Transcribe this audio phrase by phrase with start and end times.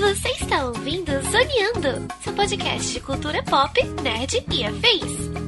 [0.00, 5.41] Você está ouvindo Zoneando, seu podcast de cultura pop, nerd e afins.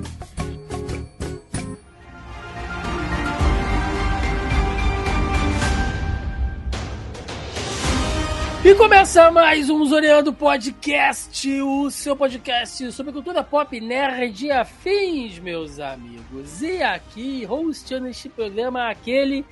[8.64, 15.38] E começa mais um Zoneando Podcast, o seu podcast sobre cultura pop, nerd e afins,
[15.38, 16.62] meus amigos.
[16.62, 19.44] E aqui, hosteando este programa, aquele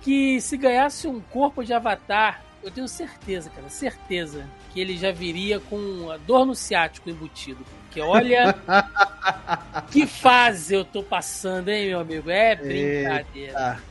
[0.00, 5.10] que se ganhasse um corpo de avatar, eu tenho certeza, cara, certeza, que ele já
[5.10, 7.64] viria com a dor no ciático embutido.
[7.82, 8.54] Porque olha
[9.90, 12.30] que fase eu tô passando, hein, meu amigo?
[12.30, 13.26] É brincadeira.
[13.34, 13.82] Eita.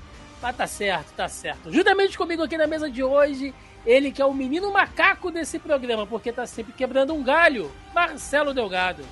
[0.42, 1.74] Mas tá certo, tá certo.
[1.74, 3.54] Juntamente comigo aqui na mesa de hoje,
[3.86, 8.54] ele que é o menino macaco desse programa, porque tá sempre quebrando um galho, Marcelo
[8.54, 9.04] Delgado.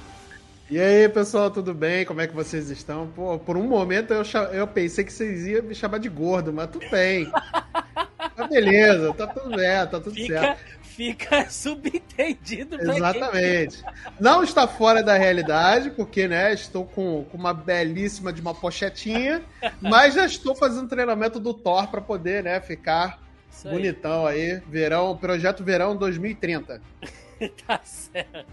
[0.69, 2.05] E aí, pessoal, tudo bem?
[2.05, 3.07] Como é que vocês estão?
[3.07, 6.69] Pô, por um momento eu, eu pensei que vocês iam me chamar de gordo, mas
[6.69, 7.31] tudo bem.
[8.35, 10.79] Tá beleza, tá tudo bem, tá tudo Fica, certo.
[10.81, 13.83] fica subentendido Exatamente.
[14.19, 19.43] Não está fora da realidade, porque, né, estou com, com uma belíssima de uma pochetinha,
[19.79, 23.22] mas já estou fazendo treinamento do Thor para poder, né, ficar
[23.53, 24.59] Isso aí, bonitão aí.
[24.67, 26.81] Verão, projeto Verão 2030.
[27.65, 28.45] tá certo.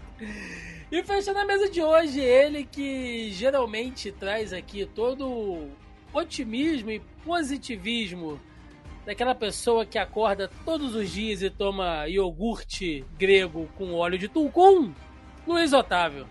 [0.91, 5.71] E fechando a mesa de hoje, ele que geralmente traz aqui todo o
[6.13, 8.39] otimismo e positivismo
[9.05, 14.93] daquela pessoa que acorda todos os dias e toma iogurte grego com óleo de tulcum,
[15.47, 16.27] Luiz Otávio.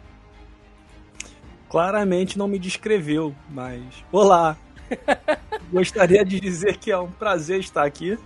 [1.69, 3.83] Claramente não me descreveu, mas.
[4.13, 4.57] Olá!
[5.72, 8.19] Gostaria de dizer que é um prazer estar aqui.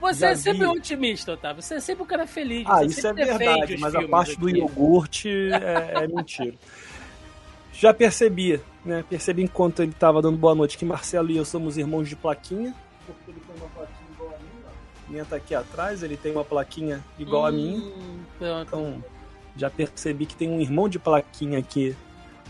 [0.00, 0.66] Você Já é sempre vi.
[0.66, 1.62] otimista, Otávio.
[1.62, 2.64] Você é sempre um cara feliz.
[2.66, 4.58] Ah, você isso é verdade, mas a parte do aqui.
[4.58, 6.54] iogurte é, é mentira.
[7.72, 9.04] Já percebi, né?
[9.08, 12.74] Percebi enquanto ele estava dando boa noite que Marcelo e eu somos irmãos de plaquinha.
[13.06, 15.24] Porque ele tem uma plaquinha igual a minha.
[15.24, 17.78] tá aqui atrás, ele tem uma plaquinha igual a minha.
[17.78, 18.66] Hum, Pronto.
[18.66, 19.04] Então,
[19.56, 21.96] já percebi que tem um irmão de plaquinha aqui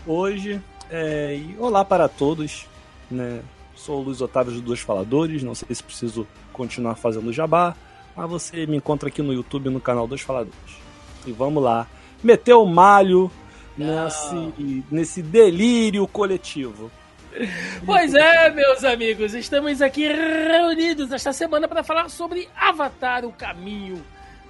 [0.07, 0.59] hoje.
[0.89, 2.67] É, e olá para todos,
[3.09, 3.41] né?
[3.75, 7.75] Sou o Luiz Otávio dos Dois Faladores, não sei se preciso continuar fazendo jabá,
[8.15, 10.77] mas você me encontra aqui no YouTube no canal Dois Faladores.
[11.25, 11.87] E vamos lá,
[12.23, 13.31] meter o malho
[13.77, 16.91] nesse, nesse delírio coletivo.
[17.83, 23.99] Pois é, meus amigos, estamos aqui reunidos esta semana para falar sobre Avatar, o caminho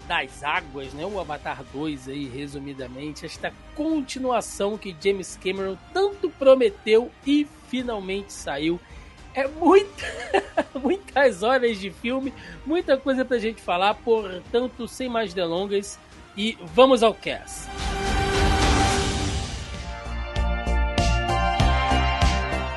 [0.07, 1.05] das águas, né?
[1.05, 8.79] O Avatar 2 aí, resumidamente, esta continuação que James Cameron tanto prometeu e finalmente saiu.
[9.33, 10.05] É muita,
[10.79, 12.33] muitas horas de filme,
[12.65, 15.99] muita coisa pra gente falar, portanto, sem mais delongas,
[16.37, 17.67] e vamos ao cast.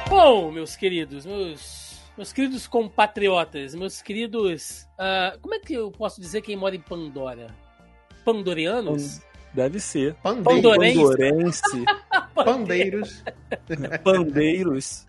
[0.09, 1.86] Bom, meus queridos, meus,
[2.16, 4.87] meus queridos compatriotas, meus queridos.
[4.99, 7.49] ah, como é que eu posso dizer quem mora em Pandora?
[8.25, 9.21] Pandorianos?
[9.54, 10.15] Deve ser.
[10.16, 10.99] Pandorense.
[10.99, 11.84] Pandorense,
[12.34, 13.25] Pandeiros.
[14.04, 15.06] pandeiros.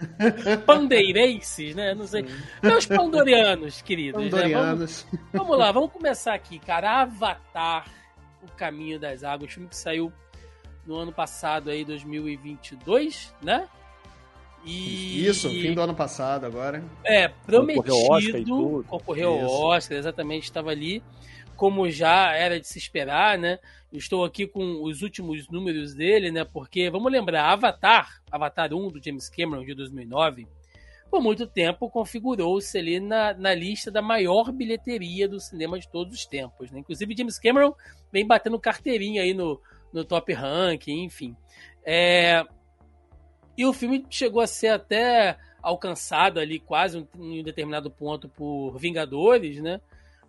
[0.66, 1.94] Pandeirenses, né?
[1.94, 2.26] Não sei.
[2.64, 4.22] Meus pandorianos, queridos.
[4.24, 4.30] né?
[4.30, 5.08] Vamos, Pandorianos.
[5.34, 7.02] vamos lá, vamos começar aqui, cara.
[7.02, 7.88] Avatar,
[8.42, 10.14] O Caminho das Águas, filme que saiu
[10.86, 13.68] no ano passado aí, 2022, né?
[14.68, 15.26] E...
[15.26, 16.84] Isso, fim do ano passado agora.
[17.06, 17.84] É, prometido.
[17.84, 18.84] Concorreu ao Oscar e tudo.
[18.84, 19.62] Concorreu ao.
[19.68, 21.02] Oscar, exatamente, estava ali.
[21.56, 23.58] Como já era de se esperar, né?
[23.92, 26.44] Eu estou aqui com os últimos números dele, né?
[26.44, 30.46] Porque, vamos lembrar, Avatar, Avatar 1 do James Cameron, de 2009,
[31.10, 36.14] por muito tempo configurou-se ali na, na lista da maior bilheteria do cinema de todos
[36.14, 36.80] os tempos, né?
[36.80, 37.74] Inclusive, James Cameron
[38.12, 39.60] vem batendo carteirinha aí no,
[39.94, 41.36] no top rank, enfim.
[41.86, 42.46] É,
[43.58, 48.78] e o filme chegou a ser até alcançado ali quase em um determinado ponto por
[48.78, 49.82] Vingadores, né?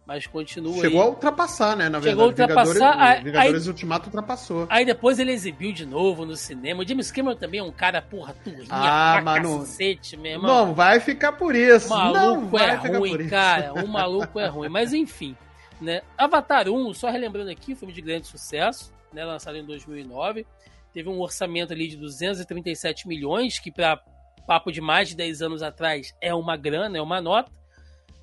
[0.07, 1.11] Mas continua Chegou a aí.
[1.11, 1.91] ultrapassar, né?
[1.91, 4.67] Na Chegou a verdade, ultrapassar, Vingadores, aí- Vingadores Ultimato ultrapassou.
[4.71, 6.83] Aí depois ele exibiu de novo no cinema.
[6.83, 9.59] O James Cameron também é um cara, porra, turrinha Ah, pra mano.
[9.59, 10.67] cacete, meu irmão.
[10.67, 11.93] Não vai ficar por isso.
[11.93, 13.75] O não maluco vai é ficar por ruim, cara.
[13.85, 14.71] O maluco é ruim.
[14.71, 15.37] Mas enfim,
[15.79, 16.01] né?
[16.17, 19.27] Avatar 1, só relembrando aqui, um filme de grande sucesso, né?
[19.27, 20.47] Lançado em 2009.
[20.93, 24.03] Teve um orçamento ali de 237 milhões, que para
[24.47, 27.53] papo de mais de 10 anos atrás é uma grana, é uma nota.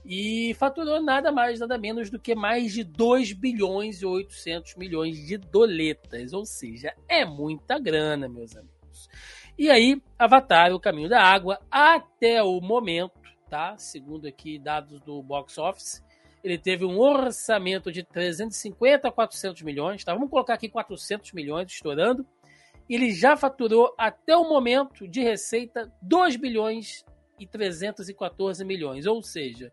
[0.04, 5.18] E faturou nada mais, nada menos do que mais de 2 bilhões e 800 milhões
[5.26, 6.34] de doletas.
[6.34, 9.10] Ou seja, é muita grana, meus amigos.
[9.58, 13.20] E aí, Avatar, o Caminho da Água, até o momento,
[13.50, 13.78] tá?
[13.78, 16.04] Segundo aqui dados do box office,
[16.44, 20.14] ele teve um orçamento de 350 a 400 milhões, tá?
[20.14, 22.26] Vamos colocar aqui 400 milhões estourando.
[22.90, 27.06] Ele já faturou até o momento de receita 2 bilhões
[27.40, 29.72] e 314 milhões, ou seja,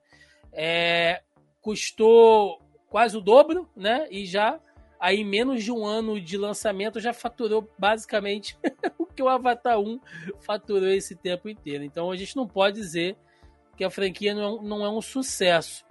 [0.52, 1.22] é,
[1.60, 4.06] custou quase o dobro, né?
[4.10, 4.58] E já
[4.98, 8.56] aí menos de um ano de lançamento já faturou basicamente
[8.96, 10.00] o que o Avatar 1
[10.40, 11.82] faturou esse tempo inteiro.
[11.82, 13.16] Então a gente não pode dizer
[13.76, 15.84] que a franquia não é, não é um sucesso.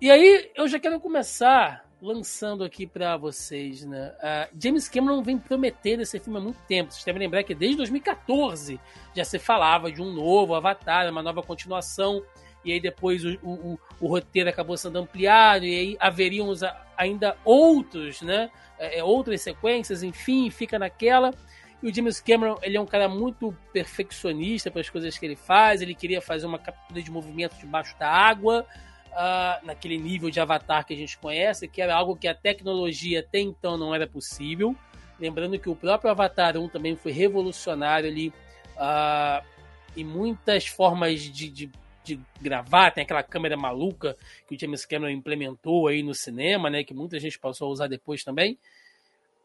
[0.00, 4.12] E aí eu já quero começar lançando aqui para vocês, né?
[4.18, 6.92] Uh, James Cameron vem prometendo esse filme há muito tempo.
[6.92, 8.80] Vocês devem lembrar que desde 2014
[9.14, 12.22] já se falava de um novo Avatar, uma nova continuação.
[12.64, 16.52] E aí depois o, o, o roteiro acabou sendo ampliado e aí haveriam
[16.96, 18.50] ainda outros, né?
[18.78, 21.32] É, é, outras sequências, enfim, fica naquela.
[21.82, 25.36] E o James Cameron, ele é um cara muito perfeccionista para as coisas que ele
[25.36, 25.80] faz.
[25.80, 28.66] Ele queria fazer uma captura de movimento debaixo da água
[29.18, 33.20] uh, naquele nível de avatar que a gente conhece, que era algo que a tecnologia
[33.20, 34.74] até então não era possível.
[35.18, 38.28] Lembrando que o próprio Avatar 1 também foi revolucionário ali
[38.76, 39.44] uh,
[39.96, 41.72] em muitas formas de, de,
[42.04, 42.92] de, gravar.
[42.92, 44.16] Tem aquela câmera maluca
[44.46, 46.84] que o James Cameron implementou aí no cinema, né?
[46.84, 48.56] Que muita gente passou a usar depois também.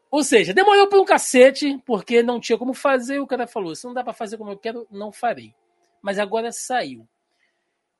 [0.08, 3.18] Ou seja, demorou por um cacete, porque não tinha como fazer.
[3.18, 5.52] O cara falou: se não dá para fazer como eu quero, não farei.
[6.00, 7.04] Mas agora saiu.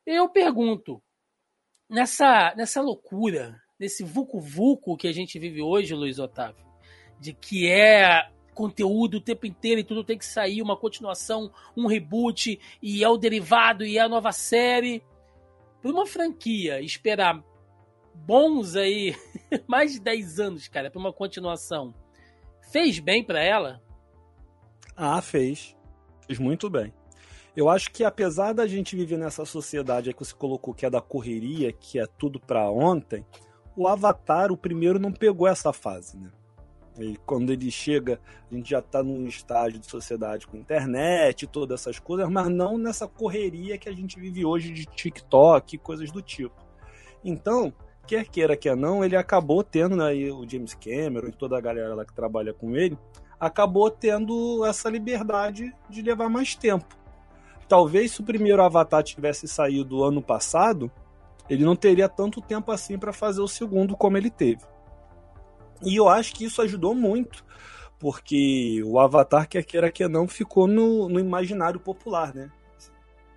[0.07, 1.03] Eu pergunto:
[1.89, 6.65] nessa, nessa loucura, nesse vucu-vucu que a gente vive hoje, Luiz Otávio,
[7.21, 11.87] de que é conteúdo o tempo inteiro e tudo tem que sair, uma continuação, um
[11.87, 15.03] reboot, e é o derivado, e é a nova série.
[15.83, 17.43] Para uma franquia esperar
[18.15, 19.15] bons aí,
[19.67, 21.93] mais de 10 anos, cara, para uma continuação,
[22.71, 23.83] fez bem para ela?
[24.97, 25.77] Ah, fez.
[26.27, 26.93] Fez muito bem.
[27.57, 31.01] Eu acho que apesar da gente viver nessa sociedade que você colocou que é da
[31.01, 33.25] correria, que é tudo para ontem,
[33.77, 36.31] o Avatar, o primeiro, não pegou essa fase, né?
[36.99, 38.21] E quando ele chega,
[38.51, 42.79] a gente já está num estágio de sociedade com internet todas essas coisas, mas não
[42.79, 46.55] nessa correria que a gente vive hoje de TikTok e coisas do tipo.
[47.25, 47.73] Então,
[48.07, 51.95] quer queira, quer não, ele acabou tendo, né, o James Cameron e toda a galera
[51.95, 52.97] lá que trabalha com ele,
[53.41, 57.04] acabou tendo essa liberdade de levar mais tempo
[57.65, 60.91] talvez se o primeiro Avatar tivesse saído ano passado,
[61.49, 64.63] ele não teria tanto tempo assim para fazer o segundo como ele teve.
[65.83, 67.45] E eu acho que isso ajudou muito,
[67.99, 72.51] porque o Avatar, quer queira que não, ficou no, no imaginário popular, né?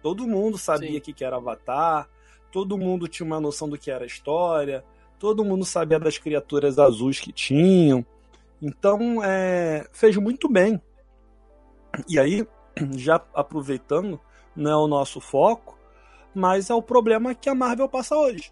[0.02, 2.08] Todo mundo sabia o que, que era Avatar,
[2.52, 4.84] todo mundo tinha uma noção do que era a história,
[5.20, 8.06] todo mundo sabia das criaturas azuis que tinham.
[8.62, 10.82] Então, é, fez muito bem.
[12.08, 12.48] E aí,
[12.98, 14.20] já aproveitando,
[14.56, 15.78] não é o nosso foco,
[16.34, 18.52] mas é o problema que a Marvel passa hoje.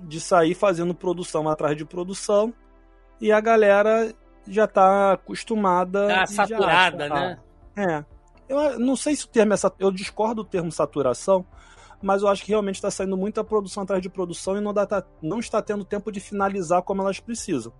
[0.00, 2.54] De sair fazendo produção atrás de produção
[3.20, 4.14] e a galera
[4.46, 6.06] já tá acostumada.
[6.08, 7.38] Tá saturada, acha, né?
[7.76, 8.04] Ah, é.
[8.48, 9.56] Eu não sei se o termo é.
[9.78, 11.44] Eu discordo do termo saturação,
[12.00, 14.86] mas eu acho que realmente está saindo muita produção atrás de produção e não, dá,
[14.86, 17.72] tá, não está tendo tempo de finalizar como elas precisam.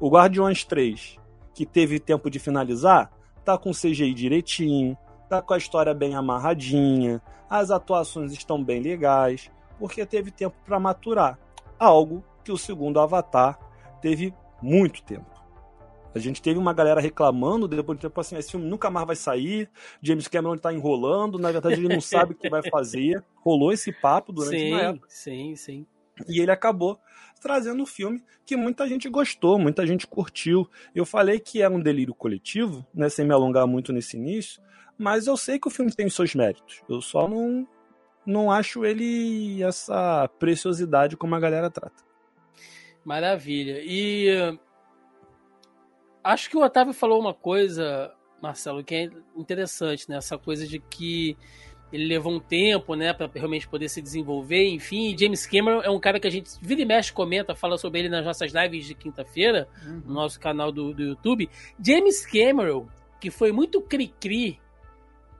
[0.00, 1.16] O Guardiões 3,
[1.52, 3.10] que teve tempo de finalizar,
[3.48, 4.94] tá com CGI direitinho,
[5.26, 10.78] tá com a história bem amarradinha, as atuações estão bem legais, porque teve tempo para
[10.78, 11.38] maturar.
[11.78, 13.58] Algo que o segundo Avatar
[14.02, 15.30] teve muito tempo.
[16.14, 19.16] A gente teve uma galera reclamando depois de tempo assim, esse filme nunca mais vai
[19.16, 19.70] sair,
[20.02, 23.24] James Cameron está enrolando, na verdade ele não sabe o que vai fazer.
[23.42, 25.06] Rolou esse papo durante sim, uma época.
[25.08, 25.86] Sim, sim.
[26.28, 26.98] E ele acabou
[27.40, 30.68] trazendo um filme que muita gente gostou, muita gente curtiu.
[30.94, 34.62] Eu falei que é um delírio coletivo, né, sem me alongar muito nesse início,
[34.96, 36.82] mas eu sei que o filme tem seus méritos.
[36.88, 37.66] Eu só não,
[38.26, 42.02] não acho ele essa preciosidade como a galera trata.
[43.04, 43.80] Maravilha.
[43.82, 44.58] E uh,
[46.22, 50.16] acho que o Otávio falou uma coisa, Marcelo, que é interessante, né?
[50.16, 51.36] Essa coisa de que
[51.92, 55.16] ele levou um tempo, né, para realmente poder se desenvolver, enfim.
[55.18, 58.08] James Cameron é um cara que a gente vira e mexe, comenta, fala sobre ele
[58.08, 60.02] nas nossas lives de quinta-feira, uhum.
[60.06, 61.48] no nosso canal do, do YouTube.
[61.82, 62.86] James Cameron,
[63.20, 64.60] que foi muito cri-cri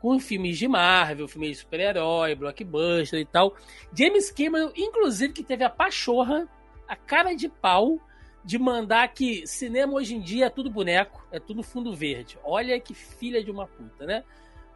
[0.00, 3.54] com filmes de Marvel, filmes de super-herói, blockbuster e tal.
[3.92, 6.48] James Cameron, inclusive, que teve a pachorra,
[6.86, 8.00] a cara de pau,
[8.44, 12.38] de mandar que cinema hoje em dia é tudo boneco, é tudo fundo verde.
[12.42, 14.24] Olha que filha de uma puta, né?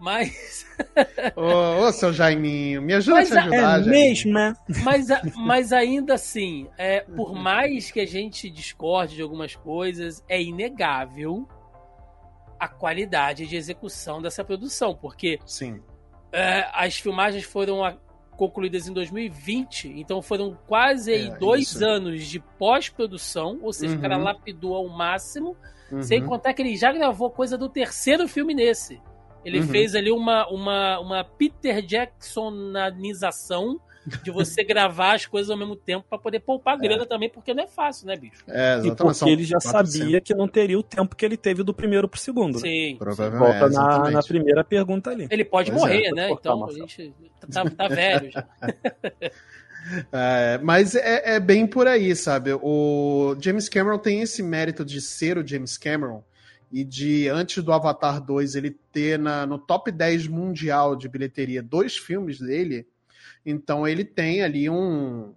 [0.02, 0.66] Mas.
[1.36, 4.52] ô, ô, seu Jaiminho, me ajuda mas, a te ajudar, É mesmo, né?
[4.82, 5.06] Mas,
[5.36, 11.46] mas ainda assim, é, por mais que a gente discorde de algumas coisas, é inegável
[12.58, 15.80] a qualidade de execução dessa produção, porque Sim.
[16.32, 17.94] É, as filmagens foram a,
[18.36, 21.84] concluídas em 2020, então foram quase aí É, dois isso.
[21.84, 24.24] anos de pós-produção, ou seja, o cara Uhum.
[24.24, 25.56] lapidou ao máximo,
[25.92, 26.02] Uhum.
[26.02, 29.00] sem contar que ele já gravou coisa do terceiro filme nesse.
[29.44, 29.68] Ele Uhum.
[29.68, 33.80] fez ali uma, uma, uma Peter Jacksonização
[34.24, 37.62] de você gravar as coisas ao mesmo tempo pra poder poupar grana também, porque não
[37.64, 38.42] é fácil, né, bicho?
[38.48, 38.96] É, E exatamente.
[38.96, 39.92] porque são ele já 400.
[39.92, 42.54] sabia que não teria o tempo que ele teve do primeiro pro segundo.
[42.54, 42.60] né?
[42.60, 42.96] Sim.
[42.98, 43.50] Provavelmente.
[43.60, 45.28] Volta é, na, na primeira pergunta ali.
[45.30, 46.30] Ele pode Pois é, morrer, pode né?
[46.30, 47.14] Então a gente
[47.52, 48.46] tá, tá velho já.
[50.12, 52.52] É, mas é, é bem por aí, sabe?
[52.62, 56.22] O James Cameron tem esse mérito de ser o James Cameron
[56.72, 61.62] e de, antes do Avatar 2, ele ter na, no top 10 mundial de bilheteria
[61.62, 62.88] dois filmes dele.
[63.44, 65.34] Então ele tem ali um,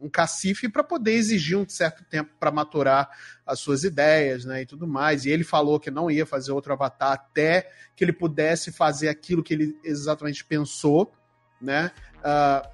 [0.00, 3.08] um, cacife para poder exigir um certo tempo para maturar
[3.46, 5.24] as suas ideias né, e tudo mais.
[5.24, 9.44] E ele falou que não ia fazer outro Avatar até que ele pudesse fazer aquilo
[9.44, 11.12] que ele exatamente pensou,
[11.60, 11.92] né?
[12.24, 12.68] Ah,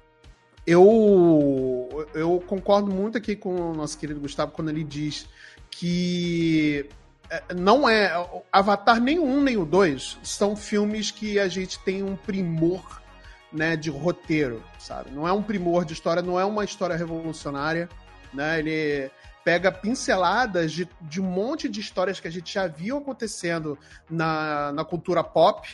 [0.65, 5.27] eu, eu concordo muito aqui com o nosso querido Gustavo quando ele diz
[5.69, 6.89] que
[7.55, 8.11] não é.
[8.51, 13.01] Avatar nem o 1 nem o 2 são filmes que a gente tem um primor
[13.51, 15.11] né, de roteiro, sabe?
[15.11, 17.89] Não é um primor de história, não é uma história revolucionária,
[18.33, 18.59] né?
[18.59, 19.11] Ele
[19.43, 23.77] pega pinceladas de, de um monte de histórias que a gente já viu acontecendo
[24.09, 25.67] na, na cultura pop,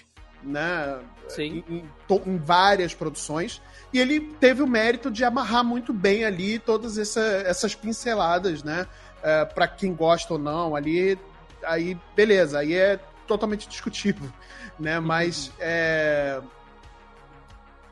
[0.43, 0.99] né?
[1.27, 1.63] Sim.
[1.67, 1.85] Em, em
[2.27, 3.61] em várias produções.
[3.91, 8.87] E ele teve o mérito de amarrar muito bem ali todas essa- essas pinceladas, né?
[9.23, 11.17] É, para quem gosta ou não, ali,
[11.65, 14.31] aí beleza, aí é totalmente discutível,
[14.79, 14.99] né?
[14.99, 16.41] Mas é,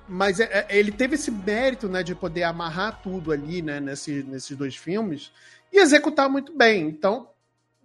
[0.08, 4.24] mas é- é- ele teve esse mérito, né, de poder amarrar tudo ali, né, nesse,
[4.24, 5.32] nesses dois filmes
[5.72, 6.88] e executar muito bem.
[6.88, 7.30] Então,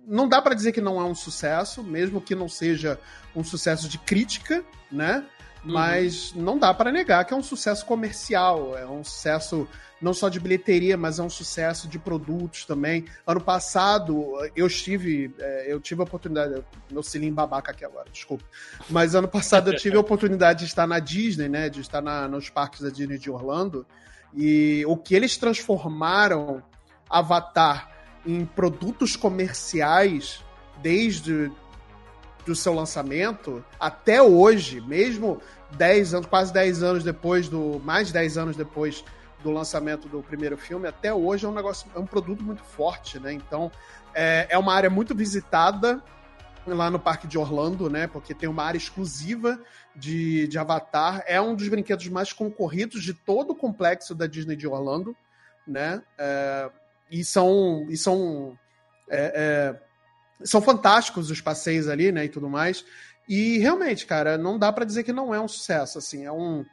[0.07, 2.99] não dá para dizer que não é um sucesso, mesmo que não seja
[3.37, 5.25] um sucesso de crítica, né?
[5.65, 9.69] Mas não dá para negar que é um sucesso comercial, é um sucesso
[10.01, 13.05] não só de bilheteria, mas é um sucesso de produtos também.
[13.27, 18.45] Ano passado eu estive, é, eu tive a oportunidade, meu cilim babaca aqui agora, desculpa.
[18.89, 21.69] Mas ano passado eu tive a oportunidade de estar na Disney, né?
[21.69, 23.85] De estar na- nos parques da Disney de Orlando.
[24.35, 26.63] E o que eles transformaram
[27.11, 27.91] Avatar
[28.25, 30.45] em produtos comerciais
[30.83, 31.51] desde
[32.49, 35.41] do seu lançamento até hoje, mesmo
[35.77, 37.79] 10 anos, quase 10 anos depois do.
[37.85, 39.05] mais 10 anos depois
[39.43, 43.21] do lançamento do primeiro filme, até hoje é um negócio, é um produto muito forte,
[43.21, 43.35] né?
[43.35, 43.71] Então
[44.15, 46.03] é, é uma área muito visitada
[46.67, 48.07] lá no Parque de Orlando, né?
[48.07, 49.61] Porque tem uma área exclusiva
[49.95, 51.23] de, de Avatar.
[51.27, 55.15] É um dos brinquedos mais concorridos de todo o complexo da Disney de Orlando,
[55.67, 56.03] né?
[56.17, 56.71] É,
[57.11, 57.87] e são.
[57.91, 58.59] E são
[59.11, 59.88] é, é,
[60.45, 62.85] são fantásticos os passeios ali, né, e tudo mais.
[63.29, 66.65] E realmente, cara, não dá para dizer que não é um sucesso, assim, é um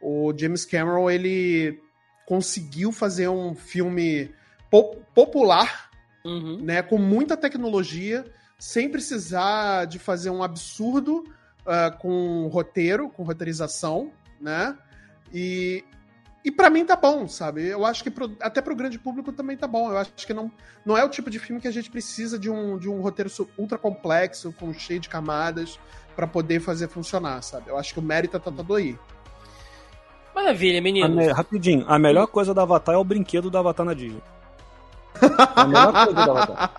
[0.00, 1.80] o James Cameron, ele
[2.26, 4.30] conseguiu fazer um filme
[4.70, 5.90] po- popular,
[6.24, 6.58] Uhum.
[6.62, 8.24] né, com muita tecnologia,
[8.58, 11.24] sem precisar de fazer um absurdo
[11.66, 14.76] ah, com roteiro, com roteirização, né?
[15.32, 15.84] E,
[16.44, 17.66] e para mim tá bom, sabe?
[17.66, 19.90] Eu acho que pro- até pro grande público também tá bom.
[19.90, 20.50] Eu acho que não,
[20.84, 23.30] não é o tipo de filme que a gente precisa de um, de um roteiro
[23.56, 25.78] ultra complexo, com cheio de camadas,
[26.14, 27.70] para poder fazer funcionar, sabe?
[27.70, 28.96] Eu acho que o mérito tá todo aí.
[30.34, 31.16] Maravilha, A meninos.
[31.16, 34.22] me- rapidinho, a melhor coisa do Avatar é o brinquedo do Avatar na Disney.
[35.56, 36.70] A melhor coisa.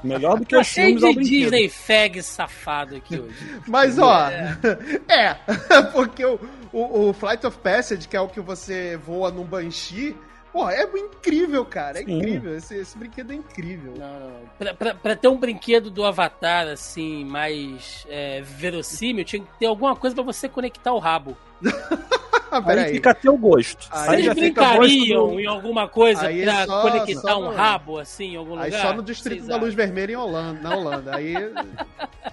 [0.04, 1.40] Melhor do que Tá os cheio filmes é o de brinquedo.
[1.50, 3.60] Disney fag safado aqui hoje.
[3.66, 4.28] Mas, ó,
[5.08, 5.34] é,
[5.92, 6.38] porque o,
[6.72, 10.14] o, o Flight of Passage, que é o que você voa num Banshee,
[10.52, 12.18] pô, é incrível, cara, é Sim.
[12.18, 13.94] incrível, esse, esse brinquedo é incrível.
[13.98, 14.40] Não, não.
[14.58, 19.66] Pra, pra- pra ter um brinquedo do Avatar, assim, mais é, verossímil, tinha que ter
[19.66, 21.36] alguma coisa pra você conectar o rabo.
[22.54, 22.92] Aí peraí.
[22.94, 23.88] fica a teu gosto.
[23.90, 27.50] Aí Vocês gosto brincariam do- em alguma coisa Aí pra só- conectar só um no-
[27.52, 28.82] rabo, assim, em algum Aí lugar?
[28.86, 29.76] só no Distrito Vocês da Luz acham?
[29.76, 31.16] Vermelha em Holanda, na Holanda.
[31.16, 31.34] Aí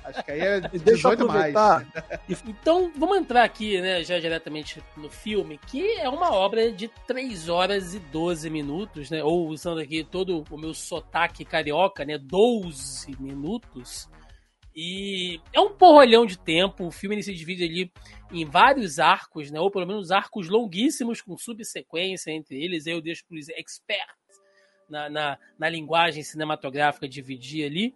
[0.04, 1.56] acho que aí é E deixa eu 18 mais.
[1.56, 1.88] aproveitar.
[2.48, 7.50] Então, vamos entrar aqui, né, já diretamente no filme, que é uma obra de 3
[7.50, 9.24] horas e 12 minutos, né?
[9.24, 12.20] Ou usando aqui todo o meu sotaque carioca, né?
[12.20, 14.08] 12 minutos.
[14.75, 16.88] E é um porrolhão de tempo.
[16.88, 17.92] O filme se divide ali
[18.32, 19.60] em vários arcos, né?
[19.60, 22.88] Ou pelo menos arcos longuíssimos com subsequência entre eles.
[22.88, 24.42] Aí eu deixo para os experts
[24.90, 27.96] na, na, na linguagem cinematográfica dividir ali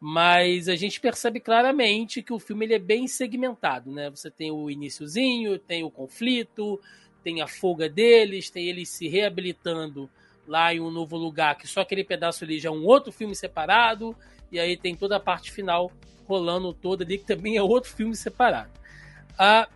[0.00, 4.10] mas a gente percebe claramente que o filme ele é bem segmentado, né?
[4.10, 6.80] Você tem o iniciozinho, tem o conflito,
[7.22, 10.08] tem a fuga deles, tem eles se reabilitando
[10.46, 13.34] lá em um novo lugar, que só aquele pedaço ali já é um outro filme
[13.34, 14.16] separado,
[14.50, 15.90] e aí tem toda a parte final
[16.26, 18.70] rolando toda ali, que também é outro filme separado.
[19.38, 19.68] Ah,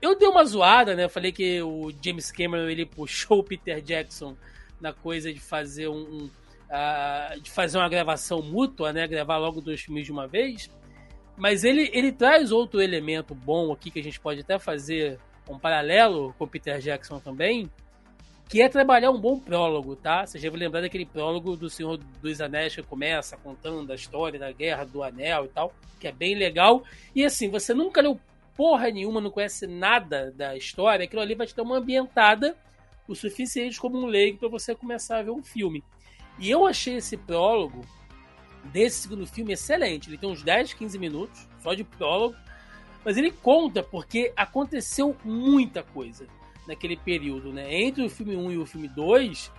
[0.00, 1.04] eu dei uma zoada, né?
[1.04, 4.36] Eu falei que o James Cameron ele puxou o Peter Jackson
[4.80, 6.30] na coisa de fazer um, um
[6.72, 9.06] uh, de fazer uma gravação mútua, né?
[9.06, 10.70] Gravar logo dois filmes de uma vez.
[11.36, 15.58] Mas ele, ele traz outro elemento bom aqui que a gente pode até fazer um
[15.58, 17.70] paralelo com o Peter Jackson também,
[18.52, 20.26] que é trabalhar um bom prólogo, tá?
[20.26, 24.38] Você já vai lembrar daquele prólogo do Senhor dos Anéis que começa contando a história
[24.38, 26.84] da Guerra do Anel e tal, que é bem legal.
[27.14, 28.20] E assim, você nunca leu
[28.54, 32.54] porra nenhuma, não conhece nada da história, aquilo ali vai te dar uma ambientada
[33.08, 35.82] o suficiente como um leigo para você começar a ver um filme.
[36.38, 37.80] E eu achei esse prólogo
[38.64, 40.10] desse segundo filme excelente.
[40.10, 42.36] Ele tem uns 10, 15 minutos só de prólogo,
[43.02, 46.26] mas ele conta porque aconteceu muita coisa
[46.66, 47.74] naquele período, né?
[47.74, 49.50] Entre o filme 1 e o filme 2,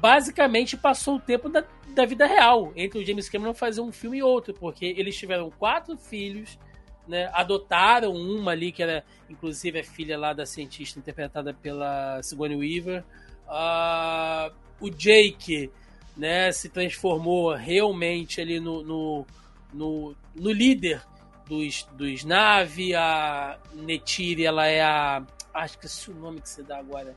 [0.00, 4.18] basicamente passou o tempo da, da vida real, entre o James Cameron fazer um filme
[4.18, 6.58] e outro, porque eles tiveram quatro filhos,
[7.06, 7.30] né?
[7.32, 13.04] Adotaram uma ali, que era inclusive a filha lá da cientista interpretada pela Sigourney Weaver.
[13.46, 15.70] Uh, o Jake,
[16.16, 19.26] né, se transformou realmente ali no, no,
[19.72, 21.02] no, no líder
[21.46, 25.22] dos, dos Na'vi, a Netiri, ela é a
[25.54, 27.16] acho que esse é o nome que você dá agora.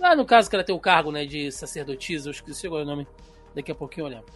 [0.00, 2.86] Lá no caso que ela tem o cargo né, de sacerdotisa, eu esqueci agora o
[2.86, 3.06] nome.
[3.54, 4.32] Daqui a pouquinho eu lembro.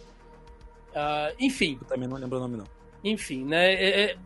[0.89, 1.77] Uh, enfim.
[1.81, 2.65] Eu também não lembro o nome, não.
[3.03, 3.73] Enfim, né?
[3.73, 4.17] É, é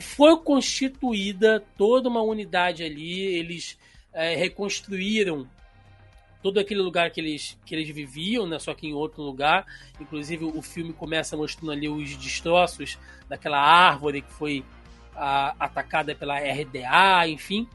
[0.00, 3.20] foi constituída toda uma unidade ali.
[3.20, 3.78] Eles
[4.12, 5.48] é, reconstruíram
[6.42, 8.58] todo aquele lugar que eles, que eles viviam, né?
[8.58, 9.66] Só que em outro lugar.
[10.00, 14.64] Inclusive, o filme começa mostrando ali os destroços daquela árvore que foi
[15.14, 17.68] a, atacada pela RDA, enfim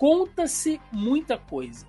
[0.00, 1.86] conta-se muita coisa.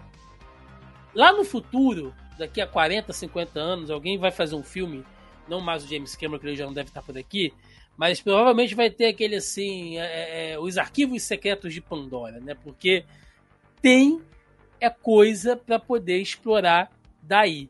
[1.16, 5.06] Lá no futuro, daqui a 40, 50 anos, alguém vai fazer um filme,
[5.48, 7.54] não mais o James Cameron, que ele já não deve estar por aqui,
[7.96, 12.54] mas provavelmente vai ter aquele assim, é, é, é os arquivos secretos de Pandora, né?
[12.54, 13.06] Porque
[13.82, 14.22] tem
[14.78, 16.92] é coisa para poder explorar
[17.22, 17.70] daí.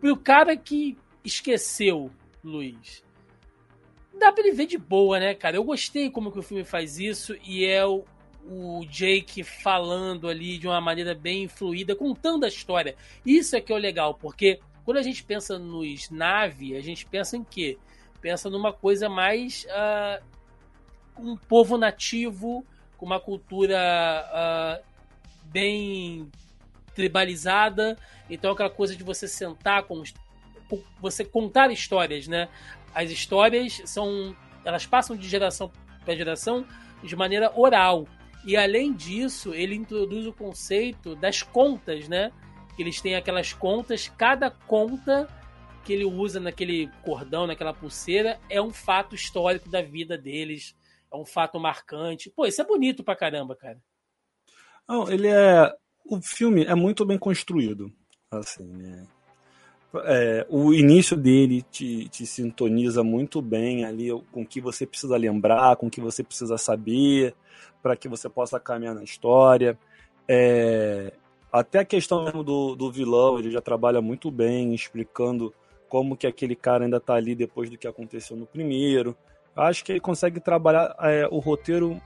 [0.00, 2.12] Pro cara que esqueceu,
[2.44, 3.02] Luiz,
[4.16, 5.56] dá pra ele ver de boa, né, cara?
[5.56, 8.04] Eu gostei como que o filme faz isso e é o,
[8.48, 12.96] o Jake falando ali de uma maneira bem fluida, contando a história.
[13.24, 17.04] Isso é que é o legal, porque quando a gente pensa nos nave, a gente
[17.04, 17.76] pensa em quê?
[18.22, 20.24] Pensa numa coisa mais uh,
[21.18, 22.64] um povo nativo,
[22.96, 24.84] com uma cultura uh,
[25.44, 26.30] bem
[26.94, 27.98] tribalizada.
[28.30, 30.02] Então aquela coisa de você sentar com
[31.00, 32.48] você contar histórias, né?
[32.94, 35.70] As histórias são elas passam de geração
[36.04, 36.66] para geração
[37.02, 38.06] de maneira oral.
[38.48, 42.32] E além disso, ele introduz o conceito das contas, né?
[42.78, 45.28] Eles têm aquelas contas, cada conta
[45.84, 50.74] que ele usa naquele cordão, naquela pulseira, é um fato histórico da vida deles,
[51.12, 52.30] é um fato marcante.
[52.30, 53.78] Pô, isso é bonito pra caramba, cara.
[54.88, 55.70] Não, ele é.
[56.06, 57.92] O filme é muito bem construído.
[58.30, 59.06] Assim, né?
[60.04, 65.16] É, o início dele te, te sintoniza muito bem ali com o que você precisa
[65.16, 67.34] lembrar, com o que você precisa saber,
[67.82, 69.78] para que você possa caminhar na história.
[70.28, 71.12] É,
[71.50, 75.54] até a questão mesmo do, do vilão, ele já trabalha muito bem, explicando
[75.88, 79.16] como que aquele cara ainda está ali depois do que aconteceu no primeiro.
[79.56, 81.98] Acho que ele consegue trabalhar é, o roteiro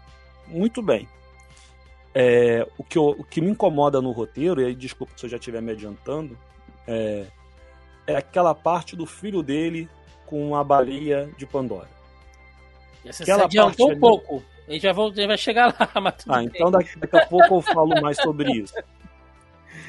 [0.47, 1.09] muito bem.
[2.15, 5.31] É, o, que eu, o que me incomoda no roteiro, e aí desculpa se eu
[5.31, 6.39] já estiver me adiantando,
[6.87, 7.27] é,
[8.07, 9.89] é aquela parte do filho dele
[10.27, 11.89] com a baleia de Pandora.
[13.05, 14.43] Você aquela se adiantou um pouco.
[14.69, 16.51] A gente, vai, a gente vai chegar lá, mas Ah, bem.
[16.55, 18.75] então daqui, daqui a pouco eu falo mais sobre isso.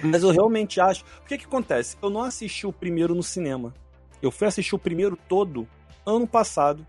[0.03, 1.03] Mas eu realmente acho.
[1.23, 1.95] O que que acontece?
[2.01, 3.73] Eu não assisti o primeiro no cinema.
[4.21, 5.67] Eu fui assistir o primeiro todo
[6.05, 6.85] ano passado,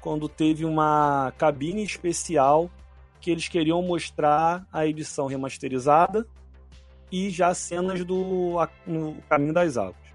[0.00, 2.70] quando teve uma cabine especial
[3.20, 6.26] que eles queriam mostrar a edição remasterizada
[7.10, 10.07] e já cenas do no Caminho das Águas.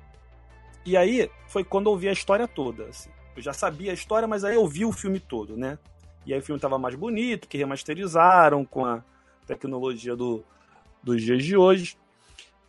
[0.85, 2.85] E aí foi quando eu vi a história toda.
[2.85, 3.09] Assim.
[3.35, 5.77] Eu já sabia a história, mas aí eu vi o filme todo, né?
[6.25, 9.03] E aí o filme tava mais bonito, que remasterizaram com a
[9.45, 10.43] tecnologia do,
[11.01, 11.97] dos dias de hoje.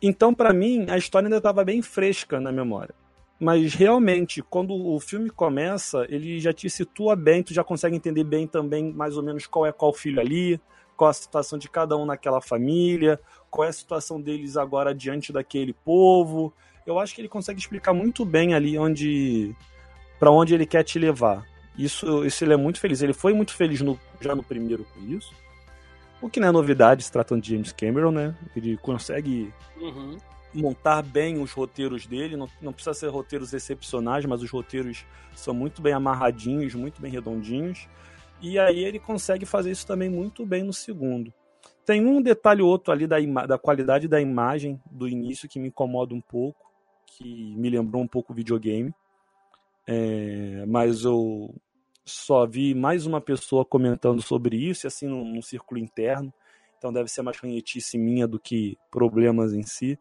[0.01, 2.93] Então, para mim, a história ainda estava bem fresca na memória.
[3.39, 8.23] Mas realmente, quando o filme começa, ele já te situa bem, tu já consegue entender
[8.23, 10.59] bem também mais ou menos qual é qual filho ali,
[10.95, 15.33] qual a situação de cada um naquela família, qual é a situação deles agora diante
[15.33, 16.53] daquele povo
[16.85, 19.55] eu acho que ele consegue explicar muito bem ali onde
[20.19, 21.45] para onde ele quer te levar.
[21.77, 23.01] Isso, isso ele é muito feliz.
[23.01, 25.33] Ele foi muito feliz no, já no primeiro com isso.
[26.21, 28.35] O que não é novidade se tratando de James Cameron, né?
[28.55, 30.17] Ele consegue uhum.
[30.53, 32.37] montar bem os roteiros dele.
[32.37, 37.11] Não, não precisa ser roteiros excepcionais, mas os roteiros são muito bem amarradinhos, muito bem
[37.11, 37.87] redondinhos.
[38.41, 41.33] E aí ele consegue fazer isso também muito bem no segundo.
[41.85, 45.67] Tem um detalhe ou outro ali da, da qualidade da imagem do início que me
[45.67, 46.64] incomoda um pouco,
[47.17, 48.93] que me lembrou um pouco videogame.
[49.87, 51.53] É, mas eu
[52.03, 56.33] só vi mais uma pessoa comentando sobre isso, assim, num, num círculo interno.
[56.77, 59.97] Então deve ser mais ranhetice minha do que problemas em si.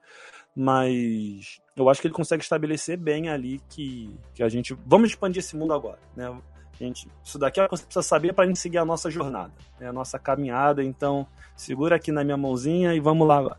[0.54, 4.76] Mas eu acho que ele consegue estabelecer bem ali que, que a gente.
[4.86, 6.36] Vamos expandir esse mundo agora, né?
[6.78, 9.08] Gente, isso daqui é o que você precisa saber para a gente seguir a nossa
[9.08, 9.88] jornada, né?
[9.88, 10.82] a nossa caminhada.
[10.82, 13.58] Então, segura aqui na minha mãozinha e vamos lá agora.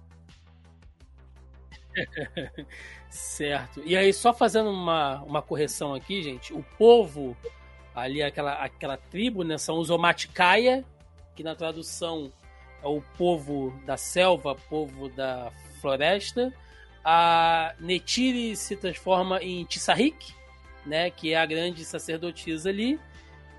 [3.10, 3.82] certo.
[3.86, 7.36] E aí, só fazendo uma, uma correção aqui, gente, o povo,
[7.94, 10.84] ali, aquela, aquela tribo, né, são os Omatikaia,
[11.36, 12.32] que na tradução
[12.84, 16.54] é o povo da selva, povo da floresta.
[17.04, 20.34] A Netiri se transforma em Tissarik,
[20.86, 23.00] né, que é a grande sacerdotisa ali.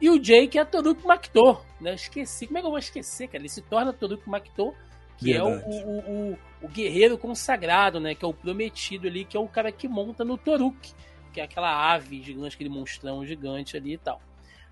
[0.00, 1.94] E o Jake é Toruk Maktor, né?
[1.94, 2.46] Esqueci.
[2.46, 3.38] Como é que eu vou esquecer, cara?
[3.38, 4.74] Ele se torna Toruk Maktor,
[5.16, 5.62] que Verdade.
[5.64, 8.14] é o, o, o, o, guerreiro consagrado, né?
[8.14, 10.92] Que é o prometido ali, que é o cara que monta no Toruk,
[11.32, 14.20] que é aquela ave gigante, aquele monstrão gigante ali e tal.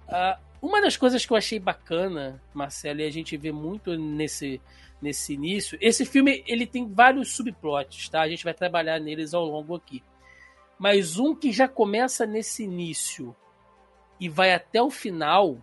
[0.08, 4.60] Uh, uma das coisas que eu achei bacana, Marcelo, e a gente vê muito nesse,
[5.00, 8.22] nesse início, esse filme ele tem vários subplots, tá?
[8.22, 10.02] A gente vai trabalhar neles ao longo aqui.
[10.78, 13.36] Mas um que já começa nesse início
[14.18, 15.58] e vai até o final,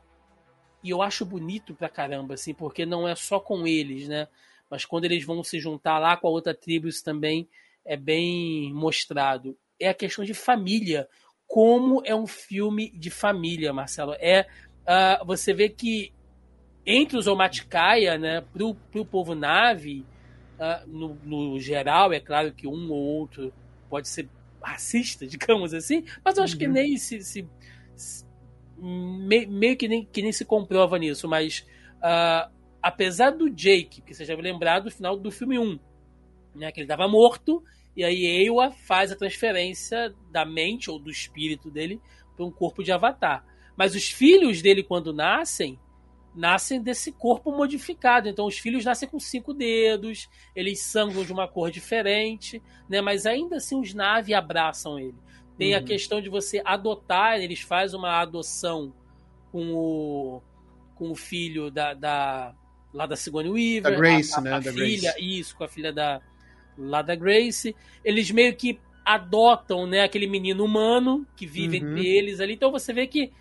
[0.84, 4.28] e eu acho bonito pra caramba, assim, porque não é só com eles, né?
[4.72, 7.50] Mas quando eles vão se juntar lá com a outra tribo, isso também
[7.86, 9.58] é bem mostrado.
[9.78, 11.10] É a questão de família.
[11.46, 14.14] Como é um filme de família, Marcelo.
[14.14, 14.48] É
[14.88, 16.14] uh, Você vê que
[16.86, 20.06] entre os Omatikaia, né, pro, pro povo nave,
[20.58, 23.54] uh, no, no geral, é claro que um ou outro
[23.90, 24.30] pode ser
[24.64, 26.60] racista, digamos assim, mas eu acho uhum.
[26.60, 27.48] que nem se, se,
[27.96, 28.26] se
[28.78, 32.50] me, meio que nem, que nem se comprova nisso, mas uh,
[32.82, 35.80] apesar do Jake, que você já vai lembrar do final do filme 1,
[36.56, 37.64] né, que ele estava morto,
[37.96, 42.02] e aí Ewa faz a transferência da mente ou do espírito dele
[42.36, 43.46] para um corpo de avatar.
[43.76, 45.78] Mas os filhos dele, quando nascem,
[46.34, 48.30] nascem desse corpo modificado.
[48.30, 53.02] Então os filhos nascem com cinco dedos, eles sangram de uma cor diferente, né?
[53.02, 55.18] Mas ainda assim os Na'vi abraçam ele.
[55.58, 55.80] Tem uhum.
[55.80, 58.94] a questão de você adotar, eles fazem uma adoção
[59.52, 60.42] com o,
[60.96, 62.56] com o filho da, da
[62.94, 64.54] lá da Sigourney Weaver, da Grace, a, a, né?
[64.54, 65.40] A da filha, Grace.
[65.40, 66.22] isso, com a filha da
[66.78, 67.76] lá da Grace.
[68.04, 71.92] Eles meio que adotam, né, aquele menino humano que vive uhum.
[71.92, 72.54] entre eles ali.
[72.54, 73.32] Então você vê que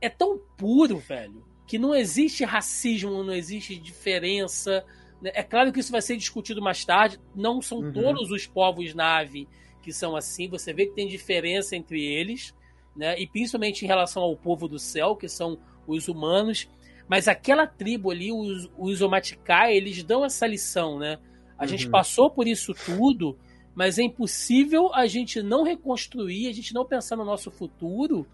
[0.00, 4.84] é tão puro, velho que não existe racismo, não existe diferença.
[5.22, 5.30] Né?
[5.34, 7.18] É claro que isso vai ser discutido mais tarde.
[7.34, 7.92] Não são uhum.
[7.94, 9.48] todos os povos nave
[9.80, 10.50] que são assim.
[10.50, 12.54] Você vê que tem diferença entre eles,
[12.94, 13.18] né?
[13.18, 16.68] E principalmente em relação ao povo do céu, que são os humanos.
[17.08, 21.18] Mas aquela tribo ali, os, os Omatikai, eles dão essa lição, né?
[21.58, 21.68] A uhum.
[21.68, 23.38] gente passou por isso tudo,
[23.74, 28.26] mas é impossível a gente não reconstruir, a gente não pensar no nosso futuro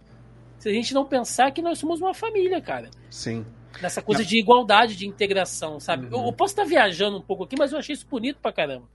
[0.59, 2.91] se a gente não pensar que nós somos uma família, cara.
[3.11, 3.47] Sim.
[3.81, 4.29] Nessa coisa não.
[4.29, 6.07] de igualdade, de integração, sabe?
[6.07, 6.23] Uhum.
[6.23, 8.87] Eu, eu, posso estar viajando um pouco aqui, mas eu achei isso bonito pra caramba.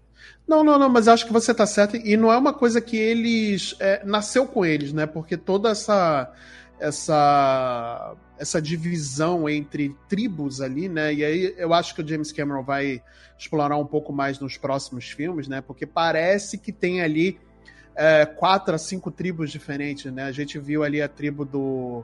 [0.47, 1.95] Não, não, não, mas acho que você tá certo.
[1.95, 3.75] E não é uma coisa que eles.
[3.79, 5.05] É, nasceu com eles, né?
[5.05, 6.31] Porque toda essa.
[6.79, 11.13] Essa, essa divisão entre tribos ali, né?
[11.13, 13.01] E aí eu acho que o James Cameron vai
[13.37, 15.61] explorar um pouco mais nos próximos filmes, né?
[15.61, 17.39] Porque parece que tem ali
[17.95, 20.23] é, quatro a cinco tribos diferentes, né?
[20.23, 22.03] A gente viu ali a tribo do,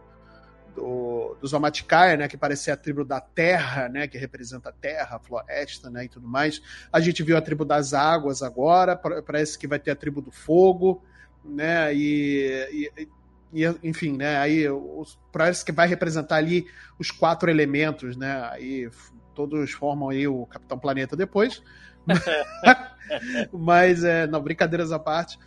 [0.75, 5.19] do, Omatikaia, né, que parecia a tribo da terra, né, que representa a terra, a
[5.19, 6.61] floresta, né, e tudo mais.
[6.91, 10.31] A gente viu a tribo das águas agora, parece que vai ter a tribo do
[10.31, 11.03] fogo,
[11.43, 13.09] né, e, e,
[13.53, 16.65] e enfim, né, aí os, parece que vai representar ali
[16.99, 18.89] os quatro elementos, né, aí
[19.33, 21.61] todos formam aí o Capitão Planeta depois.
[23.51, 25.39] Mas, é, não, brincadeiras à parte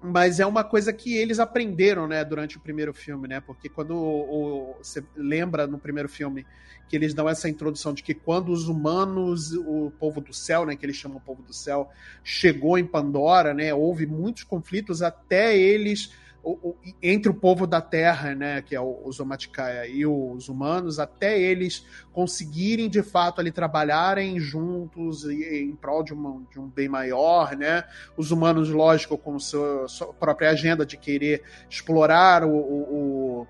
[0.00, 3.40] mas é uma coisa que eles aprenderam, né, durante o primeiro filme, né?
[3.40, 6.46] Porque quando o, o, você lembra no primeiro filme
[6.88, 10.76] que eles dão essa introdução de que quando os humanos, o povo do céu, né,
[10.76, 11.90] que eles chamam o povo do céu,
[12.22, 17.80] chegou em Pandora, né, houve muitos conflitos até eles o, o, entre o povo da
[17.80, 23.50] Terra, né, que é os Omatikaia e os humanos, até eles conseguirem de fato ali
[23.50, 27.84] trabalharem juntos em prol de, uma, de um bem maior, né?
[28.16, 33.46] Os humanos, lógico, com sua, sua própria agenda de querer explorar o, o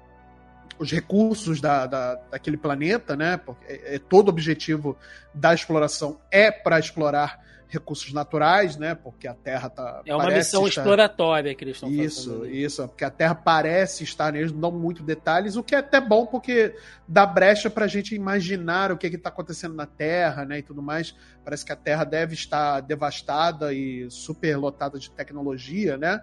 [0.79, 3.37] os recursos da, da, daquele planeta, né?
[3.37, 4.96] Porque é, é todo objetivo
[5.35, 8.94] da exploração é para explorar recursos naturais, né?
[8.94, 10.02] Porque a Terra tá.
[10.07, 10.81] É uma missão estar...
[10.81, 12.07] exploratória que eles estão fazendo.
[12.07, 12.88] Isso, isso.
[12.88, 16.26] Porque a Terra parece estar neles, não dão muito detalhes, o que é até bom
[16.26, 16.74] porque
[17.07, 20.59] dá brecha para a gente imaginar o que está acontecendo na Terra, né?
[20.59, 21.14] E tudo mais.
[21.44, 26.22] Parece que a Terra deve estar devastada e super lotada de tecnologia, né?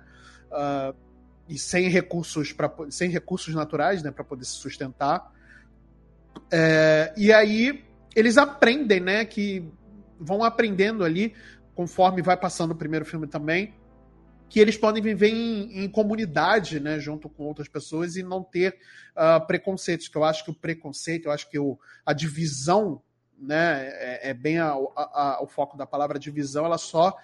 [0.52, 0.96] Uh,
[1.48, 4.10] e sem recursos para sem recursos naturais, né?
[4.10, 5.32] Para poder se sustentar.
[6.52, 9.26] É, e aí eles aprendem, né?
[9.26, 9.64] Que
[10.20, 11.34] vão aprendendo ali,
[11.74, 13.74] conforme vai passando o primeiro filme também,
[14.48, 18.78] que eles podem viver em, em comunidade, né, junto com outras pessoas e não ter
[19.16, 20.08] uh, preconceitos.
[20.08, 23.02] Que eu acho que o preconceito, eu acho que o, a divisão,
[23.38, 27.18] né, é, é bem a, a, a, o foco da palavra divisão, ela só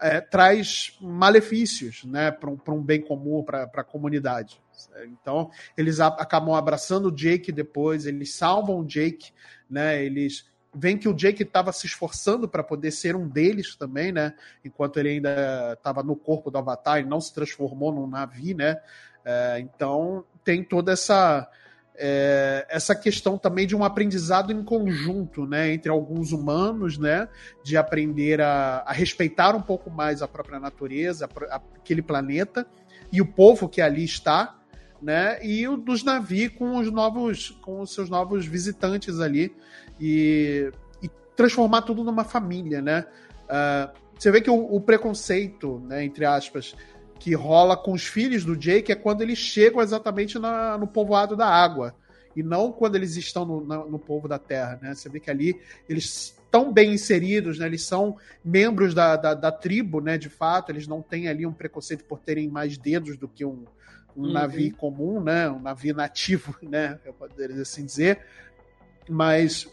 [0.00, 4.60] é, traz malefícios, né, para um, um bem comum, para a comunidade.
[5.04, 9.32] Então, eles a, acabam abraçando o Jake depois, eles salvam o Jake,
[9.68, 14.12] né, eles vem que o Jake estava se esforçando para poder ser um deles também,
[14.12, 14.34] né?
[14.64, 18.80] Enquanto ele ainda estava no corpo do Avatar e não se transformou num navio, né?
[19.24, 21.48] É, então tem toda essa
[21.98, 27.28] é, essa questão também de um aprendizado em conjunto, né, entre alguns humanos, né,
[27.64, 32.64] de aprender a, a respeitar um pouco mais a própria natureza, a, a, aquele planeta
[33.12, 34.56] e o povo que ali está,
[35.02, 39.52] né, e o dos navios com os novos, com os seus novos visitantes ali,
[40.00, 40.70] e,
[41.02, 43.06] e transformar tudo numa família, né?
[43.44, 46.74] Uh, você vê que o, o, preconceito, né, entre aspas,
[47.18, 51.36] que rola com os filhos do Jake é quando eles chegam exatamente na, no povoado
[51.36, 51.94] da água
[52.34, 54.94] e não quando eles estão no, no, no povo da terra, né?
[54.94, 57.66] Você vê que ali eles estão bem inseridos, né?
[57.66, 60.16] Eles são membros da, da, da, tribo, né?
[60.16, 63.64] De fato, eles não têm ali um preconceito por terem mais dedos do que um,
[64.16, 64.32] um uhum.
[64.32, 65.48] navio comum, né?
[65.50, 66.98] Um navio nativo, né?
[67.04, 68.20] Eu poderia assim dizer.
[69.08, 69.68] Mas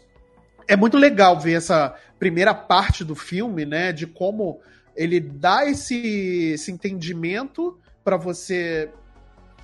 [0.68, 3.92] é muito legal ver essa primeira parte do filme, né?
[3.92, 4.60] De como
[4.94, 8.90] ele dá esse, esse entendimento para você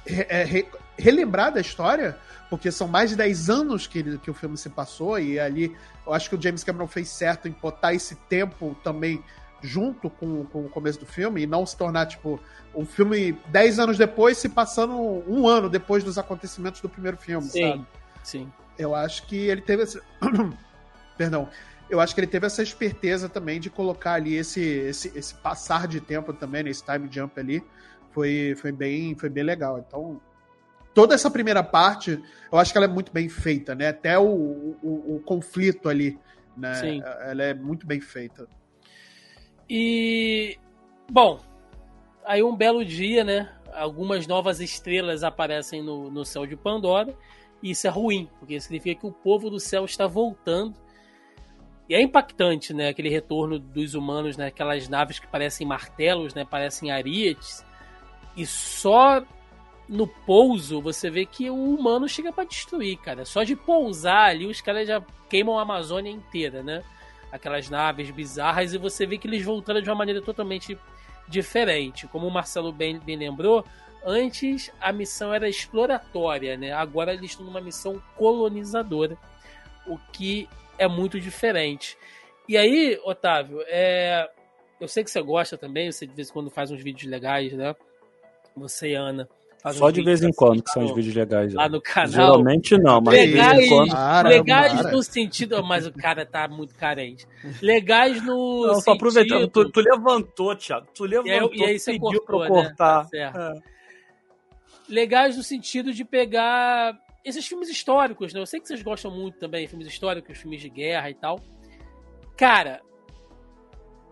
[0.07, 0.67] re, é, re,
[0.99, 2.17] relembrar da história,
[2.51, 5.75] porque são mais de 10 anos que, ele, que o filme se passou, e ali
[6.07, 9.23] eu acho que o James Cameron fez certo em botar esse tempo também
[9.63, 12.39] junto com, com o começo do filme e não se tornar, tipo,
[12.75, 17.49] um filme 10 anos depois se passando um ano depois dos acontecimentos do primeiro filme,
[17.49, 17.87] sim, sabe?
[18.25, 18.53] Sim.
[18.77, 20.01] Eu acho que ele teve esse.
[21.23, 21.49] Perdão.
[21.89, 25.87] Eu acho que ele teve essa esperteza também de colocar ali esse, esse, esse passar
[25.87, 27.63] de tempo também, nesse time jump ali.
[28.11, 29.79] Foi, foi, bem, foi bem legal.
[29.79, 30.21] Então,
[30.93, 33.89] toda essa primeira parte, eu acho que ela é muito bem feita, né?
[33.89, 34.25] Até o,
[34.83, 36.19] o, o conflito ali,
[36.57, 36.75] né?
[36.75, 37.03] Sim.
[37.21, 38.49] Ela é muito bem feita.
[39.71, 40.59] E,
[41.09, 41.39] bom,
[42.25, 43.49] aí um belo dia, né?
[43.73, 47.17] Algumas novas estrelas aparecem no, no céu de Pandora.
[47.63, 50.83] E isso é ruim, porque significa que o povo do céu está voltando
[51.89, 52.89] e é impactante, né?
[52.89, 54.47] Aquele retorno dos humanos, né?
[54.47, 56.45] Aquelas naves que parecem martelos, né?
[56.45, 57.65] Parecem ariete.
[58.37, 59.23] E só
[59.89, 63.25] no pouso você vê que o humano chega para destruir, cara.
[63.25, 66.83] Só de pousar ali, os caras já queimam a Amazônia inteira, né?
[67.31, 70.79] Aquelas naves bizarras e você vê que eles voltaram de uma maneira totalmente
[71.29, 72.07] diferente.
[72.07, 73.65] Como o Marcelo bem, bem lembrou,
[74.05, 76.73] antes a missão era exploratória, né?
[76.73, 79.17] Agora eles estão numa missão colonizadora.
[79.87, 81.97] O que é muito diferente.
[82.49, 84.29] E aí, Otávio, é...
[84.81, 87.53] eu sei que você gosta também, você de vez em quando faz uns vídeos legais,
[87.53, 87.75] né?
[88.57, 89.29] Você e Ana.
[89.71, 91.55] Só de vez em quando que são os vídeos legais.
[91.55, 92.11] Lá no canal.
[92.11, 93.91] Geralmente não, mas legais, de vez em quando.
[93.91, 94.91] Para, legais para.
[94.91, 95.63] no sentido.
[95.63, 97.29] Mas o cara tá muito carente.
[97.63, 98.67] Legais no.
[98.67, 99.47] Não, só aproveitando.
[99.47, 100.89] Tu, tu, levantou, Thiago.
[100.93, 101.55] Tu levantou.
[101.55, 103.09] E aí, e aí você pediu cortou, pra eu cortar.
[103.13, 103.31] Né?
[103.31, 103.73] Tá é.
[104.89, 108.41] Legais no sentido de pegar esses filmes históricos, né?
[108.41, 111.41] Eu sei que vocês gostam muito também, filmes históricos, filmes de guerra e tal.
[112.37, 112.83] Cara,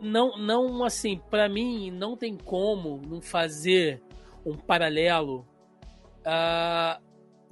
[0.00, 4.02] não, não assim, para mim não tem como não fazer
[4.44, 5.46] um paralelo
[6.20, 7.02] uh,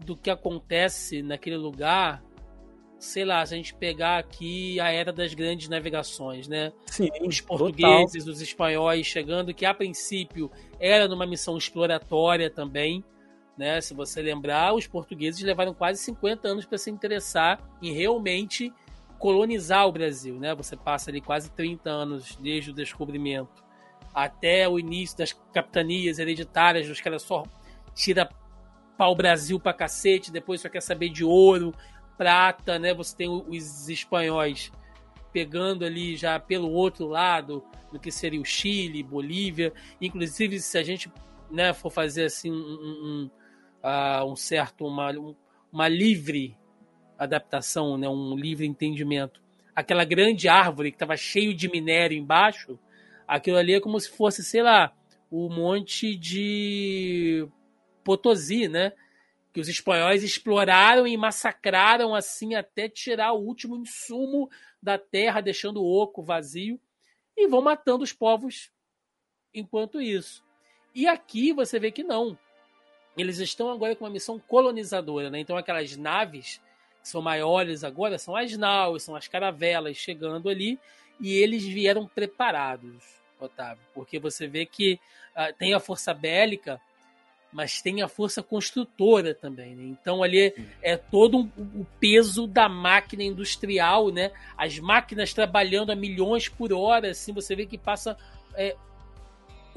[0.04, 2.22] do que acontece naquele lugar.
[2.98, 6.72] Sei lá, se a gente pegar aqui a era das grandes navegações, né?
[6.86, 8.32] Sim, os portugueses, total.
[8.32, 13.04] os espanhóis chegando, que a princípio era numa missão exploratória também,
[13.58, 13.80] né?
[13.80, 18.72] Se você lembrar, os portugueses levaram quase 50 anos para se interessar em realmente
[19.18, 20.38] colonizar o Brasil.
[20.38, 20.54] Né?
[20.54, 23.66] Você passa ali quase 30 anos desde o descobrimento
[24.14, 27.44] até o início das capitanias hereditárias, os caras só
[27.94, 28.28] tira
[28.96, 31.74] pau Brasil pra cacete, depois só quer saber de ouro,
[32.16, 32.92] prata, né?
[32.94, 34.72] Você tem os espanhóis
[35.32, 39.72] pegando ali já pelo outro lado, do que seria o Chile, Bolívia.
[40.00, 41.10] Inclusive, se a gente
[41.50, 43.30] né, for fazer assim um,
[43.82, 45.34] uh, um certo uma, um,
[45.72, 46.56] uma livre
[47.18, 49.42] adaptação, né, um livre entendimento.
[49.74, 52.78] Aquela grande árvore que estava cheio de minério embaixo,
[53.26, 54.92] aquilo ali é como se fosse, sei lá,
[55.30, 57.46] o monte de
[58.02, 58.92] Potosí, né?
[59.52, 64.48] Que os espanhóis exploraram e massacraram assim até tirar o último insumo
[64.82, 66.80] da terra, deixando o oco vazio,
[67.36, 68.70] e vão matando os povos
[69.52, 70.44] enquanto isso.
[70.94, 72.38] E aqui você vê que não.
[73.18, 75.40] Eles estão agora com uma missão colonizadora, né?
[75.40, 76.60] Então aquelas naves
[77.02, 80.78] que são maiores agora são as naus, são as caravelas chegando ali
[81.20, 83.02] e eles vieram preparados,
[83.40, 85.00] Otávio, porque você vê que
[85.36, 86.80] uh, tem a força bélica,
[87.52, 89.84] mas tem a força construtora também, né?
[89.84, 91.50] Então ali é, é todo um,
[91.80, 94.30] o peso da máquina industrial, né?
[94.56, 98.16] As máquinas trabalhando a milhões por hora, assim, você vê que passa
[98.54, 98.76] é,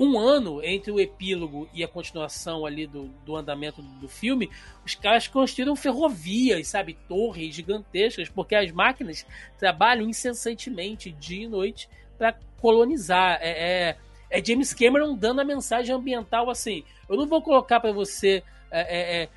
[0.01, 4.49] um ano entre o epílogo e a continuação ali do, do andamento do filme,
[4.83, 9.23] os caras construíram ferrovias, sabe, torres gigantescas, porque as máquinas
[9.59, 11.87] trabalham incessantemente dia e noite
[12.17, 13.37] para colonizar.
[13.41, 13.97] É, é,
[14.31, 16.83] é, James Cameron dando a mensagem ambiental assim.
[17.07, 19.29] Eu não vou colocar para você é, é, é,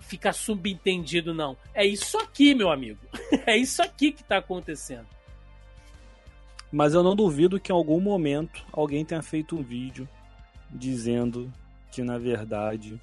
[0.00, 1.56] ficar subentendido, não.
[1.72, 2.98] É isso aqui, meu amigo.
[3.46, 5.06] é isso aqui que está acontecendo.
[6.70, 10.08] Mas eu não duvido que em algum momento alguém tenha feito um vídeo
[10.70, 11.50] dizendo
[11.90, 13.00] que na verdade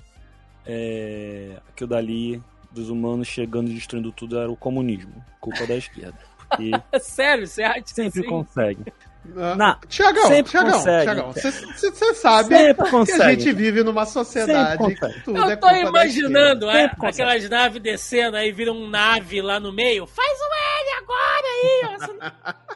[0.65, 6.17] é, aquilo dali dos humanos chegando e destruindo tudo era o comunismo, culpa da esquerda.
[6.37, 8.29] Porque Sério, você acha sempre assim?
[8.29, 8.81] consegue.
[9.25, 11.03] Uh, Não, Tiagão, sempre Tiagão, consegue.
[11.03, 13.23] Tiagão, você sabe Sempre que consegue.
[13.23, 17.81] a gente vive numa sociedade que tudo Eu é tô da imaginando é, aquelas naves
[17.81, 20.05] descendo, aí vira um nave lá no meio.
[20.05, 22.75] Faz um L agora aí!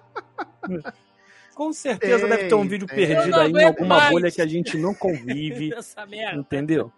[1.56, 2.96] Com certeza Tem, deve ter um vídeo tem.
[3.08, 4.10] Perdido aí em alguma mais.
[4.12, 6.40] bolha que a gente não convive, Essa merda.
[6.40, 6.92] entendeu?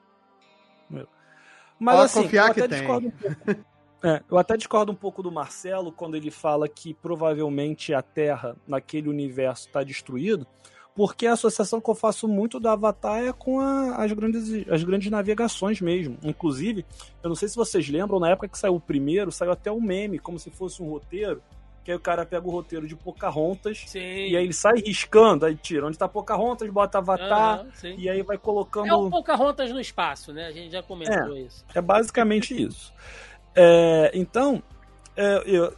[1.80, 2.78] Mas Pode assim, confiar eu que até tem.
[2.80, 3.66] discordo um pouco.
[4.04, 8.56] É, eu até discordo um pouco do Marcelo quando ele fala que provavelmente a Terra
[8.68, 10.48] naquele universo está destruído,
[10.96, 14.84] porque a associação que eu faço muito do Avatar é com a- as, grandes, as
[14.84, 16.18] grandes navegações mesmo.
[16.24, 16.84] Inclusive,
[17.22, 19.80] eu não sei se vocês lembram, na época que saiu o primeiro, saiu até um
[19.80, 21.40] meme, como se fosse um roteiro,
[21.84, 24.00] que aí o cara pega o roteiro de Pocahontas Sim.
[24.00, 27.66] e aí ele sai riscando, aí tira onde tá Pocahontas, bota Avatar,
[27.98, 28.88] e aí vai colocando...
[28.88, 30.48] É o Pocahontas no espaço, né?
[30.48, 31.66] A gente já comentou isso.
[31.74, 32.94] É basicamente isso.
[33.56, 34.62] É, então,
[35.16, 35.74] é, eu-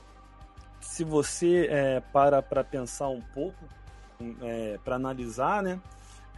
[0.82, 3.66] se você é, para para pensar um pouco,
[4.42, 5.80] é, para analisar, né,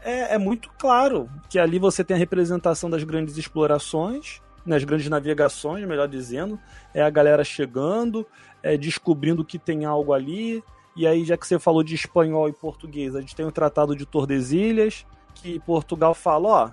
[0.02, 5.10] é, é muito claro que ali você tem a representação das grandes explorações, nas grandes
[5.10, 6.60] navegações, melhor dizendo,
[6.94, 8.26] é a galera chegando,
[8.64, 10.64] é, descobrindo que tem algo ali,
[10.96, 13.96] e aí já que você falou de espanhol e português, a gente tem o Tratado
[13.96, 16.72] de Tordesilhas, que Portugal fala, ó,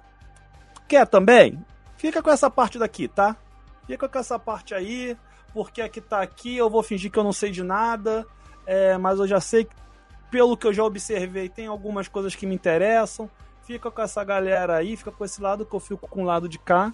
[0.88, 1.62] quer também?
[1.96, 3.36] Fica com essa parte daqui, tá?
[3.86, 5.16] Fica com essa parte aí,
[5.52, 8.26] porque aqui tá aqui, eu vou fingir que eu não sei de nada,
[8.66, 9.74] é, mas eu já sei que,
[10.30, 13.28] pelo que eu já observei, tem algumas coisas que me interessam.
[13.64, 16.48] Fica com essa galera aí, fica com esse lado que eu fico com o lado
[16.48, 16.92] de cá.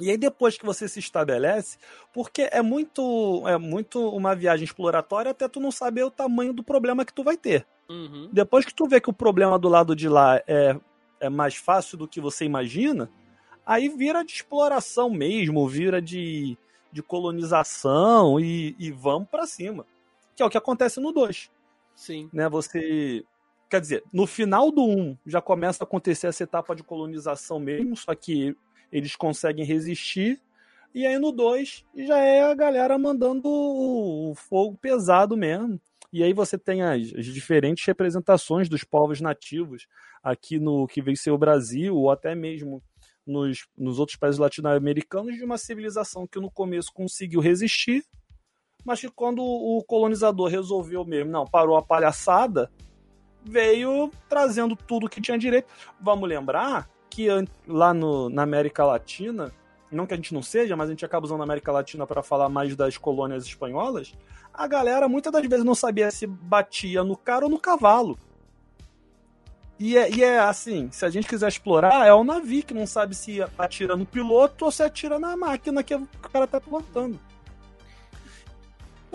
[0.00, 1.78] E aí depois que você se estabelece,
[2.12, 6.64] porque é muito é muito uma viagem exploratória até tu não saber o tamanho do
[6.64, 7.66] problema que tu vai ter.
[7.88, 8.28] Uhum.
[8.32, 10.76] Depois que tu vê que o problema do lado de lá é,
[11.20, 13.08] é mais fácil do que você imagina,
[13.64, 16.56] aí vira de exploração mesmo, vira de,
[16.90, 19.86] de colonização e, e vamos pra cima.
[20.34, 21.50] Que é o que acontece no 2.
[21.94, 22.28] Sim.
[22.32, 22.48] Né?
[22.48, 23.24] Você.
[23.70, 27.58] Quer dizer, no final do 1 um, já começa a acontecer essa etapa de colonização
[27.58, 28.56] mesmo, só que
[28.94, 30.40] eles conseguem resistir.
[30.94, 35.80] E aí no 2 já é a galera mandando o, fogo pesado mesmo.
[36.12, 39.88] E aí você tem as, as, diferentes representações dos povos nativos
[40.22, 42.80] aqui no que veio ser o Brasil, ou até mesmo
[43.26, 48.04] nos, nos outros países latino-americanos, de uma civilização que no começo conseguiu resistir,
[48.84, 52.70] mas que quando o colonizador resolveu mesmo, não, parou a palhaçada,
[53.42, 55.66] veio trazendo tudo que tinha direito.
[56.00, 57.28] Vamos lembrar que
[57.68, 59.52] lá no, na América Latina,
[59.88, 62.24] não que a gente não seja, mas a gente acaba usando a América Latina para
[62.24, 64.12] falar mais das colônias espanholas,
[64.52, 68.18] a galera muitas das vezes não sabia se batia no cara ou no cavalo.
[69.78, 72.86] E é, e é, assim, se a gente quiser explorar, é o navio que não
[72.86, 77.20] sabe se atira no piloto ou se atira na máquina que o cara tá pilotando.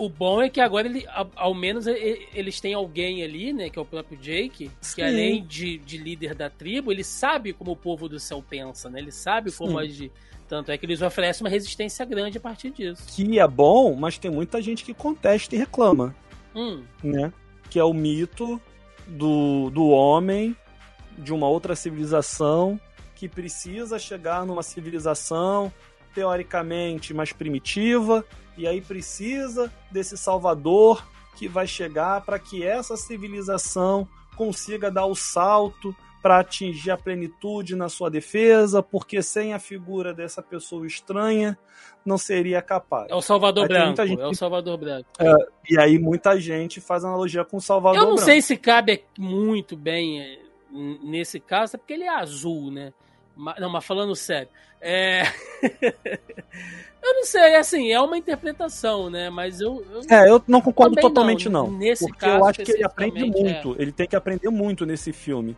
[0.00, 3.68] O bom é que agora, ele, ao, menos, eles têm alguém ali, né?
[3.68, 4.94] Que é o próprio Jake, Sim.
[4.94, 8.88] que além de, de, líder da tribo, ele sabe como o povo do céu pensa,
[8.88, 8.98] né?
[8.98, 9.84] Ele sabe como Sim.
[9.84, 10.12] agir.
[10.48, 13.04] Tanto é que eles oferecem uma resistência grande a partir disso.
[13.14, 16.16] Que é bom, mas tem muita gente que contesta e reclama.
[16.56, 16.82] Hum.
[17.04, 17.30] Né?
[17.68, 18.60] Que é o mito
[19.06, 20.56] do, do homem
[21.18, 22.80] de uma outra civilização
[23.14, 25.70] que precisa chegar numa civilização
[26.14, 28.24] teoricamente mais primitiva,
[28.60, 31.02] e aí precisa desse salvador
[31.34, 34.06] que vai chegar para que essa civilização
[34.36, 40.12] consiga dar o salto para atingir a plenitude na sua defesa, porque sem a figura
[40.12, 41.58] dessa pessoa estranha
[42.04, 43.10] não seria capaz.
[43.10, 44.06] É o Salvador Branco.
[44.06, 44.20] Gente...
[44.20, 45.08] É o Salvador Branco.
[45.18, 45.32] É,
[45.70, 48.04] e aí muita gente faz analogia com o Salvador Branco.
[48.04, 48.30] Eu não Branco.
[48.30, 50.38] sei se cabe muito bem é,
[50.70, 52.92] nesse caso, é porque ele é azul, né?
[53.58, 54.48] Não, mas falando sério.
[54.80, 55.22] É...
[57.02, 59.30] eu não sei, assim, é uma interpretação, né?
[59.30, 59.84] Mas eu.
[59.92, 61.66] eu é, eu não concordo totalmente, não.
[61.68, 63.76] não nesse porque caso, eu acho que ele aprende muito.
[63.78, 63.82] É.
[63.82, 65.56] Ele tem que aprender muito nesse filme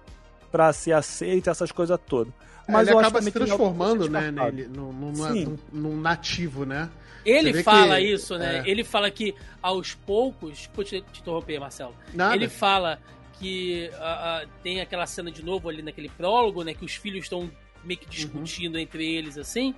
[0.51, 2.33] para ser aceito, essas coisas todas.
[2.68, 6.89] Mas ele acaba se transformando, né, nele, num, num, num, nativo, né?
[7.24, 8.59] Ele fala que, isso, né?
[8.59, 8.70] É...
[8.70, 10.68] Ele fala que aos poucos.
[10.68, 11.95] Pode te, te interromper, Marcelo.
[12.14, 12.35] Nada.
[12.35, 12.99] Ele fala
[13.39, 16.74] que uh, uh, tem aquela cena de novo ali naquele prólogo, né?
[16.74, 17.51] Que os filhos estão
[17.85, 18.80] meio que discutindo uhum.
[18.80, 19.74] entre eles, assim.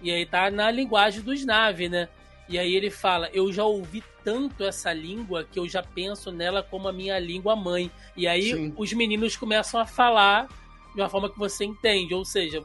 [0.00, 2.08] E aí tá na linguagem dos nave, né?
[2.48, 6.62] E aí ele fala: Eu já ouvi tanto essa língua que eu já penso nela
[6.62, 7.90] como a minha língua mãe.
[8.16, 8.72] E aí Sim.
[8.76, 10.48] os meninos começam a falar
[10.94, 12.14] de uma forma que você entende.
[12.14, 12.62] Ou seja,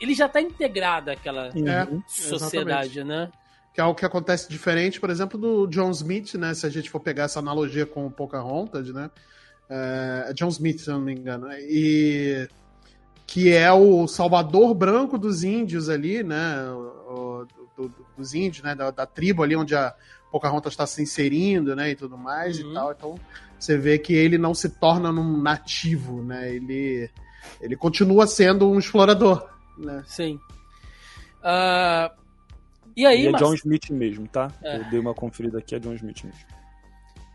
[0.00, 3.04] ele já tá integrado àquela é, sociedade, exatamente.
[3.04, 3.30] né?
[3.72, 6.54] Que é algo que acontece diferente, por exemplo, do John Smith, né?
[6.54, 9.10] Se a gente for pegar essa analogia com o Pocahontas, né?
[9.68, 11.48] É, é John Smith, se eu não me engano.
[11.52, 12.48] E
[13.26, 16.68] que é o salvador branco dos índios ali, né?
[16.70, 17.46] O,
[17.76, 18.74] do, do, dos índios, né?
[18.74, 19.94] Da, da, tribo ali onde a
[20.30, 21.90] Pocahontas está se inserindo, né?
[21.90, 22.70] E tudo mais uhum.
[22.70, 22.92] e tal.
[22.92, 23.14] Então
[23.58, 26.54] você vê que ele não se torna um nativo, né?
[26.54, 27.10] Ele,
[27.60, 29.48] ele continua sendo um explorador,
[29.78, 30.02] né?
[30.06, 30.38] Sim.
[31.40, 32.10] Uh,
[32.96, 33.40] e aí, e é mas...
[33.40, 34.50] John Smith mesmo, tá?
[34.62, 34.78] É.
[34.78, 36.54] Eu dei uma conferida aqui, é John Smith mesmo.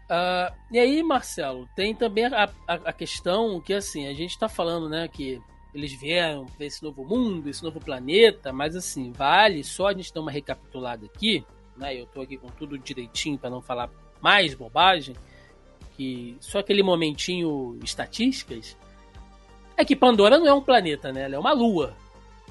[0.10, 4.50] Uh, e aí, Marcelo, tem também a, a, a, questão que, assim, a gente tá
[4.50, 5.40] falando, né, que
[5.80, 10.13] eles vieram ver esse novo mundo, esse novo planeta, mas assim, vale só a gente
[10.13, 11.43] dar uma recapitulada aqui,
[11.75, 11.99] né?
[11.99, 13.89] Eu tô aqui com tudo direitinho para não falar
[14.21, 15.15] mais bobagem,
[15.95, 18.77] que só aquele momentinho estatísticas
[19.75, 21.23] é que Pandora não é um planeta, né?
[21.23, 21.95] Ela é uma lua.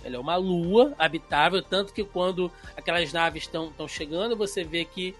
[0.02, 5.14] Ela é uma lua habitável, tanto que quando aquelas naves estão chegando, você vê que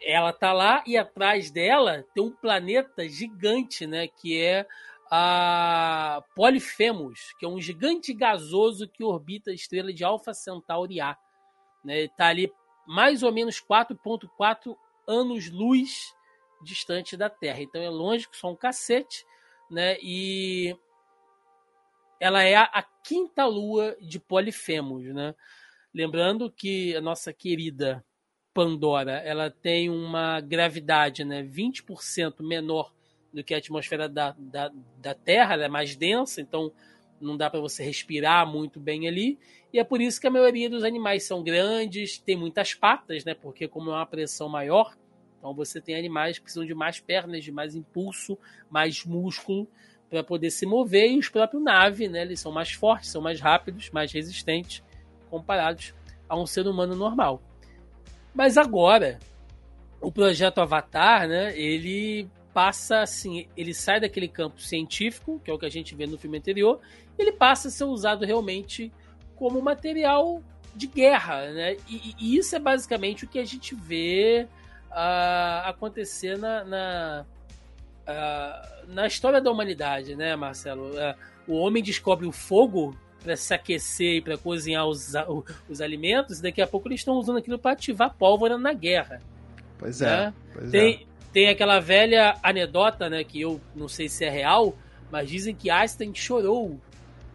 [0.00, 4.06] ela tá lá e atrás dela tem um planeta gigante, né?
[4.06, 4.66] Que é
[5.10, 11.16] a Polifemos, que é um gigante gasoso que orbita a estrela de Alpha Centauri A.
[11.86, 12.30] Está né?
[12.30, 12.52] ali
[12.86, 14.76] mais ou menos 4,4
[15.06, 16.14] anos-luz
[16.62, 17.60] distante da Terra.
[17.60, 19.24] Então é longe que só um cacete.
[19.70, 19.96] Né?
[20.00, 20.76] E
[22.20, 25.04] ela é a, quinta lua de Polifemos.
[25.04, 25.34] Né?
[25.94, 28.04] Lembrando que a nossa querida
[28.52, 32.95] Pandora ela tem uma gravidade né, 20% menor
[33.36, 36.72] do que a atmosfera da, da, da Terra, ela é mais densa, então
[37.20, 39.38] não dá para você respirar muito bem ali.
[39.70, 43.34] E é por isso que a maioria dos animais são grandes, tem muitas patas, né?
[43.34, 44.96] Porque como é uma pressão maior,
[45.38, 48.38] então você tem animais que precisam de mais pernas, de mais impulso,
[48.70, 49.68] mais músculo
[50.08, 52.22] para poder se mover e os próprios nave, né?
[52.22, 54.82] Eles são mais fortes, são mais rápidos, mais resistentes
[55.28, 55.92] comparados
[56.26, 57.42] a um ser humano normal.
[58.32, 59.18] Mas agora
[60.00, 61.58] o projeto Avatar, né?
[61.58, 66.06] Ele passa assim, ele sai daquele campo científico, que é o que a gente vê
[66.06, 66.80] no filme anterior,
[67.18, 68.90] ele passa a ser usado realmente
[69.34, 70.42] como material
[70.74, 71.76] de guerra, né?
[71.86, 74.48] E, e isso é basicamente o que a gente vê
[74.90, 77.26] uh, acontecer na, na,
[78.08, 80.92] uh, na, história da humanidade, né, Marcelo?
[80.92, 81.14] Uh,
[81.46, 85.12] o homem descobre o fogo para se aquecer e para cozinhar os,
[85.68, 89.20] os alimentos, e daqui a pouco eles estão usando aquilo para ativar pólvora na guerra.
[89.78, 90.06] Pois é.
[90.06, 90.34] Né?
[90.54, 91.05] Pois Tem, é.
[91.36, 94.74] Tem aquela velha anedota, né, que eu não sei se é real,
[95.12, 96.80] mas dizem que Einstein chorou,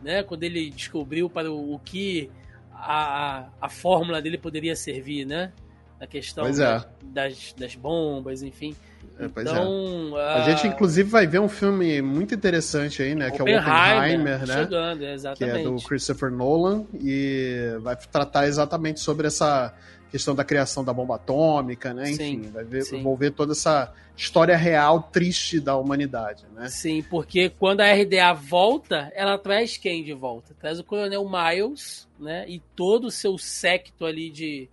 [0.01, 2.27] né, quando ele descobriu para o, o que
[2.73, 5.51] a, a fórmula dele poderia servir, né?
[5.99, 6.51] Na questão é.
[6.51, 8.75] das, das, das, bombas, enfim.
[9.19, 10.21] É, então, é.
[10.23, 10.35] a...
[10.37, 10.49] a...
[10.49, 13.29] gente inclusive vai ver um filme muito interessante aí, né?
[13.29, 14.63] Que é o Oppenheimer, né?
[14.63, 15.57] Chegando, exatamente.
[15.57, 19.71] Que é do Christopher Nolan e vai tratar exatamente sobre essa
[20.11, 22.11] questão da criação da bomba atômica, né?
[22.11, 22.97] Enfim, sim, vai ver, sim.
[22.97, 26.67] envolver toda essa história real triste da humanidade, né?
[26.67, 30.53] Sim, porque quando a RDA volta, ela traz quem de volta?
[30.59, 32.45] Traz o Coronel Miles, né?
[32.47, 34.69] E todo o seu séquito ali de,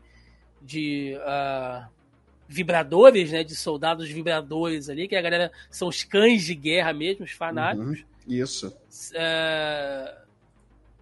[0.60, 1.88] de uh,
[2.48, 3.44] vibradores, né?
[3.44, 8.00] De soldados vibradores ali, que a galera são os cães de guerra mesmo, os fanáticos.
[8.00, 8.76] Uhum, isso.
[9.12, 10.18] Uh,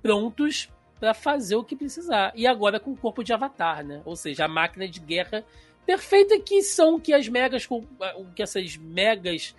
[0.02, 0.68] prontos
[0.98, 2.32] para fazer o que precisar.
[2.34, 4.02] E agora com o corpo de Avatar, né?
[4.04, 5.44] Ou seja, a máquina de guerra
[5.84, 7.66] perfeita que são que as megas
[8.34, 9.54] que essas megas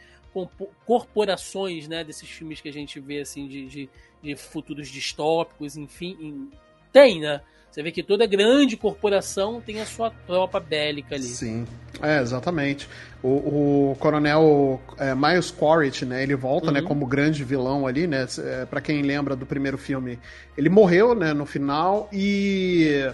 [0.86, 3.90] corporações, né, desses filmes que a gente vê assim de, de,
[4.22, 6.52] de futuros distópicos, enfim,
[6.98, 7.42] tem, né?
[7.70, 11.24] Você vê que toda grande corporação tem a sua tropa bélica ali.
[11.24, 11.68] Sim,
[12.02, 12.90] é, exatamente.
[13.22, 16.84] O, o coronel é, Miles Quaritch, né, ele volta, né, uhum.
[16.86, 20.18] né, como grande vilão ali, né, é, para quem lembra do primeiro filme,
[20.58, 23.12] ele morreu, né, no final e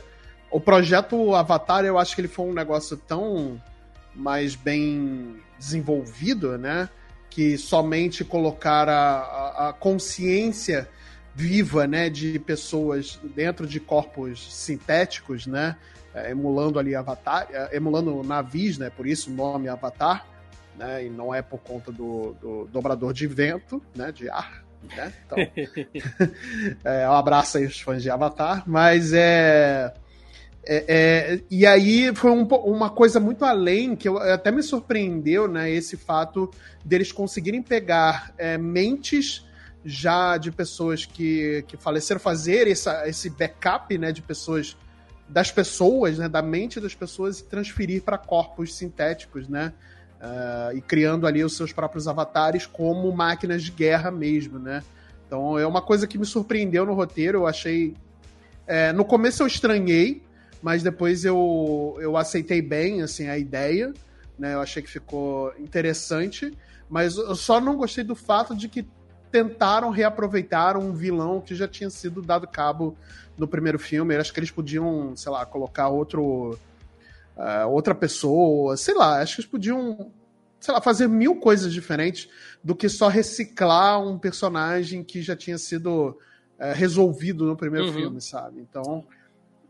[0.49, 3.61] o projeto Avatar, eu acho que ele foi um negócio tão
[4.15, 6.87] mais bem desenvolvido, né,
[7.29, 10.87] que somente colocar a, a, a consciência
[11.35, 15.75] viva, né, de pessoas dentro de corpos sintéticos, né,
[16.13, 20.25] é, emulando ali Avatar, é, emulando navios, né, por isso o nome Avatar,
[20.77, 24.63] né, e não é por conta do, do dobrador de vento, né, de ar,
[24.95, 25.37] né, então,
[26.83, 29.93] é, um abraço aí os fãs de Avatar, mas é...
[30.65, 35.45] É, é, e aí foi um, uma coisa muito além que eu, até me surpreendeu,
[35.45, 35.69] né?
[35.69, 36.49] Esse fato
[36.85, 39.45] deles conseguirem pegar é, mentes
[39.85, 44.77] já de pessoas que, que faleceram, fazer essa, esse backup né, de pessoas,
[45.27, 49.73] das pessoas, né, da mente das pessoas e transferir para corpos sintéticos, né?
[50.21, 54.81] Uh, e criando ali os seus próprios avatares como máquinas de guerra mesmo, né?
[55.27, 57.93] Então é uma coisa que me surpreendeu no roteiro, eu achei.
[58.65, 60.23] É, no começo eu estranhei,
[60.61, 63.91] mas depois eu, eu aceitei bem assim, a ideia,
[64.39, 64.53] né?
[64.53, 66.57] Eu achei que ficou interessante,
[66.89, 68.87] mas eu só não gostei do fato de que
[69.33, 72.95] tentaram reaproveitar um vilão que já tinha sido dado cabo
[73.35, 74.13] no primeiro filme.
[74.13, 76.57] Eu acho que eles podiam, sei lá, colocar outro.
[77.35, 80.11] Uh, outra pessoa, sei lá, acho que eles podiam,
[80.59, 82.29] sei lá, fazer mil coisas diferentes
[82.63, 86.09] do que só reciclar um personagem que já tinha sido
[86.59, 87.93] uh, resolvido no primeiro uhum.
[87.93, 88.61] filme, sabe?
[88.61, 89.03] Então.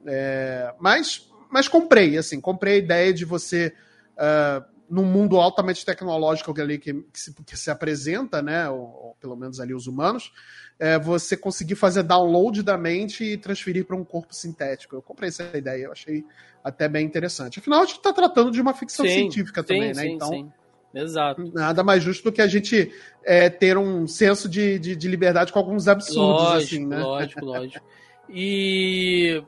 [0.05, 3.73] É, mas, mas comprei, assim, comprei a ideia de você.
[4.17, 9.17] Uh, num mundo altamente tecnológico ali que, que, se, que se, apresenta, né, ou, ou,
[9.19, 10.31] pelo menos ali os humanos,
[10.79, 14.95] é você conseguir fazer download da mente e transferir para um corpo sintético.
[14.95, 16.23] Eu comprei essa ideia, eu achei
[16.63, 17.59] até bem interessante.
[17.59, 20.01] Afinal, a gente está tratando de uma ficção sim, científica sim, também, né?
[20.01, 20.51] Sim, então, sim.
[20.93, 21.51] Exato.
[21.53, 25.51] Nada mais justo do que a gente é, ter um senso de, de, de, liberdade
[25.51, 26.99] com alguns absurdos, lógico, assim, né?
[26.99, 27.85] Lógico, lógico.
[28.29, 29.43] E.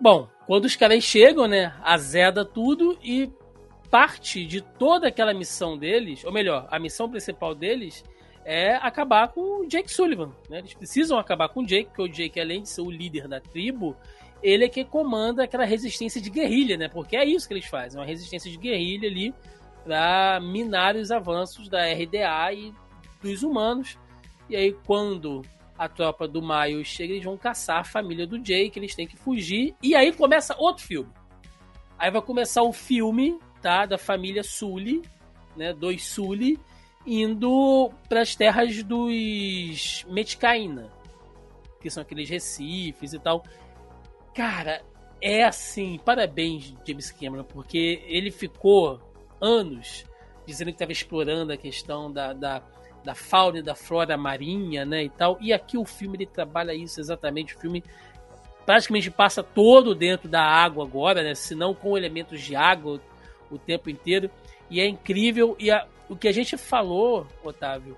[0.00, 1.72] Bom, quando os caras chegam, né?
[1.84, 3.30] Azeda tudo e
[3.90, 8.04] parte de toda aquela missão deles, ou melhor, a missão principal deles
[8.44, 10.32] é acabar com o Jake Sullivan.
[10.48, 10.58] Né?
[10.58, 13.40] Eles precisam acabar com o Jake, porque o Jake, além de ser o líder da
[13.40, 13.96] tribo,
[14.42, 16.88] ele é que comanda aquela resistência de guerrilha, né?
[16.88, 19.34] Porque é isso que eles fazem, uma resistência de guerrilha ali
[19.84, 22.72] para minar os avanços da RDA e
[23.22, 23.98] dos humanos.
[24.48, 25.42] E aí, quando
[25.76, 29.16] a tropa do Miles chega, eles vão caçar a família do Jake, eles têm que
[29.16, 29.74] fugir.
[29.82, 31.10] E aí começa outro filme.
[31.98, 33.86] Aí vai começar o filme tá?
[33.86, 35.02] Da família Sully,
[35.56, 35.72] né?
[35.72, 36.58] Dois Sully
[37.06, 40.90] indo para as terras dos Metcaína,
[41.80, 43.42] que são aqueles recifes e tal.
[44.34, 44.82] Cara,
[45.20, 49.00] é assim, parabéns James Cameron, porque ele ficou
[49.40, 50.04] anos
[50.46, 52.62] dizendo que estava explorando a questão da, da,
[53.04, 55.38] da, fauna e da flora marinha, né, e tal.
[55.40, 57.54] E aqui o filme ele trabalha isso exatamente.
[57.54, 57.84] O filme
[58.66, 63.00] praticamente passa todo dentro da água agora, né, se não com elementos de água,
[63.50, 64.30] o tempo inteiro.
[64.68, 65.56] E é incrível.
[65.58, 67.96] E a, o que a gente falou, Otávio,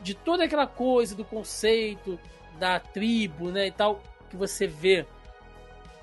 [0.00, 2.18] de toda aquela coisa, do conceito,
[2.58, 5.06] da tribo, né, e tal, que você vê.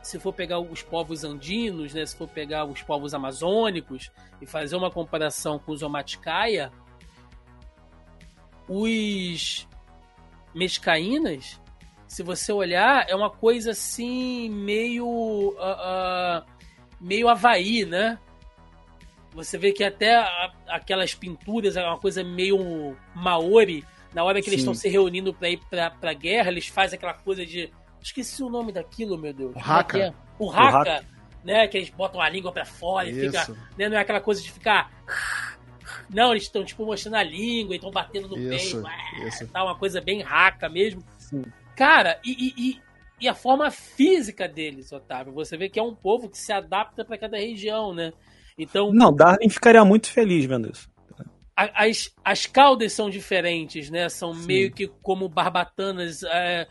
[0.01, 4.09] Se for pegar os povos andinos, né, se for pegar os povos amazônicos
[4.41, 6.72] e fazer uma comparação com os Omatcaia,
[8.68, 9.68] os
[10.53, 11.59] mescaínas,
[12.07, 16.45] se você olhar, é uma coisa assim meio uh, uh,
[16.99, 18.18] meio Havaí, né?
[19.34, 23.86] Você vê que até a, aquelas pinturas é uma coisa meio maori.
[24.14, 24.52] Na hora que Sim.
[24.52, 27.72] eles estão se reunindo pra ir pra, pra guerra, eles fazem aquela coisa de.
[28.02, 29.56] Esqueci o nome daquilo, meu Deus.
[29.56, 29.98] O haka.
[30.00, 30.14] É?
[30.40, 31.04] O haka,
[31.44, 31.68] né?
[31.68, 33.20] Que eles botam a língua pra fora Isso.
[33.20, 33.48] e fica.
[33.78, 33.90] Né?
[33.90, 34.92] Não é aquela coisa de ficar.
[36.10, 38.82] Não, eles estão tipo mostrando a língua e estão batendo no Isso.
[38.82, 39.28] peito.
[39.28, 39.48] Isso.
[39.48, 41.04] Tá uma coisa bem raca mesmo.
[41.18, 41.44] Sim.
[41.76, 42.82] Cara, e, e,
[43.22, 47.06] e, a forma física deles, Otávio, você vê que é um povo que se adapta
[47.06, 48.14] para cada região, né?
[48.58, 48.91] Então.
[48.91, 50.89] Não, Darwin ficaria muito feliz vendo isso.
[51.55, 54.10] As, as caudas são diferentes, né?
[54.10, 54.45] São Sim.
[54.45, 56.68] meio que como barbatanas, é,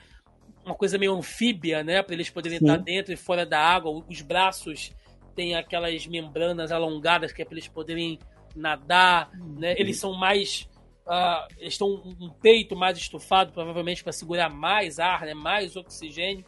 [0.64, 2.02] uma coisa meio anfíbia, né?
[2.02, 2.66] Para eles poderem Sim.
[2.66, 4.04] estar dentro e fora da água.
[4.08, 4.92] Os braços
[5.34, 8.18] têm aquelas membranas alongadas que é para eles poderem
[8.54, 9.74] nadar, né?
[9.78, 10.68] Eles são mais.
[11.04, 15.34] Uh, eles estão um peito mais estufado, provavelmente para segurar mais ar, né?
[15.34, 16.44] mais oxigênio.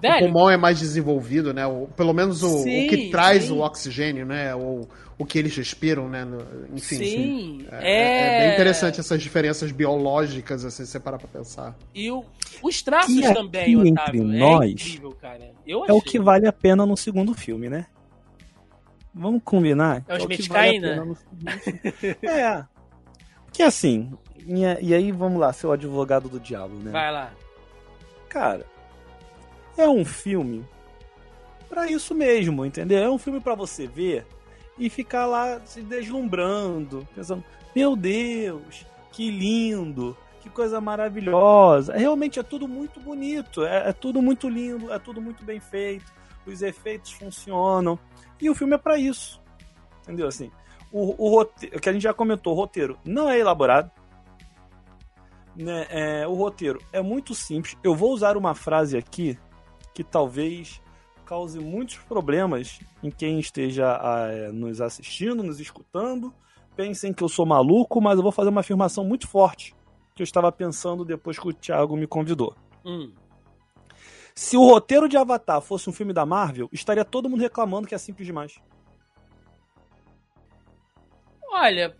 [0.00, 0.16] Velho.
[0.16, 1.66] O pulmão é mais desenvolvido, né?
[1.66, 3.52] O, pelo menos o, sim, o que traz sim.
[3.52, 4.54] o oxigênio, né?
[4.54, 4.86] O,
[5.18, 6.26] o que eles respiram, né?
[6.74, 6.96] Enfim.
[6.96, 7.66] Sim.
[7.72, 8.36] É, é...
[8.36, 11.74] é bem interessante essas diferenças biológicas, assim, se você parar pra pensar.
[11.94, 12.22] E o,
[12.62, 14.22] os traços e também, Otávio.
[14.22, 15.16] Entre é nós, incrível,
[15.66, 17.86] é o que vale a pena no segundo filme, né?
[19.14, 20.04] Vamos combinar?
[20.06, 21.16] É os é Metcain, vale né?
[22.22, 22.64] é.
[23.50, 24.12] Que assim,
[24.46, 26.90] e, e aí vamos lá, seu advogado do diabo, né?
[26.90, 27.32] Vai lá.
[28.28, 28.66] Cara,
[29.76, 30.64] é um filme
[31.68, 32.98] para isso mesmo, entendeu?
[32.98, 34.26] É um filme para você ver
[34.78, 41.94] e ficar lá se deslumbrando, pensando: meu Deus, que lindo, que coisa maravilhosa.
[41.94, 46.10] Realmente é tudo muito bonito, é, é tudo muito lindo, é tudo muito bem feito,
[46.46, 47.98] os efeitos funcionam
[48.40, 49.40] e o filme é para isso,
[50.02, 50.28] entendeu?
[50.28, 50.50] Assim,
[50.92, 53.90] o, o roteiro, que a gente já comentou, o roteiro não é elaborado.
[55.54, 57.76] Né, é, o roteiro é muito simples.
[57.82, 59.38] Eu vou usar uma frase aqui
[59.96, 60.82] que talvez
[61.24, 63.98] cause muitos problemas em quem esteja
[64.30, 66.34] é, nos assistindo, nos escutando.
[66.76, 69.74] Pensem que eu sou maluco, mas eu vou fazer uma afirmação muito forte
[70.14, 72.54] que eu estava pensando depois que o Thiago me convidou.
[72.84, 73.10] Hum.
[74.34, 77.94] Se o roteiro de Avatar fosse um filme da Marvel, estaria todo mundo reclamando que
[77.94, 78.60] é simples demais.
[81.50, 81.96] Olha,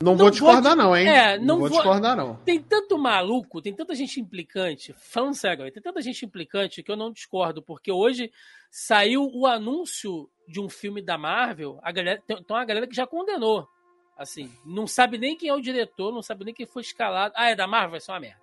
[0.00, 1.08] não, não vou discordar, vou, não, hein?
[1.08, 2.36] É, não, não vou, vou discordar, não.
[2.44, 6.96] Tem tanto maluco, tem tanta gente implicante, falando sério, tem tanta gente implicante que eu
[6.96, 8.30] não discordo, porque hoje
[8.70, 12.94] saiu o anúncio de um filme da Marvel, a galera, tem, tem uma galera que
[12.94, 13.68] já condenou.
[14.16, 17.32] Assim, não sabe nem quem é o diretor, não sabe nem quem foi escalado.
[17.36, 17.92] Ah, é da Marvel?
[17.92, 18.40] Vai ser uma merda.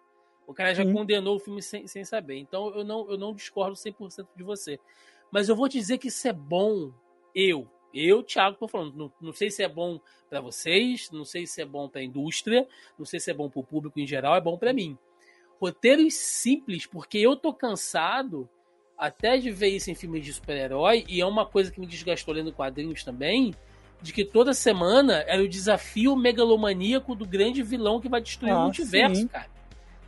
[0.48, 2.38] O cara já condenou o filme sem, sem saber.
[2.38, 4.80] Então eu não, eu não discordo 100% de você.
[5.32, 6.94] Mas eu vou te dizer que isso é bom.
[7.34, 11.48] Eu, eu, Thiago, tô falando, não, não sei se é bom para vocês, não sei
[11.48, 12.68] se é bom para a indústria,
[12.98, 14.98] não sei se é bom para o público em geral, é bom para mim.
[15.60, 18.50] Roteiros simples, porque eu tô cansado
[18.98, 22.34] até de ver isso em filmes de super-herói, e é uma coisa que me desgastou
[22.34, 23.54] lendo quadrinhos também,
[24.02, 28.60] de que toda semana era o desafio megalomaníaco do grande vilão que vai destruir ah,
[28.60, 29.28] o multiverso, sim.
[29.28, 29.50] cara.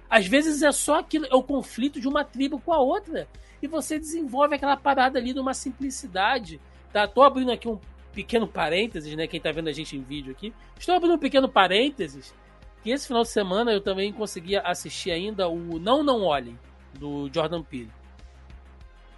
[0.09, 3.27] Às vezes é só aquilo, é o conflito de uma tribo com a outra.
[3.61, 6.61] E você desenvolve aquela parada ali de uma simplicidade
[6.97, 7.07] Tá?
[7.07, 7.79] Tô abrindo aqui um
[8.11, 9.27] pequeno parênteses, né?
[9.27, 10.51] Quem tá vendo a gente em vídeo aqui.
[10.79, 12.33] Estou abrindo um pequeno parênteses.
[12.81, 16.57] Que esse final de semana eu também consegui assistir ainda o Não Não Olhem,
[16.97, 17.91] do Jordan Peele.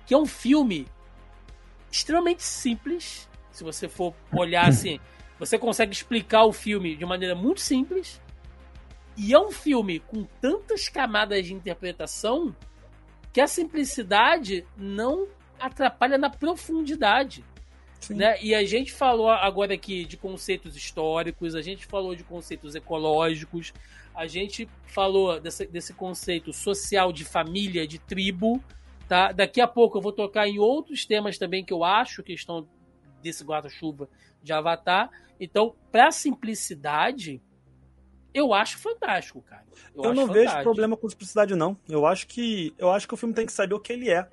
[0.06, 0.88] Que é um filme
[1.90, 3.30] extremamente simples.
[3.50, 5.00] Se você for olhar assim,
[5.40, 8.22] você consegue explicar o filme de maneira muito simples.
[9.16, 12.54] E é um filme com tantas camadas de interpretação
[13.32, 17.42] que a simplicidade não atrapalha na profundidade.
[18.10, 18.42] Né?
[18.42, 23.74] E a gente falou agora aqui de conceitos históricos, a gente falou de conceitos ecológicos,
[24.16, 28.64] a gente falou desse, desse conceito social de família, de tribo.
[29.08, 29.32] Tá?
[29.32, 32.68] Daqui a pouco eu vou tocar em outros temas também que eu acho que estão
[33.22, 34.08] desse guarda-chuva
[34.42, 35.10] de Avatar.
[35.40, 37.42] Então, para simplicidade,
[38.34, 39.66] eu acho fantástico, cara.
[39.96, 40.52] Eu, eu não fantástico.
[40.52, 41.78] vejo problema com simplicidade, não.
[41.88, 44.28] Eu acho que eu acho que o filme tem que saber o que ele é.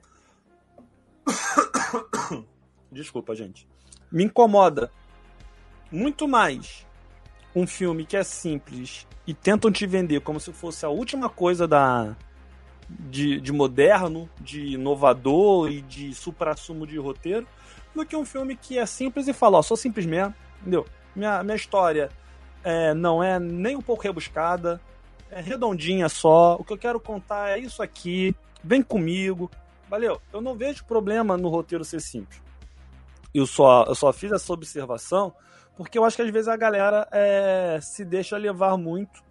[2.97, 3.68] Desculpa, gente.
[4.11, 4.90] Me incomoda
[5.92, 6.86] muito mais
[7.55, 11.68] um filme que é simples e tentam te vender como se fosse a última coisa
[11.68, 12.16] da
[12.88, 17.47] de, de moderno, de inovador e de supra-sumo de roteiro,
[17.94, 20.86] do que um filme que é simples e fala, ó, sou simples mesmo, entendeu?
[21.14, 22.09] Minha, minha história
[22.64, 24.80] é, não é nem um pouco rebuscada,
[25.30, 28.34] é redondinha só, o que eu quero contar é isso aqui,
[28.64, 29.51] vem comigo,
[29.90, 30.18] valeu?
[30.32, 32.45] Eu não vejo problema no roteiro ser simples
[33.39, 35.34] eu só, eu só fiz essa observação
[35.76, 39.22] porque eu acho que às vezes a galera é, se deixa levar muito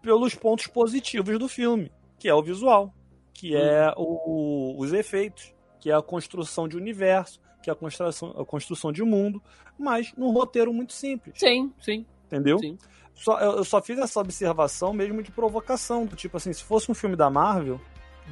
[0.00, 2.94] pelos pontos positivos do filme, que é o visual,
[3.32, 8.30] que é o, os efeitos, que é a construção de universo, que é a construção,
[8.38, 9.42] a construção de mundo,
[9.76, 11.34] mas num roteiro muito simples.
[11.38, 12.06] Sim, sim.
[12.26, 12.58] Entendeu?
[12.58, 12.78] Sim.
[13.14, 16.94] Só, eu só fiz essa observação mesmo de provocação, do tipo assim, se fosse um
[16.94, 17.80] filme da Marvel,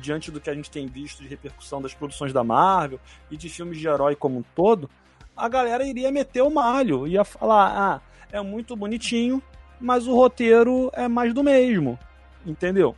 [0.01, 3.49] diante do que a gente tem visto de repercussão das produções da Marvel e de
[3.49, 4.89] filmes de herói como um todo,
[5.37, 9.43] a galera iria meter o malho, ia falar: ah, é muito bonitinho,
[9.81, 11.99] mas o roteiro é mais do mesmo.
[12.45, 12.97] Entendeu?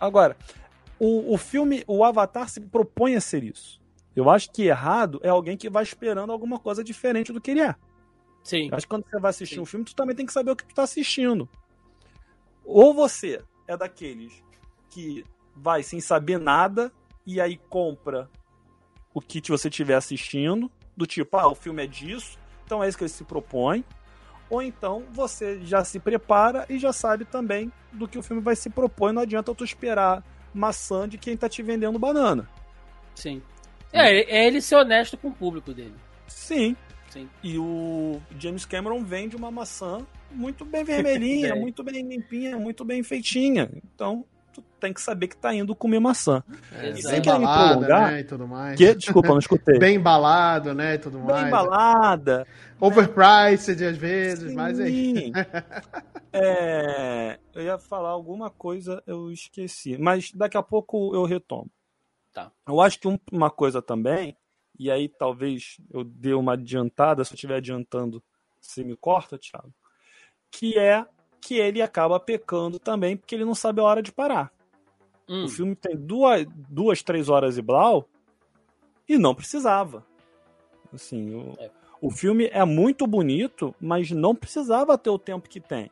[0.00, 0.36] Agora,
[0.98, 3.80] o, o filme, o Avatar se propõe a ser isso.
[4.14, 7.60] Eu acho que errado é alguém que vai esperando alguma coisa diferente do que ele
[7.60, 7.74] é.
[8.42, 8.68] Sim.
[8.68, 9.60] Eu acho que quando você vai assistir Sim.
[9.60, 11.48] um filme, tu também tem que saber o que tu tá assistindo.
[12.64, 14.44] Ou você é daqueles
[14.90, 15.24] que
[15.56, 16.92] vai sem saber nada
[17.26, 18.28] e aí compra
[19.12, 22.98] o que você estiver assistindo, do tipo, ah, o filme é disso, então é isso
[22.98, 23.84] que ele se propõe.
[24.50, 28.54] Ou então você já se prepara e já sabe também do que o filme vai
[28.54, 29.12] se propor.
[29.12, 32.48] Não adianta tu esperar maçã de quem tá te vendendo banana.
[33.14, 33.42] Sim.
[33.92, 35.94] É, é ele ser honesto com o público dele.
[36.26, 36.76] Sim.
[37.08, 37.28] Sim.
[37.42, 41.60] E o James Cameron vende uma maçã muito bem vermelhinha, Bem.
[41.60, 43.70] muito bem limpinha, muito bem feitinha.
[43.94, 44.24] Então,
[44.54, 46.42] tu tem que saber que tá indo comer maçã.
[46.72, 48.76] É, bem Sem querer me prolongar, né, e tudo mais.
[48.78, 49.78] Que, desculpa, não escutei.
[49.80, 51.46] Bem embalado, né, e tudo Bem mais.
[51.48, 52.46] embalada.
[52.80, 55.32] Overpriced às vezes, mas é Sim.
[56.32, 59.96] É, eu ia falar alguma coisa, eu esqueci.
[59.96, 61.70] Mas daqui a pouco eu retomo.
[62.32, 62.50] Tá.
[62.66, 64.36] Eu acho que um- uma coisa também,
[64.76, 68.20] e aí talvez eu dê uma adiantada, se eu estiver adiantando,
[68.60, 69.72] você me corta, Thiago,
[70.50, 71.06] que é
[71.46, 74.50] que ele acaba pecando também porque ele não sabe a hora de parar.
[75.28, 78.08] Hum, O filme tem duas, duas três horas e blau
[79.06, 80.06] e não precisava.
[80.90, 81.70] Assim, o, É.
[82.00, 85.90] o filme é muito bonito, mas não precisava ter o tempo que tem.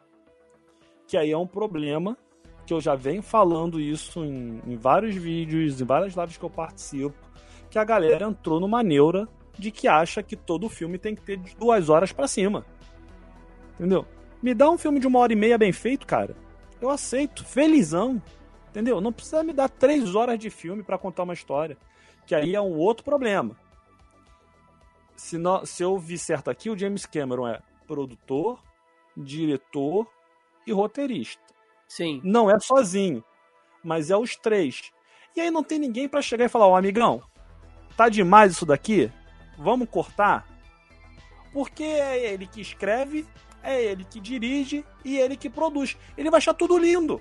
[1.07, 2.16] Que aí é um problema
[2.64, 6.50] que eu já venho falando isso em, em vários vídeos, em várias lives que eu
[6.50, 7.14] participo,
[7.68, 9.28] que a galera entrou numa neura
[9.59, 12.64] de que acha que todo filme tem que ter de duas horas pra cima.
[13.74, 14.07] Entendeu?
[14.43, 16.36] Me dá um filme de uma hora e meia bem feito, cara.
[16.80, 18.20] Eu aceito, felizão.
[18.70, 19.01] Entendeu?
[19.01, 21.76] Não precisa me dar três horas de filme pra contar uma história.
[22.26, 23.57] Que aí é um outro problema.
[25.14, 28.61] Se, se eu vi certo aqui, o James Cameron é produtor,
[29.16, 30.07] diretor
[30.66, 31.43] e roteirista.
[31.86, 32.20] sim.
[32.24, 33.22] Não é sozinho,
[33.84, 34.90] mas é os três.
[35.36, 37.22] E aí não tem ninguém pra chegar e falar: Ó, amigão,
[37.97, 39.11] tá demais isso daqui?
[39.59, 40.47] Vamos cortar?
[41.53, 43.26] Porque é ele que escreve,
[43.62, 45.96] é ele que dirige e ele que produz.
[46.16, 47.20] Ele vai achar tudo lindo.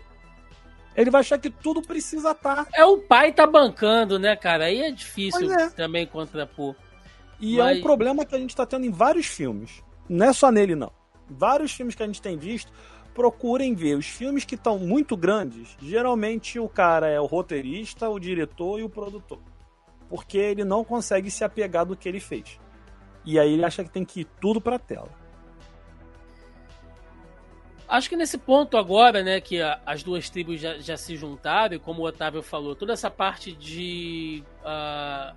[0.95, 2.67] Ele vai achar que tudo precisa estar.
[2.73, 4.65] É o pai tá bancando, né, cara?
[4.65, 5.69] Aí é difícil é.
[5.69, 6.75] também contrapor.
[7.39, 9.83] E é Mas- um problema que a gente tá tendo em vários filmes.
[10.09, 10.91] Não é só nele, não.
[11.29, 12.71] Vários filmes que a gente tem visto,
[13.13, 13.95] procurem ver.
[13.95, 18.83] Os filmes que estão muito grandes, geralmente o cara é o roteirista, o diretor e
[18.83, 19.39] o produtor.
[20.09, 22.59] Porque ele não consegue se apegar do que ele fez.
[23.23, 25.09] E aí ele acha que tem que ir tudo pra tela.
[27.91, 31.75] Acho que nesse ponto agora, né, que a- as duas tribos já, já se juntaram,
[31.75, 34.41] e como o Otávio falou, toda essa parte de.
[34.63, 35.35] ah,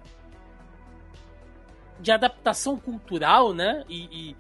[1.99, 3.85] de adaptação cultural, né?
[3.89, 4.37] E, e,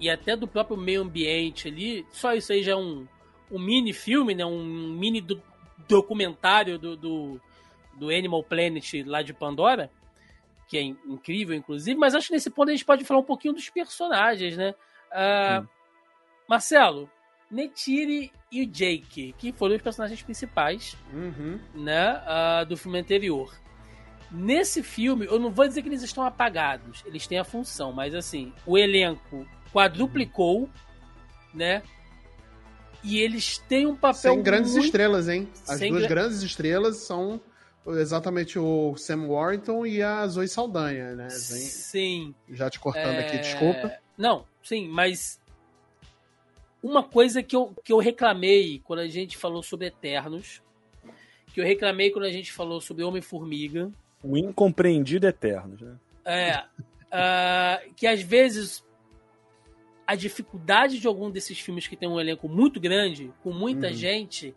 [0.00, 3.06] e até do próprio meio ambiente ali, só isso aí já é um,
[3.50, 4.44] um mini filme, né?
[4.44, 5.42] Um mini do-
[5.88, 7.40] documentário do, do,
[7.94, 9.90] do Animal Planet lá de Pandora,
[10.68, 13.24] que é in- incrível, inclusive, mas acho que nesse ponto a gente pode falar um
[13.24, 14.74] pouquinho dos personagens, né?
[15.62, 15.66] Hum.
[16.48, 17.10] Marcelo,
[17.50, 21.58] Netiri e o Jake, que foram os personagens principais Uhum.
[21.74, 23.54] né, ah, do filme anterior.
[24.30, 28.14] Nesse filme, eu não vou dizer que eles estão apagados, eles têm a função, mas
[28.14, 30.68] assim, o elenco quadruplicou,
[31.52, 31.82] né?
[33.02, 34.86] E eles têm um papel Sem grandes muito...
[34.86, 35.48] estrelas, hein?
[35.68, 37.40] As Sem duas gra- grandes estrelas são
[37.86, 41.28] exatamente o Sam Warrington e a Zoe Saldanha, né?
[41.30, 42.34] Sim.
[42.50, 43.92] Já te cortando É, aqui, desculpa.
[44.16, 45.38] Não, sim, mas
[46.84, 50.62] uma coisa que eu, que eu reclamei quando a gente falou sobre Eternos,
[51.54, 53.90] que eu reclamei quando a gente falou sobre Homem-Formiga,
[54.22, 55.76] O incompreendido eterno.
[55.80, 55.96] Né?
[56.24, 56.64] É.
[57.10, 58.84] ah, que às vezes
[60.06, 63.92] a dificuldade de algum desses filmes que tem um elenco muito grande, com muita Uhum.
[63.94, 64.54] gente,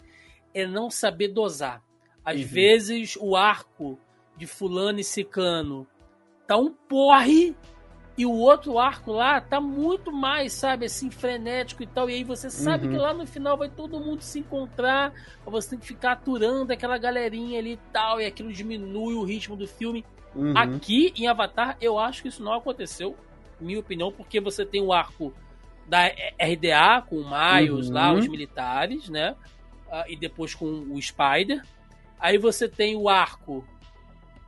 [0.54, 1.82] é não saber dosar.
[2.26, 2.48] Às Uhum.
[2.48, 3.98] vezes o arco
[4.36, 5.88] de fulano e ciclano
[6.46, 7.56] tá um porre
[8.18, 12.10] e o outro arco lá tá muito mais, sabe, assim, frenético e tal.
[12.10, 12.92] E aí você sabe Uhum.
[12.92, 15.14] que lá no final vai todo mundo se encontrar,
[15.46, 19.56] você tem que ficar aturando aquela galerinha ali e tal, e aquilo diminui o ritmo
[19.56, 20.04] do filme.
[20.36, 20.58] Uhum.
[20.58, 23.16] Aqui em Avatar, eu acho que isso não aconteceu,
[23.60, 25.32] minha opinião, porque você tem o arco
[25.88, 26.06] da
[26.40, 27.94] RDA com o Miles Uhum.
[27.94, 29.36] lá, os militares, né?
[29.92, 31.64] Ah, e depois com o Spider.
[32.20, 33.64] Aí você tem o arco.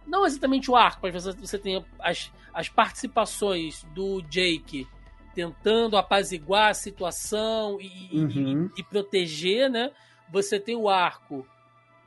[0.06, 4.88] Não exatamente o arco, mas você, você tem as, as participações do Jake
[5.36, 8.70] tentando apaziguar a situação e, e- Uhum.
[8.76, 9.92] e- e proteger, né?
[10.32, 11.48] Você tem o arco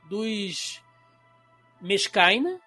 [0.09, 0.81] dos
[1.81, 2.59] Mescaina,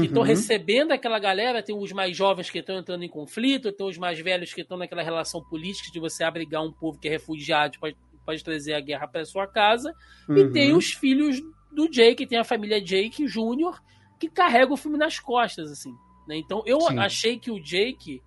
[0.00, 0.28] que estão Uhum.
[0.28, 4.18] recebendo aquela galera, tem os mais jovens que estão entrando em conflito, tem os mais
[4.18, 7.96] velhos que estão naquela relação política de você abrigar um povo que é refugiado, pode,
[8.24, 9.92] pode trazer a guerra para sua casa,
[10.28, 10.52] e Uhum.
[10.52, 13.80] tem os filhos do Jake, tem a família Jake Jr.,
[14.18, 15.92] que carrega o filme nas costas, assim.
[16.26, 16.36] Né?
[16.36, 16.98] Então eu Sim.
[16.98, 18.22] achei que o Jake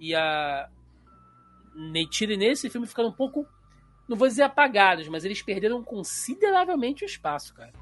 [0.00, 0.68] e a
[1.74, 3.46] Neytiri nesse filme ficaram um pouco,
[4.08, 7.72] não vou dizer apagados, mas eles perderam consideravelmente o espaço, cara.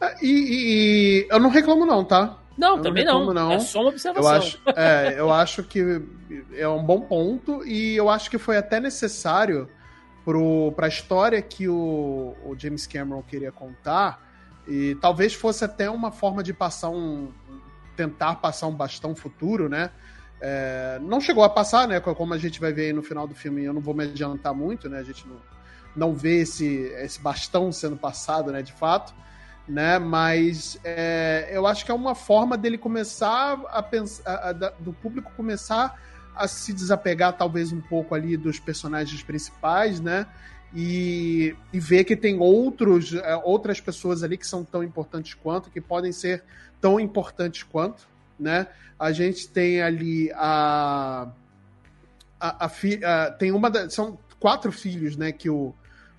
[0.00, 2.38] Ah, E, e- e eu não reclamo, não, tá?
[2.56, 3.52] Não, Eu também não reclamo, não.
[3.52, 4.32] É só uma Eu observação.
[4.36, 5.80] acho, é, eu acho que
[6.54, 9.68] é um bom ponto e eu acho que foi até necessário
[10.24, 14.28] pro, pra história que o, o James Cameron queria contar
[14.68, 17.32] E talvez fosse até uma forma de passar um.
[18.00, 19.90] Tentar passar um bastão futuro, né?
[20.40, 22.00] É, não chegou a passar, né?
[22.00, 24.54] Como a gente vai ver aí no final do filme, eu não vou me adiantar
[24.54, 24.98] muito, né?
[24.98, 25.36] A gente não,
[25.94, 26.66] não vê esse,
[26.98, 28.62] esse bastão sendo passado, né?
[28.62, 29.12] De fato,
[29.68, 29.98] né?
[29.98, 34.94] Mas é, eu acho que é uma forma dele começar a pensar, a, a, do
[34.94, 36.00] público começar
[36.34, 40.26] a se desapegar talvez um pouco ali dos personagens principais, né?
[40.74, 45.68] E, e ver que tem outros, é, outras pessoas ali que são tão importantes quanto,
[45.70, 46.44] que podem ser
[46.80, 48.08] tão importantes quanto,
[48.38, 48.68] né?
[48.98, 51.28] A gente tem ali a.
[52.38, 53.70] a, a, a tem uma.
[53.70, 55.32] Da, são quatro filhos, né?
[55.32, 55.74] Que o,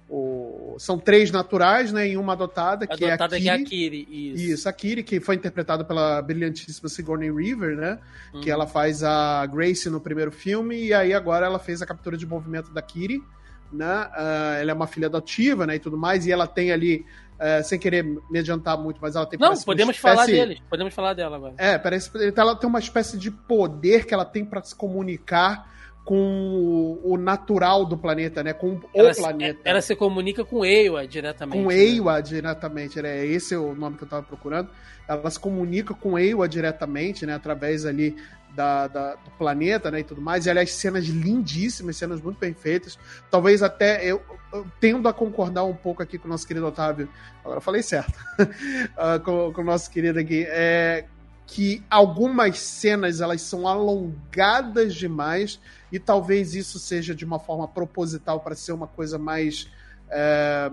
[0.10, 2.10] o, são três naturais, né?
[2.10, 3.62] E uma adotada, que adotada é a Kiri.
[3.62, 4.44] É a Kiri isso.
[4.54, 4.70] isso.
[4.70, 7.98] a Kiri, que foi interpretada pela brilhantíssima Sigourney Weaver, né?
[8.34, 8.42] Uhum.
[8.42, 12.18] Que ela faz a Grace no primeiro filme, e aí agora ela fez a captura
[12.18, 13.24] de movimento da Kiri,
[13.72, 14.08] né?
[14.08, 15.76] Uh, ela é uma filha adotiva, né?
[15.76, 17.06] E tudo mais, e ela tem ali
[17.42, 20.16] é, sem querer me adiantar muito, mas ela tem Não, podemos espécie...
[20.16, 21.56] falar deles, podemos falar dela agora.
[21.58, 25.71] É, parece ela tem uma espécie de poder que ela tem para se comunicar
[26.04, 28.54] com o natural do planeta, né?
[28.54, 29.62] Com ela o planeta.
[29.64, 31.62] Ela se comunica com Eiwa diretamente.
[31.62, 31.76] Com né?
[31.76, 33.26] Eiwa diretamente, né?
[33.26, 34.70] Esse é o nome que eu tava procurando.
[35.08, 37.36] Ela se comunica com Eiwa diretamente, né?
[37.36, 38.16] Através ali
[38.56, 40.46] da, da, do planeta, né, e tudo mais.
[40.46, 42.98] E, aliás, cenas lindíssimas, cenas muito bem feitas.
[43.30, 44.22] Talvez até eu,
[44.54, 47.08] eu tendo a concordar um pouco aqui com o nosso querido Otávio.
[47.42, 48.18] Agora eu falei certo.
[48.40, 50.46] uh, com, com, o nosso querido aqui.
[50.50, 51.06] É,
[51.48, 55.60] que algumas cenas elas são alongadas demais
[55.92, 59.70] e talvez isso seja de uma forma proposital para ser uma coisa mais
[60.10, 60.72] é,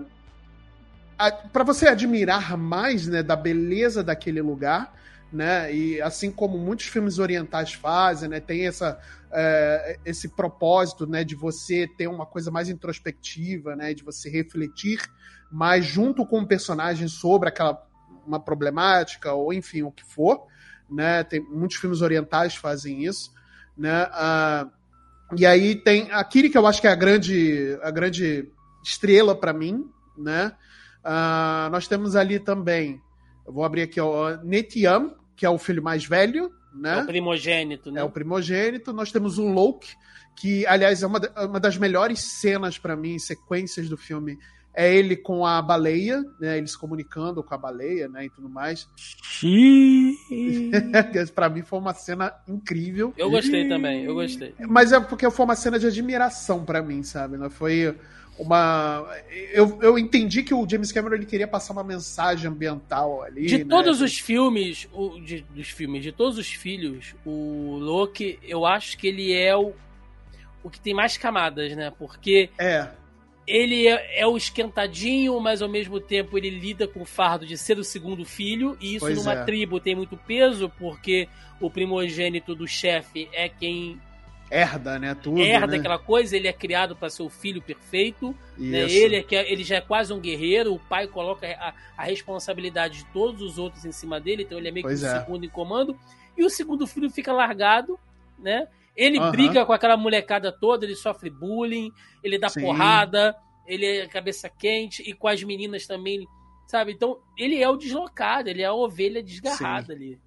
[1.51, 4.93] para você admirar mais né, da beleza daquele lugar
[5.31, 5.73] né?
[5.73, 8.39] E assim como muitos filmes orientais fazem, né?
[8.39, 8.99] Tem essa,
[9.31, 11.23] é, esse propósito, né?
[11.23, 13.93] De você ter uma coisa mais introspectiva, né?
[13.93, 14.99] De você refletir
[15.51, 17.87] mais junto com o personagem sobre aquela
[18.25, 20.45] uma problemática ou enfim o que for,
[20.89, 21.23] né?
[21.23, 23.31] Tem muitos filmes orientais fazem isso,
[23.77, 24.07] né?
[24.11, 24.67] Ah,
[25.35, 28.49] e aí tem a Kiri que eu acho que é a grande a grande
[28.83, 29.85] estrela para mim,
[30.17, 30.53] né?
[31.03, 33.01] Ah, nós temos ali também
[33.49, 36.99] eu vou abrir aqui o Netiam, que é o filho mais velho, né?
[36.99, 38.01] É o primogênito, né?
[38.01, 38.93] É o primogênito.
[38.93, 39.95] Nós temos o Loki,
[40.37, 44.37] que, aliás, é uma, uma das melhores cenas para mim, sequências do filme.
[44.73, 46.57] É ele com a baleia, né?
[46.57, 48.25] Eles comunicando com a baleia, né?
[48.25, 48.87] E tudo mais.
[51.35, 53.13] para mim foi uma cena incrível.
[53.17, 54.53] Eu gostei também, eu gostei.
[54.59, 57.37] Mas é porque foi uma cena de admiração para mim, sabe?
[57.37, 57.49] Né?
[57.49, 57.95] Foi
[58.39, 59.05] uma.
[59.51, 63.45] Eu, eu entendi que o James Cameron ele queria passar uma mensagem ambiental ali.
[63.45, 63.65] De né?
[63.69, 68.97] todos os filmes, o, de, dos filmes, de todos os filhos, o Loki, eu acho
[68.97, 69.73] que ele é o,
[70.63, 71.91] o que tem mais camadas, né?
[71.99, 72.49] Porque.
[72.57, 72.87] É.
[73.49, 77.57] Ele é, é, o esquentadinho, mas ao mesmo tempo ele lida com o fardo de
[77.57, 79.43] ser o segundo filho, e isso pois numa é.
[79.43, 81.27] tribo tem muito peso, porque
[81.59, 83.99] o primogênito do chefe é quem
[84.51, 85.15] herda, né?
[85.15, 85.77] Tudo, herda né?
[85.77, 88.81] aquela coisa, ele é criado para ser o filho perfeito, né?
[88.81, 92.03] ele, é, que é, ele já é quase um guerreiro, o pai coloca a, a,
[92.03, 95.09] responsabilidade de todos os outros em cima dele, então ele é meio pois que o
[95.09, 95.19] é.
[95.19, 95.97] segundo em comando,
[96.37, 97.99] e o segundo filho fica largado,
[98.37, 98.67] né?
[98.99, 99.31] Ele Aham.
[99.31, 101.89] briga com aquela molecada toda, ele sofre bullying,
[102.21, 102.59] ele dá Sim.
[102.59, 103.33] porrada,
[103.65, 106.27] ele é cabeça quente, e com as meninas também,
[106.67, 106.91] sabe?
[106.91, 110.19] Então, ele é o deslocado, ele é a ovelha desgarrada ali.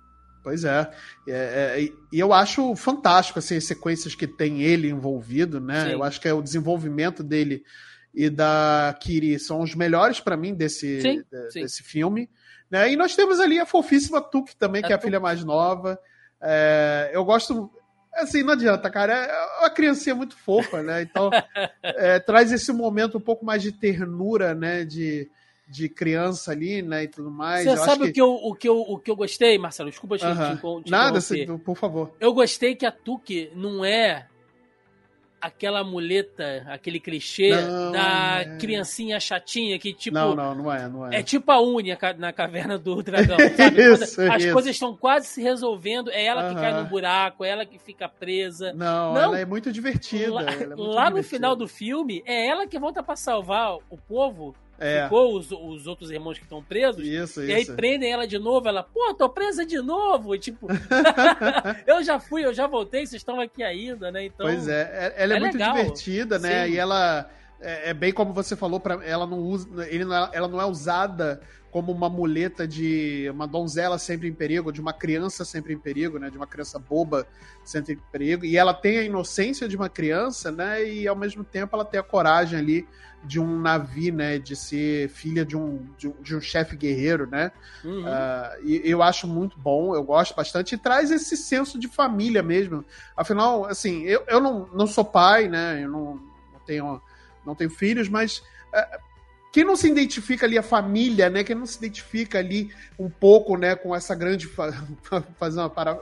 [0.42, 0.90] Pois é.
[1.28, 5.84] É, é, e eu acho fantástico assim, as sequências que tem ele envolvido, né?
[5.84, 5.92] Sim.
[5.92, 7.62] Eu acho que é o desenvolvimento dele
[8.14, 11.60] e da Kiri são os melhores pra mim desse, Sim, de- sim.
[11.60, 12.28] desse filme.
[12.70, 12.90] Né?
[12.92, 15.98] E nós temos ali a fofíssima Tuque também, A que é a filha mais nova.
[16.40, 17.70] É, eu gosto.
[18.14, 19.12] Assim, não adianta, cara.
[19.12, 21.02] É uma criancinha muito fofa, né?
[21.02, 21.30] Então,
[21.82, 24.84] é, traz esse momento um pouco mais de ternura, né?
[24.84, 25.30] De,
[25.66, 27.04] de criança ali, né?
[27.04, 27.64] E tudo mais.
[27.64, 29.90] Você Eu sabe o, que eu, o, que eu, o que eu gostei, Marcelo?
[29.90, 30.56] Desculpa te, Aham.
[30.56, 32.12] te, te Nada, assim, por favor.
[32.20, 34.26] Eu gostei que a Tuque não é
[35.42, 38.56] aquela muleta, aquele clichê Não, da é.
[38.58, 41.16] criancinha chatinha que, tipo, não, não, não é, não é.
[41.18, 43.76] é tipo a Unia ca- na caverna do dragão, sabe?
[43.88, 44.52] Quando Isso, As isso.
[44.52, 46.82] coisas estão quase se resolvendo, é ela que cai Aham.
[46.84, 48.72] no buraco, é ela que fica presa.
[48.72, 49.20] Não, Não.
[49.22, 50.32] ela é muito divertida.
[50.32, 51.22] Lá, é muito lá no divertida.
[51.36, 55.86] final do filme, é ela que volta pra salvar o povo, É, ficou os, os
[55.86, 57.74] outros irmãos que estão presos, isso, e aí isso.
[57.74, 60.34] prendem ela de novo, ela, pô, tô presa de novo.
[60.34, 60.66] E tipo,
[61.86, 64.24] eu já fui, eu já voltei, vocês estão aqui ainda, né?
[64.24, 65.74] Então, Pois é, é- ela é, é muito legal.
[65.74, 66.66] divertida, né?
[66.66, 66.72] Sim.
[66.72, 67.30] E ela.
[67.62, 70.60] É, é, bem como você falou, para ela não usa, ele não, é, ela não
[70.60, 71.40] é usada
[71.70, 76.18] como uma muleta de uma donzela sempre em perigo, de uma criança sempre em perigo,
[76.18, 76.28] né?
[76.28, 77.26] De uma criança boba
[77.64, 78.44] sempre em perigo.
[78.44, 80.84] E ela tem a inocência de uma criança, né?
[80.84, 82.86] E ao mesmo tempo ela tem a coragem ali
[83.24, 84.38] de um navio, né?
[84.38, 87.50] De ser filha de um, de um, de um chefe guerreiro, né?
[87.82, 88.02] Uhum.
[88.04, 90.74] Uh, e eu acho muito bom, eu gosto bastante.
[90.74, 92.84] E traz esse senso de família mesmo.
[93.16, 95.82] Afinal, assim, eu, eu não, não sou pai, né?
[95.82, 96.14] Eu não,
[96.52, 97.00] não tenho,
[97.46, 98.38] não tenho filhos, mas.
[98.74, 99.12] Uh,
[99.52, 101.44] quem não se identifica ali a família, né?
[101.44, 104.48] Quem não se identifica ali um pouco, né, com essa grande
[105.38, 105.98] fazer uma, para...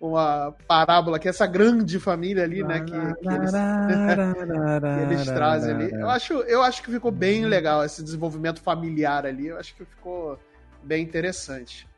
[0.00, 3.50] uma parábola que essa grande família ali, né, que, que, eles...
[3.50, 5.90] que eles trazem ali.
[5.90, 9.48] Eu acho, eu acho que ficou bem legal esse desenvolvimento familiar ali.
[9.48, 10.38] Eu acho que ficou
[10.80, 11.88] bem interessante.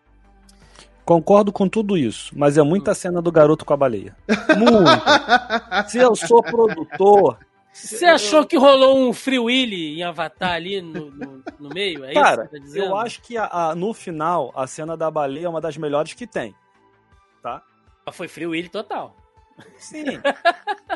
[1.04, 4.16] Concordo com tudo isso, mas é muita cena do garoto com a baleia.
[4.56, 5.90] Muito.
[5.90, 7.38] Se eu sou produtor,
[7.72, 12.04] você achou que rolou um Free Willy em Avatar ali no, no, no meio?
[12.04, 15.48] É Cara, tá eu acho que a, a, no final a cena da baleia é
[15.48, 16.54] uma das melhores que tem.
[17.42, 17.62] Tá?
[18.04, 19.16] Mas foi Free Willy total.
[19.76, 20.04] Sim.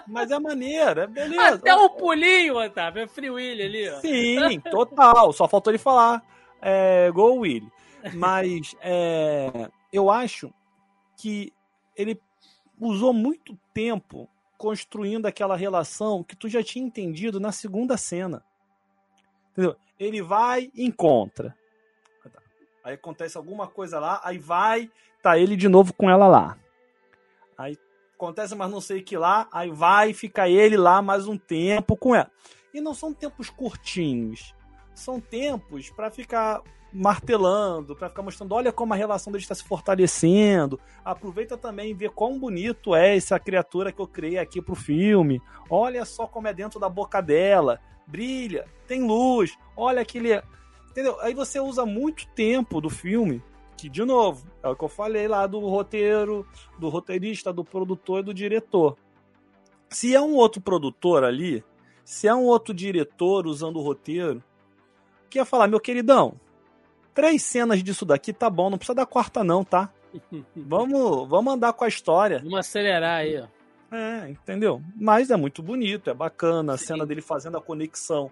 [0.06, 1.54] Mas é maneira, é beleza.
[1.54, 4.00] Até o um pulinho, Otávio, é Free Willy ali, ó.
[4.00, 5.32] Sim, total.
[5.32, 6.22] Só faltou ele falar
[6.60, 7.70] é, Go Willy.
[8.14, 10.52] Mas é, eu acho
[11.16, 11.52] que
[11.96, 12.20] ele
[12.78, 18.42] usou muito tempo construindo aquela relação que tu já tinha entendido na segunda cena.
[19.52, 19.76] Entendeu?
[19.98, 21.56] Ele vai encontra.
[22.84, 24.90] Aí acontece alguma coisa lá, aí vai,
[25.22, 26.56] tá ele de novo com ela lá.
[27.58, 27.76] Aí
[28.14, 32.14] acontece mas não sei que lá, aí vai, fica ele lá mais um tempo com
[32.14, 32.30] ela.
[32.72, 34.54] E não são tempos curtinhos.
[34.94, 36.62] São tempos para ficar
[36.92, 40.80] martelando, para ficar mostrando, olha como a relação deles está se fortalecendo.
[41.04, 45.40] Aproveita também e vê quão bonito é essa criatura que eu criei aqui pro filme.
[45.68, 47.80] Olha só como é dentro da boca dela.
[48.06, 50.40] Brilha, tem luz, olha aquele.
[50.90, 51.20] Entendeu?
[51.20, 53.42] Aí você usa muito tempo do filme,
[53.76, 56.46] que, de novo, é o que eu falei lá do roteiro,
[56.78, 58.96] do roteirista, do produtor e do diretor.
[59.90, 61.62] Se é um outro produtor ali,
[62.04, 64.42] se é um outro diretor usando o roteiro,
[65.28, 66.40] que ia falar, meu queridão,
[67.16, 69.90] três cenas disso daqui tá bom, não precisa dar quarta não, tá?
[70.54, 72.38] vamos, vamos andar com a história.
[72.40, 73.46] Vamos acelerar aí, ó.
[73.90, 74.82] É, entendeu?
[74.94, 76.74] Mas é muito bonito, é bacana.
[76.74, 76.86] A Sim.
[76.86, 78.30] cena dele fazendo a conexão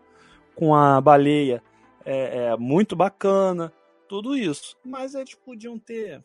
[0.55, 1.63] com a baleia
[2.05, 3.73] é, é, muito bacana.
[4.07, 4.77] Tudo isso.
[4.85, 6.23] Mas eles podiam ter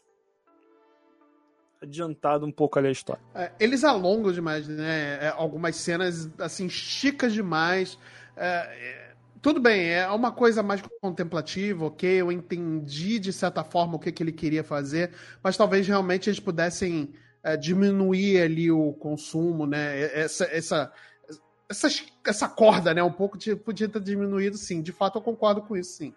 [1.82, 3.22] adiantado um pouco ali a história.
[3.34, 5.20] É, eles alongam demais, né?
[5.22, 7.98] É, algumas cenas, assim, chicas demais.
[8.36, 8.99] É,
[9.42, 12.22] tudo bem, é uma coisa mais contemplativa, ok?
[12.22, 15.12] Eu entendi de certa forma o que, que ele queria fazer,
[15.42, 20.02] mas talvez realmente eles pudessem é, diminuir ali o consumo, né?
[20.14, 20.92] Essa, essa,
[21.70, 21.88] essa,
[22.26, 23.02] essa corda, né?
[23.02, 24.82] Um pouco de, podia ter diminuído, sim.
[24.82, 26.14] De fato, eu concordo com isso, sim.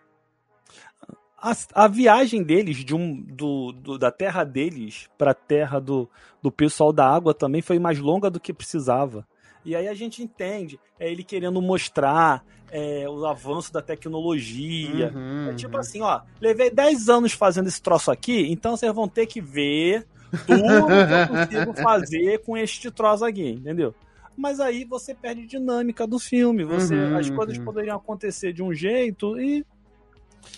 [1.39, 6.09] A, a viagem deles, de um, do, do da terra deles para a terra do,
[6.41, 9.27] do pessoal da água também foi mais longa do que precisava.
[9.65, 15.13] E aí a gente entende, é ele querendo mostrar é, o avanço da tecnologia.
[15.15, 15.81] Uhum, é tipo uhum.
[15.81, 20.07] assim, ó, levei 10 anos fazendo esse troço aqui, então vocês vão ter que ver
[20.47, 23.95] tudo que eu consigo fazer com este troço aqui, entendeu?
[24.37, 26.65] Mas aí você perde dinâmica do filme.
[26.65, 27.65] Você, uhum, as coisas uhum.
[27.65, 29.65] poderiam acontecer de um jeito e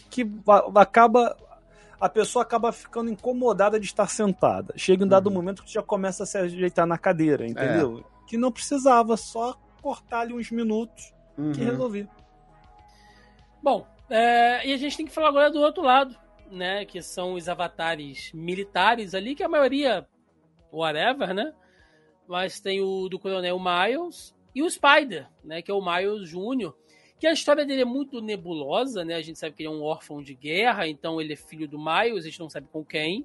[0.09, 0.25] que
[0.77, 1.37] acaba
[2.01, 4.75] a pessoa acaba ficando incomodada de estar sentada.
[4.77, 5.33] Chega um dado uhum.
[5.33, 8.05] momento que já começa a se ajeitar na cadeira, entendeu?
[8.25, 11.53] É que não precisava, só cortar ali uns minutos uhum.
[11.53, 12.09] que resolvi.
[13.62, 16.16] Bom, é, e a gente tem que falar agora do outro lado,
[16.51, 16.85] né?
[16.85, 20.07] Que são os avatares militares ali, que a maioria,
[20.72, 21.53] whatever, né?
[22.27, 25.62] Mas tem o do Coronel Miles e o Spider, né?
[25.62, 26.72] Que é o Miles Jr.,
[27.18, 29.14] que a história dele é muito nebulosa, né?
[29.14, 31.79] A gente sabe que ele é um órfão de guerra, então ele é filho do
[31.79, 33.22] Miles, a gente não sabe com quem.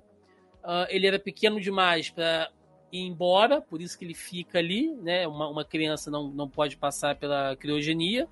[0.63, 2.49] Uh, ele era pequeno demais para
[2.91, 5.27] ir embora, por isso que ele fica ali, né?
[5.27, 8.27] Uma, uma criança não, não pode passar pela criogenia,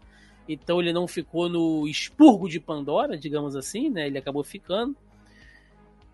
[0.48, 4.08] então ele não ficou no expurgo de Pandora, digamos assim, né?
[4.08, 4.96] Ele acabou ficando.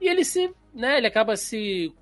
[0.01, 0.97] E ele se, né?
[0.97, 1.93] Ele acaba se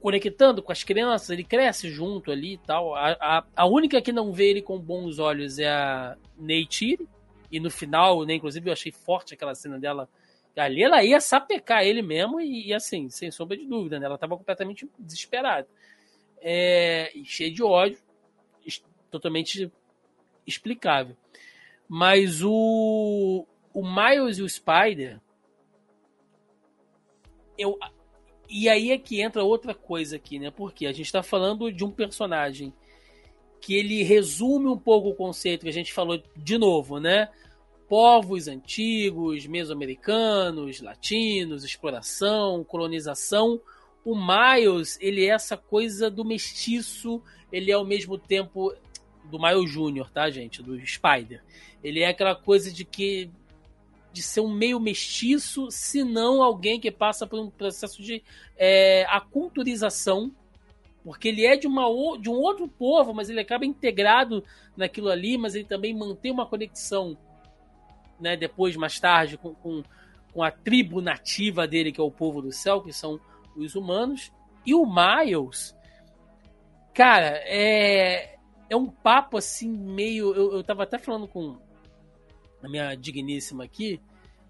[0.00, 2.94] conectando com as crianças, ele cresce junto ali e tal.
[2.94, 7.06] A, a, a única que não vê ele com bons olhos é a Neytiri,
[7.52, 10.08] e no final, né, inclusive eu achei forte aquela cena dela
[10.60, 14.06] Ali ela ia sapecar ele mesmo e, e assim, sem sombra de dúvida, né?
[14.06, 15.68] Ela estava completamente desesperada.
[16.42, 17.98] É, cheia de ódio,
[19.10, 19.70] totalmente
[20.46, 21.16] explicável.
[21.88, 25.20] Mas o, o Miles e o Spider.
[27.58, 27.78] Eu,
[28.48, 30.50] e aí é que entra outra coisa aqui, né?
[30.50, 32.72] Porque a gente está falando de um personagem
[33.60, 37.28] que ele resume um pouco o conceito que a gente falou de novo, né?
[37.90, 43.60] Povos antigos, mesoamericanos, latinos, exploração, colonização.
[44.04, 47.20] O Miles, ele é essa coisa do mestiço,
[47.50, 48.72] ele é ao mesmo tempo
[49.24, 50.62] do Miles Júnior, tá, gente?
[50.62, 51.42] Do Spider.
[51.82, 53.28] Ele é aquela coisa de que
[54.12, 58.22] de ser um meio mestiço, se não alguém que passa por um processo de
[58.56, 60.30] é, aculturização,
[61.02, 61.86] porque ele é de, uma,
[62.20, 64.44] de um outro povo, mas ele acaba integrado
[64.76, 67.18] naquilo ali, mas ele também mantém uma conexão,
[68.20, 69.82] né, depois, mais tarde, com, com,
[70.32, 73.20] com a tribo nativa dele, que é o povo do céu, que são
[73.56, 74.32] os humanos.
[74.64, 75.76] E o Miles,
[76.94, 80.34] cara, é, é um papo assim, meio.
[80.34, 81.58] Eu, eu tava até falando com
[82.62, 84.00] a minha digníssima aqui.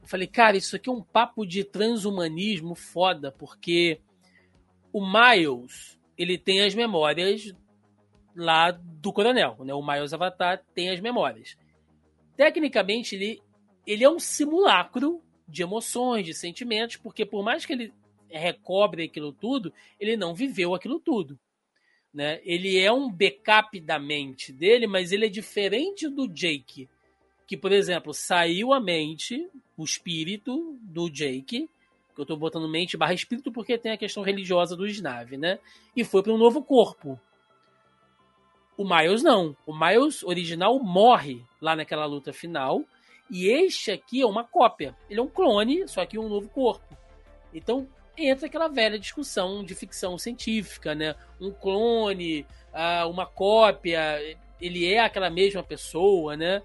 [0.03, 4.01] Eu falei, cara, isso aqui é um papo de transhumanismo foda, porque
[4.93, 7.55] o Miles, ele tem as memórias
[8.35, 9.75] lá do coronel, né?
[9.75, 11.57] O Miles Avatar tem as memórias.
[12.37, 13.43] Tecnicamente, ele,
[13.91, 17.93] ele é um simulacro de emoções, de sentimentos, porque por mais que ele
[18.28, 21.36] recobre aquilo tudo, ele não viveu aquilo tudo.
[22.14, 22.41] Né?
[22.45, 26.88] Ele é um backup da mente dele, mas ele é diferente do Jake,
[27.49, 31.68] que, por exemplo, saiu a mente, o espírito do Jake,
[32.14, 35.59] que eu estou botando mente barra espírito porque tem a questão religiosa do Snave, né?
[35.97, 37.18] E foi para um novo corpo.
[38.76, 39.57] O Miles não.
[39.66, 42.84] O Miles original morre lá naquela luta final.
[43.31, 44.95] E este aqui é uma cópia.
[45.09, 46.97] Ele é um clone, só que um novo corpo.
[47.55, 51.14] Então, entra aquela velha discussão de ficção científica, né?
[51.41, 56.62] Um clone, ah, uma cópia, ele é aquela mesma pessoa, né?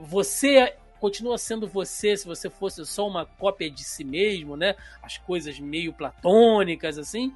[0.00, 4.76] Você continua sendo você se você fosse só uma cópia de si mesmo, né?
[5.02, 7.28] As coisas meio platônicas, assim.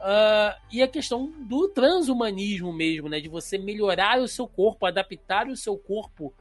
[0.00, 3.20] Uh, e a questão do transhumanismo mesmo, né?
[3.20, 6.32] De você melhorar o seu corpo, adaptar o seu corpo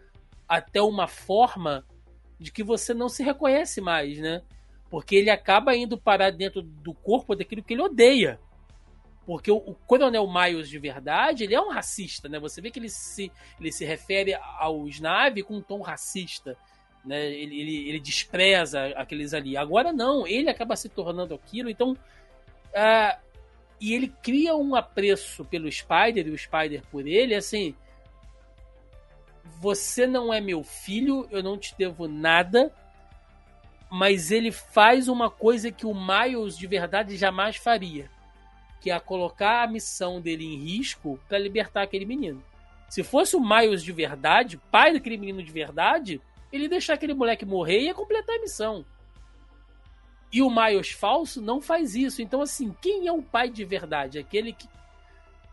[0.50, 1.86] até uma forma
[2.40, 4.42] de que você não se reconhece mais, né?
[4.90, 8.40] Porque ele acaba indo parar dentro do corpo daquilo que ele odeia.
[9.26, 12.40] Porque o, o Coronel Miles de verdade, ele é um racista, né?
[12.40, 16.58] Você vê que ele se, ele se refere ao Snave com um tom racista.
[17.06, 17.28] Né?
[17.28, 19.56] Ele, ele, ele despreza aqueles ali.
[19.56, 21.70] Agora não, ele acaba se tornando aquilo.
[21.70, 21.92] Então.
[21.92, 23.30] Uh,
[23.80, 27.76] e ele cria um apreço pelo Spider e o Spider por ele, assim.
[29.60, 32.74] Você não é meu filho, eu não te devo nada,
[33.90, 38.10] mas ele faz uma coisa que o Miles de verdade jamais faria,
[38.80, 42.44] que é colocar a missão dele em risco para libertar aquele menino.
[42.88, 46.22] Se fosse o Miles de verdade, pai daquele menino de verdade,
[46.52, 48.86] ele ia deixar aquele moleque morrer e ia completar a missão.
[50.32, 52.22] E o Miles falso não faz isso.
[52.22, 54.20] Então, assim, quem é o pai de verdade?
[54.20, 54.68] Aquele que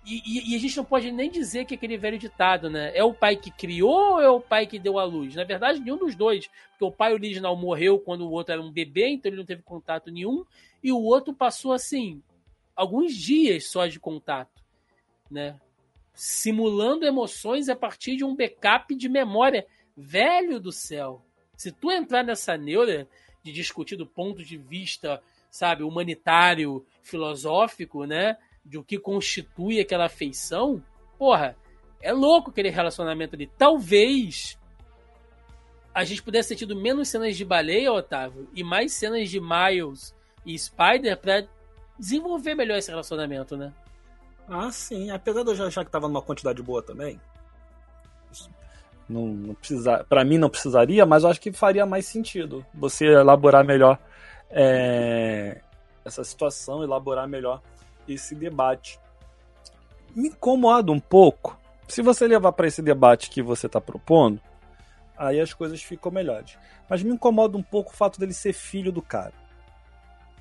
[0.07, 2.93] e, e, e, a gente não pode nem dizer que é aquele velho ditado, né?
[2.95, 5.35] É o pai que criou ou é o pai que deu a luz?
[5.35, 6.49] Na verdade, nenhum dos dois.
[6.71, 9.63] Porque o pai original morreu quando o outro era um bebê, então ele não teve
[9.63, 10.45] contato nenhum.
[10.81, 12.23] E o outro passou, assim,
[12.77, 14.63] alguns dias só de contato,
[15.29, 15.59] né?
[16.15, 19.67] Simulando emoções a partir de um backup de memória.
[19.97, 21.21] Velho do céu!
[21.57, 23.09] Se tu entrar nessa neura
[23.43, 28.37] de discutir do ponto de vista, sabe, humanitário, filosófico, né?
[28.67, 30.83] De o que constitui aquela afeição,
[31.19, 31.57] porra,
[32.01, 33.47] é louco aquele relacionamento ali.
[33.57, 34.59] Talvez
[35.95, 40.15] a gente pudesse ter tido menos cenas de baleia, Otávio, e mais cenas de Miles
[40.45, 41.47] e Spider para
[41.99, 43.73] desenvolver melhor esse relacionamento, né?
[44.49, 45.11] Ah, sim.
[45.11, 47.21] Apesar de eu já achar que tava numa quantidade boa também.
[49.09, 53.07] Não, não precisa, para mim não precisaria, mas eu acho que faria mais sentido você
[53.07, 53.99] elaborar melhor
[54.51, 55.63] é,
[56.05, 57.63] essa situação, elaborar melhor
[58.09, 58.99] esse debate.
[60.15, 61.59] Me incomoda um pouco.
[61.89, 64.41] Se você levar para esse debate que você está propondo,
[65.17, 66.59] aí as coisas ficam melhores.
[66.89, 69.35] Mas me incomoda um pouco o fato dele ser filho do cara.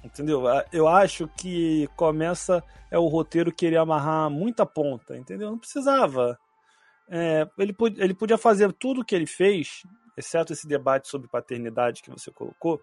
[0.03, 0.43] Entendeu?
[0.71, 5.49] Eu acho que começa é o roteiro querer amarrar muita ponta, entendeu?
[5.49, 6.37] Não precisava.
[7.09, 9.81] É, ele, ele podia fazer tudo o que ele fez,
[10.15, 12.81] exceto esse debate sobre paternidade que você colocou,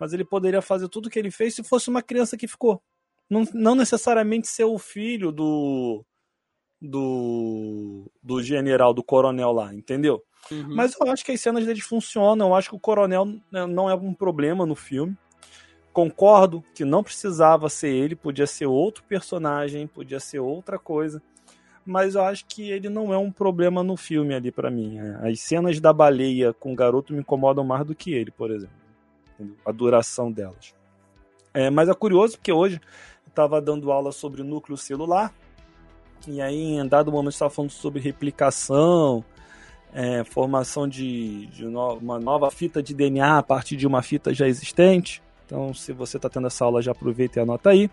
[0.00, 2.82] mas ele poderia fazer tudo o que ele fez se fosse uma criança que ficou
[3.28, 6.04] não, não necessariamente ser o filho do,
[6.80, 10.22] do, do general, do coronel lá, entendeu?
[10.50, 10.74] Uhum.
[10.74, 13.88] Mas eu acho que as cenas deles funcionam, eu acho que o coronel né, não
[13.88, 15.16] é um problema no filme.
[15.92, 21.22] Concordo que não precisava ser ele, podia ser outro personagem, podia ser outra coisa.
[21.84, 24.98] Mas eu acho que ele não é um problema no filme ali para mim.
[24.98, 28.76] As cenas da baleia com o garoto me incomodam mais do que ele, por exemplo.
[29.66, 30.74] A duração delas.
[31.52, 32.80] É, mas é curioso porque hoje
[33.32, 35.32] estava dando aula sobre núcleo celular
[36.28, 39.24] E aí, em dado momento, estava falando sobre replicação,
[39.92, 44.32] é, formação de, de no, uma nova fita de DNA a partir de uma fita
[44.32, 45.22] já existente.
[45.44, 47.90] Então, se você está tendo essa aula, já aproveita e anota aí.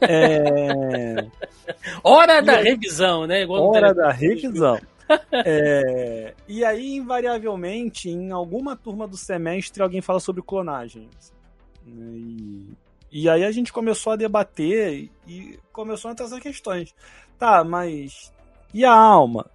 [0.00, 1.26] É...
[2.02, 3.42] Hora da revisão, né?
[3.42, 4.80] Igual Hora da revisão.
[5.32, 6.34] é...
[6.48, 11.08] E aí, invariavelmente, em alguma turma do semestre, alguém fala sobre clonagem.
[11.86, 12.72] E,
[13.10, 16.94] e aí a gente começou a debater e começou a essas questões.
[17.38, 18.32] Tá, mas
[18.72, 19.50] e a alma?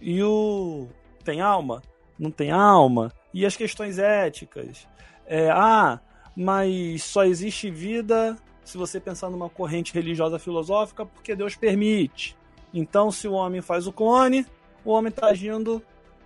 [0.00, 0.88] E o.
[1.24, 1.82] Tem alma?
[2.18, 3.12] Não tem alma?
[3.32, 4.86] E as questões éticas?
[5.26, 6.00] É, ah,
[6.36, 12.36] mas só existe vida se você pensar numa corrente religiosa filosófica porque Deus permite.
[12.72, 14.46] Então, se o homem faz o clone,
[14.84, 15.82] o homem está agindo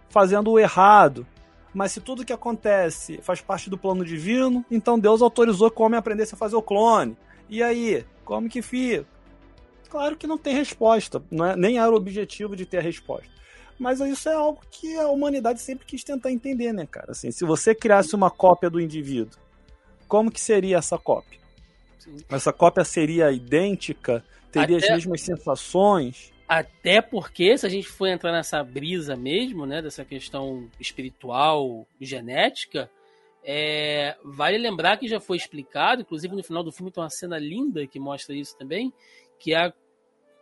[0.08, 1.26] fazendo o errado.
[1.72, 5.84] Mas se tudo que acontece faz parte do plano divino, então Deus autorizou que o
[5.84, 7.16] homem aprendesse a fazer o clone.
[7.48, 9.06] E aí, como que fica?
[9.88, 13.28] Claro que não tem resposta, não é, nem era o objetivo de ter a resposta.
[13.78, 17.12] Mas isso é algo que a humanidade sempre quis tentar entender, né, cara?
[17.12, 19.38] Assim, se você criasse uma cópia do indivíduo,
[20.06, 21.38] como que seria essa cópia?
[22.28, 24.24] Essa cópia seria idêntica?
[24.50, 24.86] Teria Até...
[24.86, 26.32] as mesmas sensações?
[26.48, 32.90] Até porque, se a gente for entrar nessa brisa mesmo, né, dessa questão espiritual, genética,
[33.44, 37.38] é, vale lembrar que já foi explicado, inclusive no final do filme tem uma cena
[37.38, 38.92] linda que mostra isso também,
[39.38, 39.72] que é a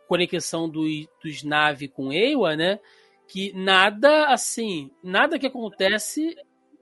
[0.07, 0.83] conexão do,
[1.21, 2.79] dos Nave com Ewa, né?
[3.27, 6.37] Que nada assim, nada que acontece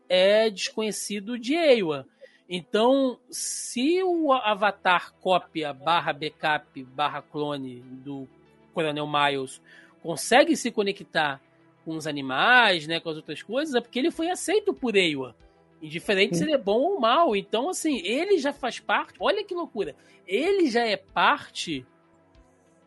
[0.07, 2.07] é desconhecido de Ewa.
[2.47, 8.27] Então, se o avatar cópia barra backup barra clone do
[8.75, 9.61] Coronel Miles
[10.03, 11.41] consegue se conectar
[11.85, 15.35] com os animais, né, com as outras coisas, é porque ele foi aceito por Ewa.
[15.81, 17.35] Indiferente se ele é bom ou mal.
[17.35, 19.15] Então, assim, ele já faz parte.
[19.19, 19.95] Olha que loucura.
[20.27, 21.85] Ele já é parte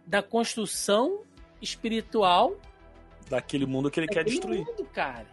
[0.06, 1.22] da construção
[1.60, 2.56] espiritual
[3.28, 4.64] daquele mundo que ele quer destruir.
[4.64, 5.26] Mundo, cara.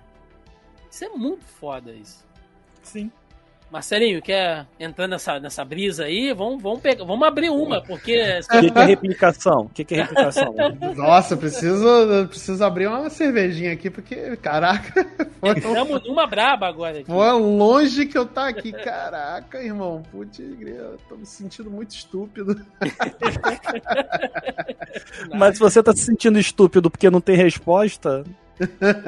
[0.91, 2.25] Isso é muito foda isso.
[2.83, 3.11] Sim.
[3.75, 6.31] Marcelinho, quer entrar nessa, nessa brisa aí?
[6.31, 8.39] Vamos, vamos, pegar, vamos abrir uma, porque.
[8.39, 9.61] O que, que, é replicação?
[9.63, 10.55] O que, que, é replicação?
[10.95, 11.85] Nossa, preciso,
[12.29, 15.05] preciso abrir uma cervejinha aqui, porque, caraca.
[15.57, 16.99] Estamos numa braba agora.
[16.99, 17.07] Aqui.
[17.07, 18.71] Foi longe que eu tá aqui.
[18.71, 20.03] Caraca, irmão.
[20.09, 20.41] Putz,
[21.09, 22.65] tô me sentindo muito estúpido.
[25.35, 28.23] Mas se você tá se sentindo estúpido porque não tem resposta,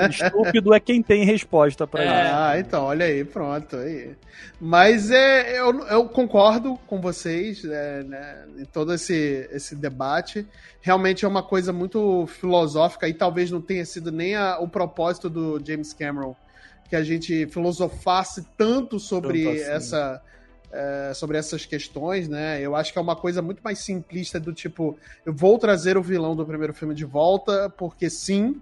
[0.10, 2.06] Estúpido é quem tem resposta para é.
[2.06, 2.36] isso.
[2.36, 3.76] Ah, então, olha aí, pronto.
[3.78, 4.16] Aí.
[4.60, 10.46] Mas é, eu, eu concordo com vocês é, né, em todo esse, esse debate.
[10.82, 15.30] Realmente é uma coisa muito filosófica e talvez não tenha sido nem a, o propósito
[15.30, 16.36] do James Cameron
[16.90, 19.72] que a gente filosofasse tanto sobre tanto assim.
[19.72, 20.22] essa.
[20.70, 22.60] É, sobre essas questões, né?
[22.60, 26.02] Eu acho que é uma coisa muito mais simplista do tipo, eu vou trazer o
[26.02, 28.60] vilão do primeiro filme de volta, porque sim,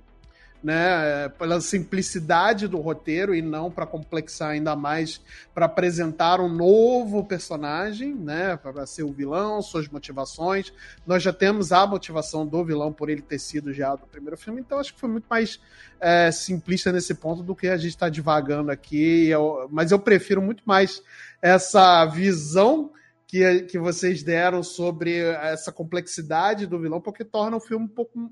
[0.63, 5.21] né, pela simplicidade do roteiro e não para complexar ainda mais,
[5.53, 10.73] para apresentar um novo personagem, né, para ser o vilão, suas motivações.
[11.05, 14.61] Nós já temos a motivação do vilão por ele ter sido já do primeiro filme,
[14.61, 15.59] então acho que foi muito mais
[15.99, 19.27] é, simplista nesse ponto do que a gente está divagando aqui.
[19.27, 21.01] Eu, mas eu prefiro muito mais
[21.41, 22.91] essa visão
[23.27, 28.31] que, que vocês deram sobre essa complexidade do vilão, porque torna o filme um pouco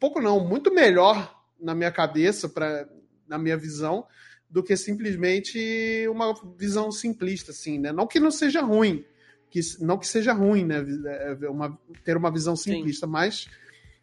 [0.00, 2.88] pouco não, muito melhor na minha cabeça, pra,
[3.28, 4.06] na minha visão,
[4.48, 7.92] do que simplesmente uma visão simplista, assim, né?
[7.92, 9.04] Não que não seja ruim,
[9.50, 10.84] que, não que seja ruim, né?
[11.06, 13.12] É, uma, ter uma visão simplista, Sim.
[13.12, 13.46] mas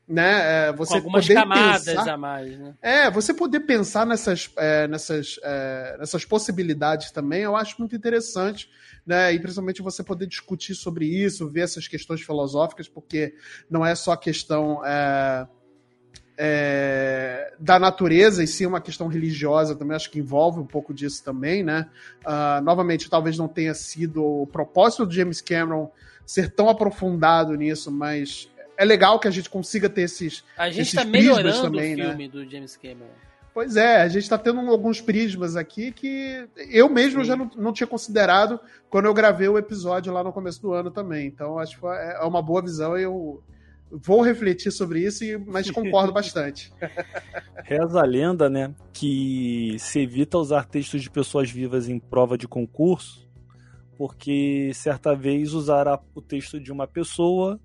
[0.08, 0.68] né?
[0.70, 2.74] É, você Com algumas poder camadas pensar, a mais, né?
[2.82, 8.70] É, você poder pensar nessas, é, nessas, é, nessas possibilidades também, eu acho muito interessante,
[9.06, 9.34] né?
[9.34, 13.36] E principalmente você poder discutir sobre isso, ver essas questões filosóficas, porque
[13.70, 15.46] não é só questão é,
[16.38, 21.24] é, da natureza e sim uma questão religiosa também, acho que envolve um pouco disso
[21.24, 21.88] também, né?
[22.24, 25.92] Uh, novamente, talvez não tenha sido o propósito do James Cameron
[26.26, 30.44] ser tão aprofundado nisso, mas é legal que a gente consiga ter esses.
[30.56, 32.04] A gente está melhorando também, o né?
[32.10, 32.32] filme né?
[32.32, 33.10] do James Cameron.
[33.52, 37.28] Pois é, a gente está tendo alguns prismas aqui que eu mesmo Sim.
[37.28, 40.92] já não, não, tinha considerado quando eu gravei o episódio lá no começo do ano
[40.92, 41.26] também.
[41.26, 43.42] Então, acho que é uma boa visão e eu
[43.90, 46.74] Vou refletir sobre isso, mas concordo bastante.
[47.64, 52.48] Reza a lenda, né, que se evita usar textos de pessoas vivas em prova de
[52.48, 53.28] concurso,
[53.98, 57.60] porque certa vez usaram o texto de uma pessoa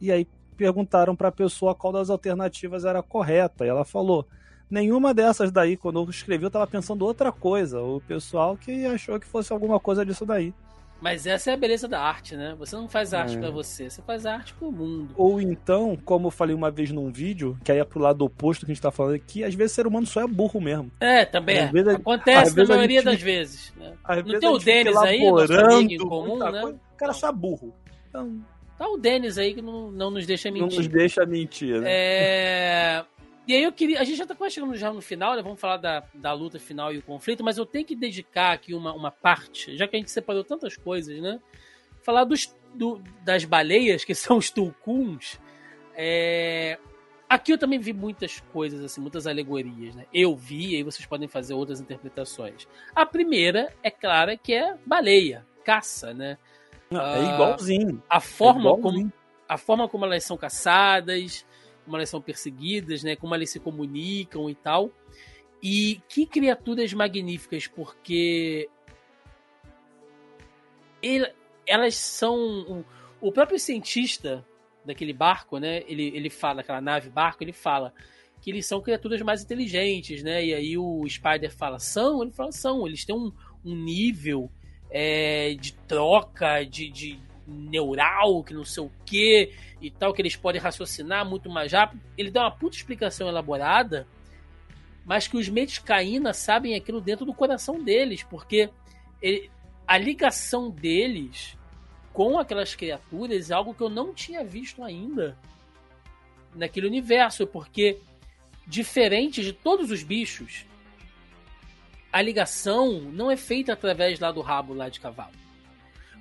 [0.00, 0.26] e aí
[0.56, 3.64] perguntaram para a pessoa qual das alternativas era correta.
[3.64, 4.26] E ela falou:
[4.70, 7.80] nenhuma dessas daí, quando eu escrevi, eu estava pensando outra coisa.
[7.80, 10.54] O pessoal que achou que fosse alguma coisa disso daí.
[11.02, 12.54] Mas essa é a beleza da arte, né?
[12.60, 13.40] Você não faz arte é.
[13.40, 15.12] para você, você faz arte pro mundo.
[15.16, 18.64] Ou então, como eu falei uma vez num vídeo, que aí é pro lado oposto
[18.64, 20.92] que a gente tá falando aqui, às vezes o ser humano só é burro mesmo.
[21.00, 21.58] É, também.
[21.58, 21.72] Às é.
[21.72, 23.72] Vezes, Acontece na maioria gente, das vezes.
[23.76, 23.92] Né?
[24.24, 26.60] Não tem o Denis aí, nosso amigo em comum, né?
[26.60, 27.74] Coisa, o cara só é burro.
[28.08, 28.40] Então...
[28.78, 30.68] Tá o Denis aí que não, não nos deixa mentir.
[30.68, 31.88] Não nos deixa mentir, né?
[31.88, 33.04] É...
[33.52, 34.00] E aí eu queria.
[34.00, 35.42] A gente já tá quase chegando já no final, né?
[35.42, 38.72] Vamos falar da, da luta final e o conflito, mas eu tenho que dedicar aqui
[38.72, 41.38] uma, uma parte, já que a gente separou tantas coisas, né?
[42.00, 45.38] Falar dos, do, das baleias, que são os tulkuns.
[45.94, 46.78] É...
[47.28, 50.06] Aqui eu também vi muitas coisas, assim, muitas alegorias, né?
[50.14, 52.66] Eu vi, e aí vocês podem fazer outras interpretações.
[52.94, 56.38] A primeira, é clara, que é baleia, caça, né?
[56.90, 58.02] é igualzinho.
[58.08, 59.10] A forma, é igualzinho.
[59.10, 59.12] Como,
[59.46, 61.44] a forma como elas são caçadas,
[61.84, 63.16] como elas são perseguidas, né?
[63.16, 64.90] Como elas se comunicam e tal.
[65.62, 68.68] E que criaturas magníficas, porque
[71.00, 71.32] ele,
[71.66, 72.84] elas são
[73.20, 74.44] o próprio cientista
[74.84, 75.82] daquele barco, né?
[75.86, 77.94] Ele, ele fala, aquela nave barco, ele fala
[78.40, 80.44] que eles são criaturas mais inteligentes, né?
[80.44, 82.22] E aí o Spider fala, são?
[82.22, 82.84] Ele fala, são.
[82.86, 83.32] Eles têm um,
[83.64, 84.50] um nível
[84.90, 90.36] é, de troca, de, de neural, que não sei o que e tal, que eles
[90.36, 92.02] podem raciocinar muito mais rápido.
[92.16, 94.06] Ele dá uma puta explicação elaborada,
[95.04, 98.70] mas que os Medicaína sabem aquilo dentro do coração deles, porque
[99.20, 99.50] ele,
[99.86, 101.56] a ligação deles
[102.12, 105.36] com aquelas criaturas é algo que eu não tinha visto ainda
[106.54, 107.98] naquele universo, porque
[108.66, 110.66] diferente de todos os bichos,
[112.12, 115.32] a ligação não é feita através lá do rabo lá de cavalo.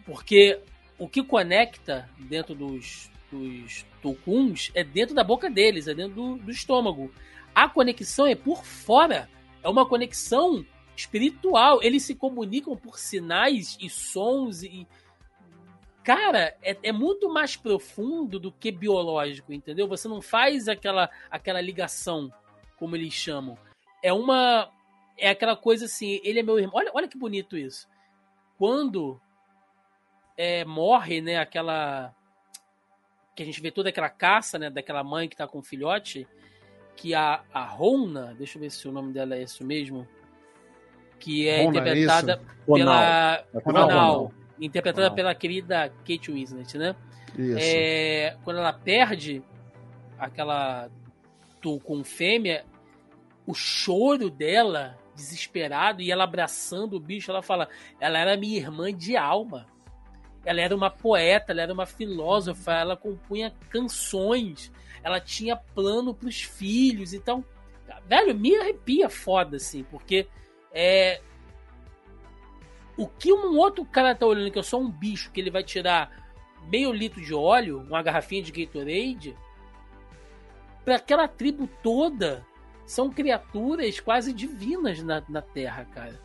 [0.06, 0.60] Porque
[1.02, 3.84] o que conecta dentro dos, dos
[4.76, 7.11] é dentro da boca deles, é dentro do, do estômago.
[7.56, 9.28] A conexão é por fora.
[9.64, 10.64] É uma conexão
[10.95, 11.82] espiritual.
[11.82, 14.88] Eles se comunicam por sinais e sons e.
[16.03, 19.88] Cara, é, é, muito mais profundo do que biológico, entendeu?
[19.88, 22.32] Você não faz aquela, aquela ligação,
[22.78, 23.57] como eles chamam.
[24.03, 24.72] É uma.
[25.18, 26.76] É aquela coisa assim, ele é meu irmão.
[26.76, 27.90] Olha, olha que bonito isso.
[28.56, 29.19] Quando
[30.37, 32.13] é, morre, né, aquela
[33.35, 36.27] que a gente vê toda aquela caça, né, daquela mãe que tá com o filhote,
[36.95, 40.07] que a, a Rona, deixa eu ver se o nome dela é isso mesmo,
[41.19, 42.65] que é Rona, interpretada isso.
[42.65, 45.15] pela Ronal, interpretada Ronal.
[45.15, 46.95] pela querida Kate Winslet, né?
[47.37, 47.57] Isso.
[47.59, 49.41] É, quando ela perde
[50.19, 50.89] aquela
[51.61, 52.65] tu com fêmea,
[53.45, 58.93] o choro dela desesperado e ela abraçando o bicho, ela fala: "Ela era minha irmã
[58.93, 59.67] de alma"
[60.45, 64.72] ela era uma poeta, ela era uma filósofa, ela compunha canções,
[65.03, 67.43] ela tinha plano para os filhos, então,
[68.07, 70.27] velho, me arrepia foda assim, porque
[70.73, 71.22] é
[72.97, 75.63] o que um outro cara tá olhando que eu sou um bicho que ele vai
[75.63, 76.11] tirar
[76.69, 79.35] meio litro de óleo, uma garrafinha de Gatorade,
[80.84, 82.45] para aquela tribo toda
[82.85, 86.19] são criaturas quase divinas na, na Terra, cara.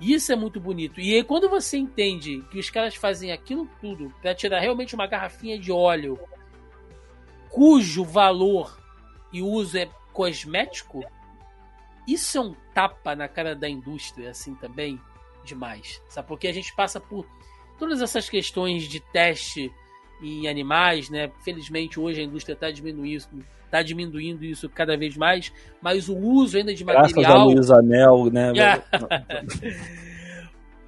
[0.00, 1.00] Isso é muito bonito.
[1.00, 5.06] E aí, quando você entende que os caras fazem aquilo tudo para tirar realmente uma
[5.06, 6.18] garrafinha de óleo
[7.50, 8.80] cujo valor
[9.32, 11.04] e uso é cosmético,
[12.06, 14.98] isso é um tapa na cara da indústria, assim também,
[15.44, 16.02] demais.
[16.08, 16.28] Sabe?
[16.28, 17.26] Porque a gente passa por
[17.78, 19.72] todas essas questões de teste
[20.22, 21.30] em animais, né?
[21.44, 26.58] Felizmente hoje a indústria está diminuindo, tá diminuindo isso cada vez mais, mas o uso
[26.58, 27.48] ainda de Graças material.
[27.50, 28.52] Graças a Luiz Anel, né?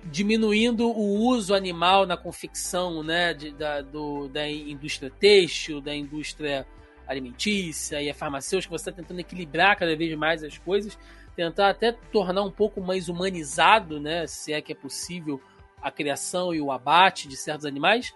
[0.04, 6.66] diminuindo o uso animal na confecção né, de, da, do, da indústria têxtil, da indústria
[7.06, 10.98] alimentícia e a farmacêutica, você está tentando equilibrar cada vez mais as coisas,
[11.36, 15.40] tentar até tornar um pouco mais humanizado, né, se é que é possível,
[15.80, 18.14] a criação e o abate de certos animais.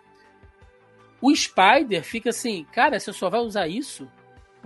[1.20, 4.08] O Spider fica assim, cara, você só vai usar isso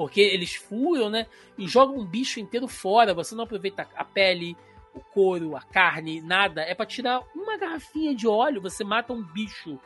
[0.00, 1.26] porque eles furam, né?
[1.58, 3.12] E jogam um bicho inteiro fora.
[3.12, 4.56] Você não aproveita a pele,
[4.94, 6.62] o couro, a carne, nada.
[6.62, 8.62] É para tirar uma garrafinha de óleo.
[8.62, 9.78] Você mata um bicho.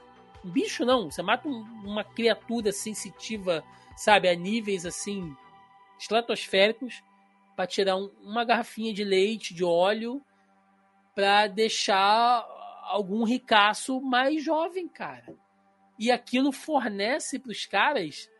[0.44, 3.64] Um bicho não, você mata um, uma criatura sensitiva,
[3.96, 5.36] sabe, a níveis assim
[5.98, 7.02] estratosféricos
[7.56, 10.22] para tirar um, uma garrafinha de leite, de óleo,
[11.12, 12.46] para deixar
[12.84, 15.34] algum ricaço mais jovem, cara.
[15.98, 18.32] E aquilo fornece para os caras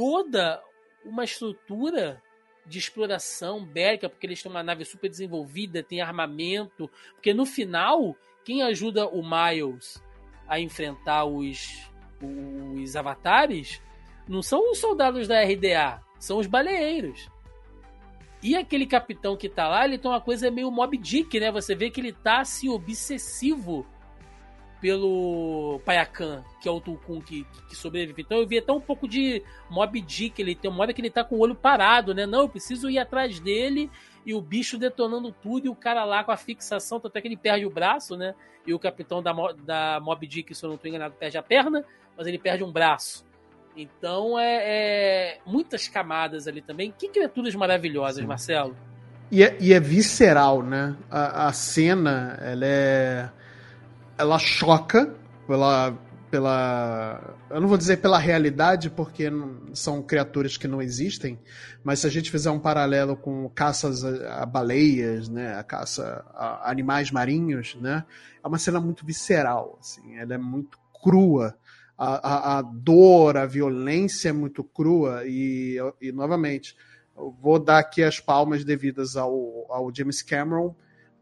[0.00, 0.62] toda
[1.04, 2.22] uma estrutura
[2.64, 6.90] de exploração bélica, porque eles têm uma nave super desenvolvida, tem armamento.
[7.12, 10.02] Porque no final, quem ajuda o Miles
[10.48, 11.86] a enfrentar os,
[12.22, 13.82] os avatares
[14.26, 17.28] não são os soldados da RDA, são os baleeiros.
[18.42, 21.52] E aquele capitão que tá lá, ele tem uma coisa meio Mob Dick, né?
[21.52, 23.86] Você vê que ele tá assim, obsessivo
[24.80, 28.22] pelo Payakan, que é o Tulkun que, que sobrevive.
[28.22, 31.10] Então eu vi até um pouco de Mob Dick, ele tem uma hora que ele
[31.10, 32.26] tá com o olho parado, né?
[32.26, 33.90] Não, eu preciso ir atrás dele
[34.24, 37.36] e o bicho detonando tudo e o cara lá com a fixação, até que ele
[37.36, 38.34] perde o braço, né?
[38.66, 39.32] E o capitão da,
[39.64, 41.84] da Mob Dick, se eu não tô enganado, perde a perna,
[42.16, 43.24] mas ele perde um braço.
[43.76, 46.92] Então é, é muitas camadas ali também.
[46.96, 48.26] Que criaturas maravilhosas, Sim.
[48.26, 48.76] Marcelo.
[49.30, 50.96] E é, e é, visceral, né?
[51.08, 53.30] A, a cena, ela é
[54.20, 55.14] ela choca
[55.46, 55.98] pela,
[56.30, 57.36] pela.
[57.48, 59.30] Eu não vou dizer pela realidade, porque
[59.72, 61.38] são criaturas que não existem,
[61.82, 66.70] mas se a gente fizer um paralelo com caças a, baleias, né, a caça a
[66.70, 68.04] animais marinhos, né,
[68.44, 71.56] é uma cena muito visceral, assim, ela é muito crua.
[71.96, 76.74] A, a, a dor, a violência é muito crua, e, e novamente,
[77.14, 80.68] vou dar aqui as palmas devidas ao, ao James Cameron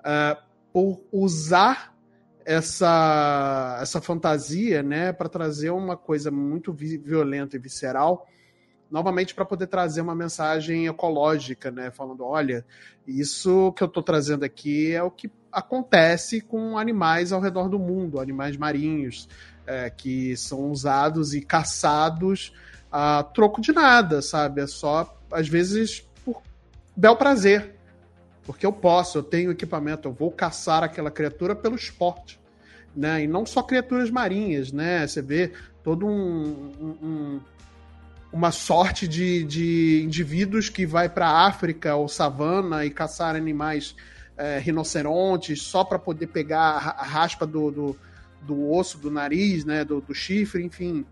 [0.01, 0.41] uh,
[0.73, 1.98] por usar
[2.49, 8.27] essa, essa fantasia, né, para trazer uma coisa muito violenta e visceral,
[8.91, 12.65] novamente para poder trazer uma mensagem ecológica, né, falando, olha,
[13.07, 17.79] isso que eu estou trazendo aqui é o que acontece com animais ao redor do
[17.79, 19.29] mundo, animais marinhos,
[19.67, 22.55] é, que são usados e caçados
[22.91, 24.63] a troco de nada, sabe?
[24.63, 26.43] É só, às vezes, por
[26.97, 27.75] bel prazer.
[28.47, 32.38] Porque eu posso, eu tenho equipamento, eu vou caçar aquela criatura pelo esporte.
[32.99, 33.23] Né?
[33.23, 35.07] E não só criaturas marinhas, né?
[35.07, 35.53] Você vê
[35.85, 37.41] todo um, um
[38.33, 43.95] uma sorte de, de indivíduos que vai para a África ou savana e caçar animais
[44.37, 47.97] é, rinocerontes só para poder pegar a raspa do, do,
[48.43, 51.07] do, osso do nariz, né, do, do chifre, enfim.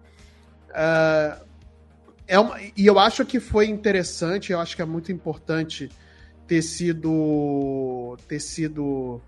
[0.70, 1.46] Uh,
[2.26, 5.88] é uma, e eu acho que foi interessante, eu acho que é muito importante
[6.46, 9.20] ter sido ter sido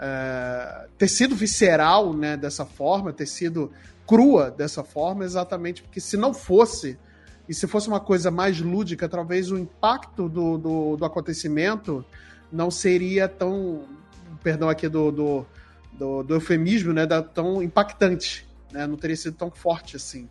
[0.00, 3.70] é, ter sido visceral né, dessa forma, ter sido
[4.06, 6.98] crua dessa forma, exatamente porque se não fosse,
[7.46, 12.04] e se fosse uma coisa mais lúdica, talvez o impacto do, do, do acontecimento
[12.50, 13.84] não seria tão,
[14.42, 15.46] perdão aqui do, do,
[15.92, 20.28] do, do eufemismo, né, da, tão impactante, né, não teria sido tão forte assim.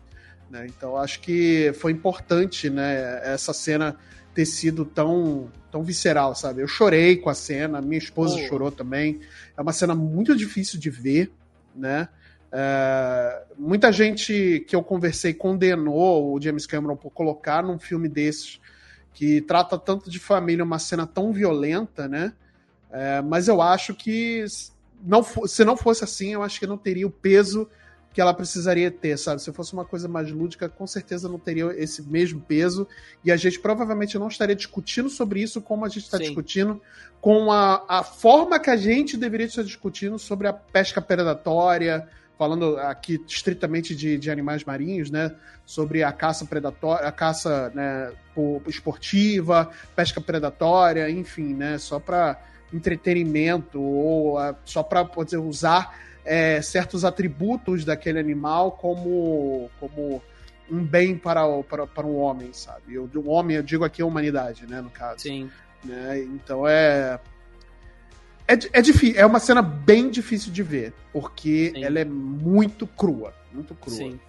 [0.50, 0.66] Né?
[0.66, 3.96] Então acho que foi importante né, essa cena
[4.34, 6.62] ter sido tão, tão visceral, sabe?
[6.62, 8.48] Eu chorei com a cena, minha esposa oh.
[8.48, 9.20] chorou também.
[9.56, 11.32] É uma cena muito difícil de ver,
[11.74, 12.08] né?
[12.52, 18.60] É, muita gente que eu conversei condenou o James Cameron por colocar num filme desses
[19.12, 22.32] que trata tanto de família uma cena tão violenta, né?
[22.90, 24.44] É, mas eu acho que
[25.02, 27.68] não, se não fosse assim, eu acho que não teria o peso
[28.12, 29.40] que ela precisaria ter, sabe?
[29.40, 32.86] Se fosse uma coisa mais lúdica, com certeza não teria esse mesmo peso.
[33.24, 36.80] E a gente provavelmente não estaria discutindo sobre isso como a gente está discutindo,
[37.20, 42.78] com a, a forma que a gente deveria estar discutindo sobre a pesca predatória, falando
[42.78, 45.32] aqui estritamente de, de animais marinhos, né?
[45.64, 48.12] Sobre a caça predatória, a caça né,
[48.66, 51.78] esportiva, pesca predatória, enfim, né?
[51.78, 52.42] Só para
[52.72, 60.22] entretenimento ou a, só para poder usar é, certos atributos daquele animal como, como
[60.70, 62.94] um bem para, o, para, para um homem, sabe?
[62.94, 65.20] Eu, um homem, eu digo aqui a humanidade, né, no caso.
[65.20, 65.50] Sim.
[65.84, 66.20] Né?
[66.20, 67.18] Então é.
[68.46, 71.84] É, é, difícil, é uma cena bem difícil de ver, porque Sim.
[71.84, 73.32] ela é muito crua.
[73.52, 73.96] Muito crua.
[73.96, 74.20] Sim.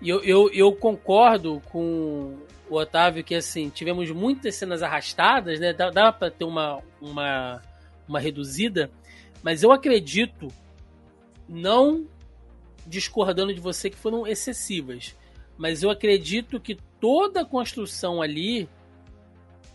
[0.00, 2.36] E eu, eu, eu concordo com
[2.68, 5.72] o Otávio que assim, tivemos muitas cenas arrastadas, né?
[5.72, 7.62] Dá, dá para ter uma, uma,
[8.08, 8.90] uma reduzida,
[9.42, 10.48] mas eu acredito
[11.48, 12.06] não
[12.86, 15.14] discordando de você que foram excessivas,
[15.56, 18.68] mas eu acredito que toda a construção ali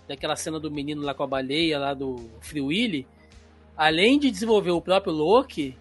[0.07, 3.07] daquela cena do menino lá com a baleia lá do Free Willy,
[3.77, 5.77] além de desenvolver o próprio Loki,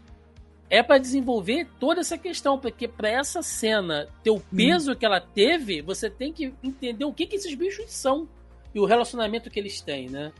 [0.70, 4.94] é para desenvolver toda essa questão, porque para essa cena ter o peso hum.
[4.94, 8.28] que ela teve, você tem que entender o que, que esses bichos são
[8.74, 10.30] e o relacionamento que eles têm, né?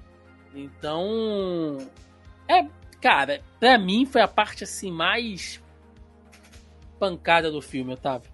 [0.55, 1.79] Então,
[2.47, 2.67] é
[3.01, 5.63] Cara, pra mim foi a parte assim mais
[6.99, 8.31] pancada do filme, Otávio.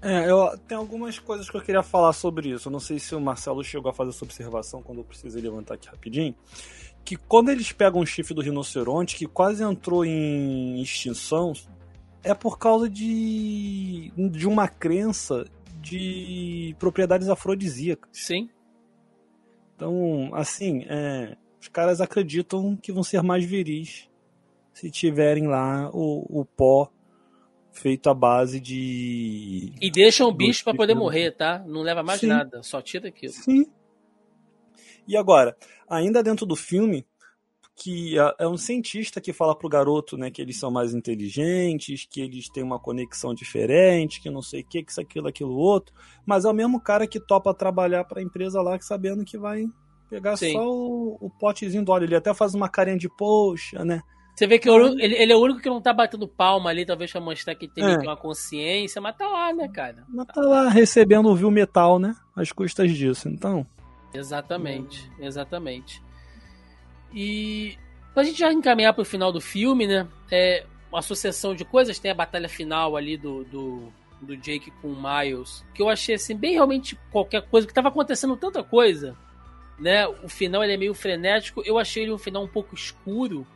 [0.00, 2.68] É, eu tem algumas coisas que eu queria falar sobre isso.
[2.68, 5.74] Eu não sei se o Marcelo chegou a fazer essa observação quando eu precisei levantar
[5.74, 6.34] aqui rapidinho.
[7.04, 11.52] Que quando eles pegam o chifre do rinoceronte, que quase entrou em extinção,
[12.22, 15.44] é por causa de, de uma crença
[15.80, 18.08] de propriedades afrodisíacas.
[18.12, 18.48] Sim.
[19.74, 24.10] Então, assim, é, os caras acreditam que vão ser mais viris
[24.74, 26.90] se tiverem lá o, o pó
[27.70, 29.72] feito à base de.
[29.80, 31.60] E deixam o bicho para poder morrer, tá?
[31.64, 32.26] Não leva mais Sim.
[32.26, 33.32] nada, só tira aquilo.
[33.32, 33.64] Sim.
[35.06, 35.56] E agora,
[35.88, 37.06] ainda dentro do filme,
[37.76, 42.04] que é, é um cientista que fala pro garoto, né, que eles são mais inteligentes,
[42.10, 45.54] que eles têm uma conexão diferente, que não sei o que, que isso, aquilo, aquilo,
[45.54, 45.94] outro.
[46.26, 49.64] Mas é o mesmo cara que topa trabalhar para a empresa lá, sabendo que vai
[50.12, 50.52] pegar Sim.
[50.52, 52.04] só o, o, potezinho do óleo.
[52.04, 54.02] Ele até faz uma carinha de poxa, né?
[54.34, 57.10] Você vê que ele, ele, é o único que não tá batendo palma ali, talvez
[57.10, 57.98] pra mostrar que tem é.
[57.98, 60.04] uma consciência, mas tá lá, né, cara?
[60.08, 62.14] Mas tá lá recebendo o viu metal, né?
[62.36, 63.66] Às custas disso, então.
[64.12, 66.02] Exatamente, exatamente.
[67.14, 67.76] E
[68.12, 70.06] pra gente já encaminhar pro final do filme, né?
[70.30, 74.88] É uma sucessão de coisas, tem a batalha final ali do, do, do Jake com
[74.88, 79.16] o Miles, que eu achei assim, bem realmente qualquer coisa, que tava acontecendo tanta coisa,
[79.82, 80.06] né?
[80.06, 83.46] O final ele é meio frenético, eu achei ele um final um pouco escuro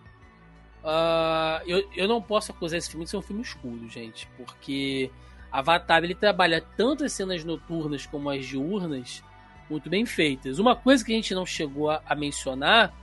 [0.86, 5.10] Uh, eu, eu não posso acusar esse filme de ser um filme escuro, gente, porque
[5.50, 9.20] Avatar ele trabalha tanto as cenas noturnas como as diurnas
[9.68, 10.60] muito bem feitas.
[10.60, 12.94] Uma coisa que a gente não chegou a, a mencionar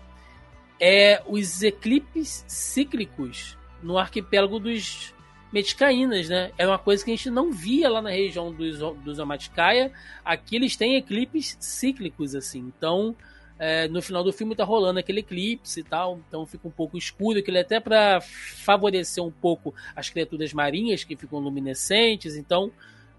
[0.80, 5.13] é os eclipses cíclicos no arquipélago dos
[5.54, 6.52] Meticaínas, né?
[6.58, 9.92] É uma coisa que a gente não via lá na região dos, dos Amaticaia.
[10.26, 12.60] Aqui eles têm eclipses cíclicos, assim.
[12.76, 13.16] Então,
[13.60, 16.98] é, no final do filme tá rolando aquele eclipse e tal, então fica um pouco
[16.98, 22.72] escuro, aquilo é até para favorecer um pouco as criaturas marinhas que ficam luminescentes, então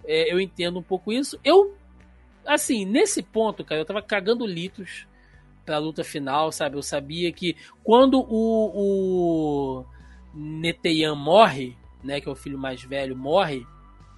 [0.05, 1.39] é, eu entendo um pouco isso.
[1.45, 1.77] Eu,
[2.45, 5.07] assim, nesse ponto, cara, eu tava cagando litros
[5.65, 6.77] pra luta final, sabe?
[6.77, 9.85] Eu sabia que quando o, o
[10.35, 13.67] Neteyan morre, né, que é o filho mais velho, morre,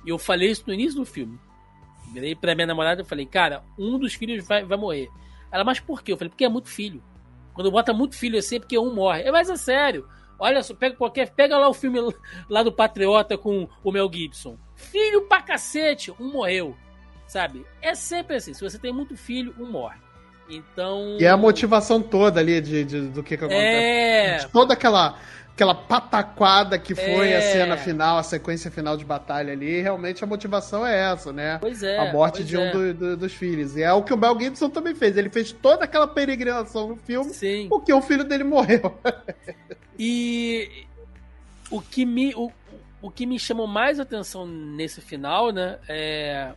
[0.05, 1.39] e eu falei isso no início do filme.
[2.13, 5.09] Virei pra minha namorada e falei, cara, um dos filhos vai, vai morrer.
[5.51, 6.13] Ela, mas por quê?
[6.13, 7.03] Eu falei, porque é muito filho.
[7.55, 9.23] Quando bota muito filho assim, é porque um morre.
[9.23, 10.07] É, mas é sério.
[10.39, 11.31] Olha só, pega qualquer.
[11.31, 11.99] Pega lá o filme
[12.49, 14.59] lá do Patriota com o Mel Gibson.
[14.75, 16.77] Filho pra cacete, um morreu.
[17.27, 17.67] Sabe?
[17.81, 18.53] É sempre assim.
[18.53, 19.99] Se você tem muito filho, um morre.
[20.49, 21.17] Então.
[21.19, 23.65] E é a motivação toda ali de, de do que, que acontece.
[23.65, 24.37] É.
[24.39, 25.19] De toda aquela
[25.57, 27.39] aquela pataquada que foi é.
[27.39, 31.57] a cena final, a sequência final de batalha ali, realmente a motivação é essa, né?
[31.59, 31.97] Pois é.
[31.97, 32.71] A morte de um é.
[32.71, 33.75] do, do, dos filhos.
[33.75, 35.17] E é o que o Mel Gibson também fez.
[35.17, 37.69] Ele fez toda aquela peregrinação no filme Sim.
[37.71, 39.01] porque o filho dele morreu.
[39.99, 40.85] e
[41.71, 42.35] o que me.
[42.35, 42.53] O,
[43.01, 45.79] o que me chamou mais atenção nesse final, né?
[45.89, 46.53] É.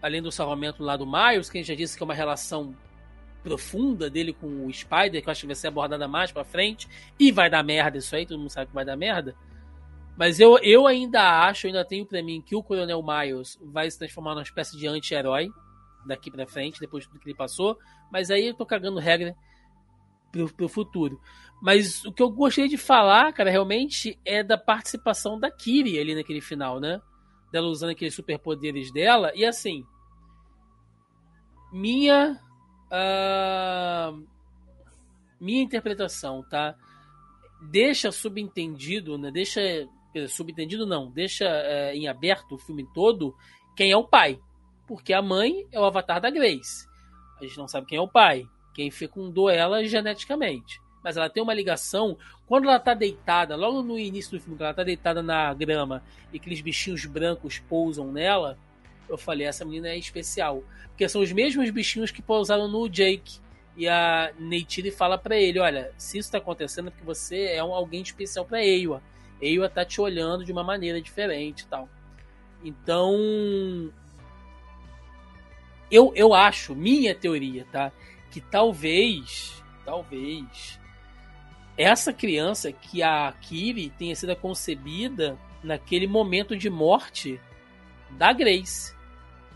[0.00, 2.74] Além do salvamento lá do Miles, que a gente já disse que é uma relação
[3.42, 6.88] profunda dele com o Spider, que eu acho que vai ser abordada mais pra frente,
[7.18, 9.34] e vai dar merda isso aí, todo mundo sabe que vai dar merda.
[10.16, 13.98] Mas eu, eu ainda acho, ainda tenho pra mim que o Coronel Miles vai se
[13.98, 15.50] transformar numa espécie de anti-herói
[16.06, 17.78] daqui pra frente, depois de tudo que ele passou.
[18.10, 19.34] Mas aí eu tô cagando regra
[20.30, 21.20] pro, pro futuro.
[21.62, 26.14] Mas o que eu gostaria de falar, cara, realmente é da participação da Kiri ali
[26.14, 27.00] naquele final, né?
[27.50, 29.32] Dela usando aqueles superpoderes dela.
[29.34, 29.86] E assim,
[31.72, 32.38] minha
[32.92, 34.26] Uh,
[35.40, 36.76] minha interpretação, tá?
[37.62, 39.30] Deixa subentendido, né?
[39.30, 39.60] Deixa.
[40.28, 43.34] Subentendido não, deixa é, em aberto o filme todo
[43.74, 44.38] quem é o pai.
[44.86, 46.86] Porque a mãe é o avatar da Grace.
[47.40, 48.46] A gente não sabe quem é o pai.
[48.74, 50.80] Quem fecundou ela geneticamente.
[51.02, 52.16] Mas ela tem uma ligação.
[52.46, 56.02] Quando ela tá deitada, logo no início do filme, quando ela tá deitada na grama
[56.32, 58.58] e aqueles bichinhos brancos pousam nela,
[59.14, 60.62] eu falei, essa menina é especial.
[60.88, 63.40] Porque são os mesmos bichinhos que pousaram no Jake.
[63.76, 67.64] E a Neytiri fala para ele, olha, se isso tá acontecendo é porque você é
[67.64, 69.02] um, alguém especial para Eiwa.
[69.40, 71.88] Eiwa tá te olhando de uma maneira diferente e tal.
[72.62, 73.90] Então,
[75.90, 77.90] eu, eu acho, minha teoria, tá?
[78.30, 80.78] Que talvez, talvez,
[81.76, 87.40] essa criança que a Kiri tenha sido concebida naquele momento de morte
[88.10, 88.94] da Grace.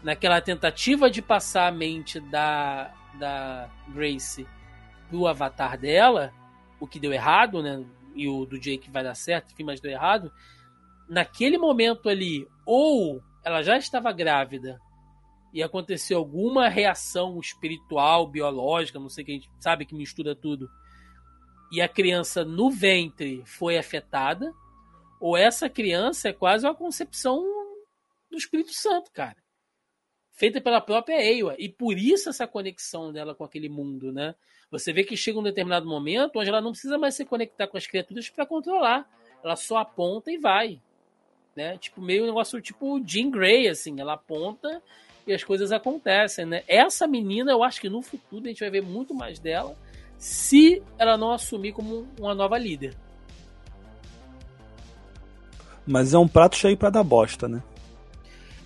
[0.03, 4.47] Naquela tentativa de passar a mente da, da Grace
[5.11, 6.33] do avatar dela,
[6.79, 7.85] o que deu errado, né?
[8.15, 10.33] E o do Jake vai dar certo, enfim, mas deu errado.
[11.09, 14.81] Naquele momento ali, ou ela já estava grávida
[15.53, 20.69] e aconteceu alguma reação espiritual, biológica, não sei que a gente sabe que mistura tudo,
[21.71, 24.53] e a criança no ventre foi afetada,
[25.21, 27.43] ou essa criança é quase uma concepção
[28.31, 29.37] do Espírito Santo, cara.
[30.37, 31.57] Feita pela própria Ewa.
[31.59, 34.35] E por isso essa conexão dela com aquele mundo, né?
[34.71, 37.79] Você vê que chega um determinado momento onde ela não precisa mais se conectar com
[37.79, 39.09] as criaturas para controlar.
[39.43, 40.79] Ela só aponta e vai.
[41.57, 41.79] Né?
[41.79, 43.99] Tipo, meio um negócio tipo Jean Grey, assim.
[43.99, 44.83] Ela aponta
[45.27, 46.63] e as coisas acontecem, né?
[46.69, 49.77] Essa menina, eu acho que no futuro a gente vai ver muito mais dela
[50.19, 52.95] se ela não assumir como uma nova líder.
[55.87, 57.63] Mas é um prato cheio para dar bosta, né?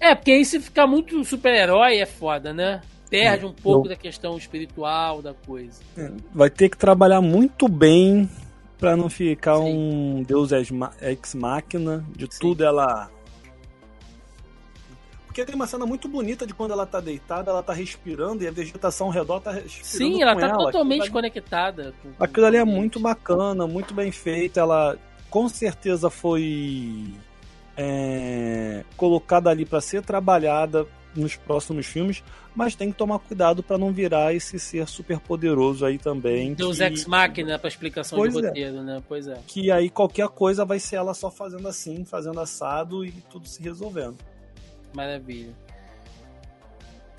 [0.01, 2.81] É, porque aí se ficar muito super-herói é foda, né?
[3.11, 5.83] perde um pouco da questão espiritual da coisa.
[5.99, 8.31] É, vai ter que trabalhar muito bem
[8.79, 9.65] para não ficar Sim.
[9.65, 12.39] um Deus ex máquina de Sim.
[12.41, 13.11] tudo ela
[15.27, 18.49] porque tem uma cena muito bonita de quando ela tá deitada, ela tá respirando e
[18.49, 20.15] a vegetação ao redor tá respirando.
[20.15, 20.57] Sim, ela tá ela.
[20.59, 21.95] totalmente aquilo conectada.
[22.03, 24.59] Com, aquilo ali é muito bacana, muito bem feito.
[24.59, 24.99] Ela
[25.31, 27.15] com certeza foi
[27.77, 32.23] é, colocada ali para ser trabalhada nos próximos filmes,
[32.55, 36.55] mas tem que tomar cuidado para não virar esse ser super poderoso aí também.
[36.55, 36.85] Deus que...
[36.85, 38.47] Ex Machina para explicação pois de é.
[38.47, 38.83] roteiro, é.
[38.83, 39.03] né?
[39.09, 39.39] Pois é.
[39.47, 43.63] Que aí qualquer coisa vai ser ela só fazendo assim, fazendo assado e tudo se
[43.63, 44.17] resolvendo.
[44.95, 45.53] Maravilha.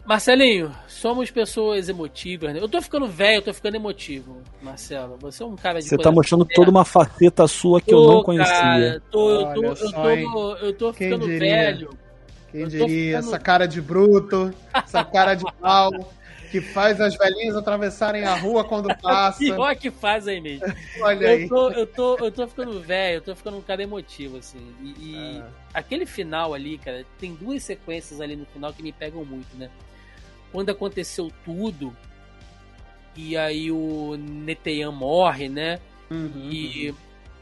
[0.05, 2.59] Marcelinho, somos pessoas emotivas, né?
[2.59, 5.17] Eu tô ficando velho, eu tô ficando emotivo, Marcelo.
[5.21, 5.87] Você é um cara de.
[5.87, 8.53] Você tá mostrando toda uma faceta sua que tô, eu não conhecia.
[8.53, 11.89] Cara, tô, eu, tô, eu, tô, eu tô ficando velho.
[12.51, 12.87] Quem diria?
[12.87, 13.27] Ficando...
[13.27, 15.91] Essa cara de bruto, essa cara de mal
[16.51, 19.39] que faz as velhinhas atravessarem a rua quando passa.
[19.39, 20.65] Pior que faz aí mesmo.
[20.99, 21.47] Olha eu aí.
[21.47, 24.59] Tô, eu, tô, eu tô ficando velho, eu tô ficando um cara emotivo, assim.
[24.81, 25.47] E, e ah.
[25.73, 29.69] aquele final ali, cara, tem duas sequências ali no final que me pegam muito, né?
[30.51, 31.95] Quando aconteceu tudo,
[33.15, 35.79] e aí o Netean morre, né?
[36.09, 36.95] Uhum, e uhum.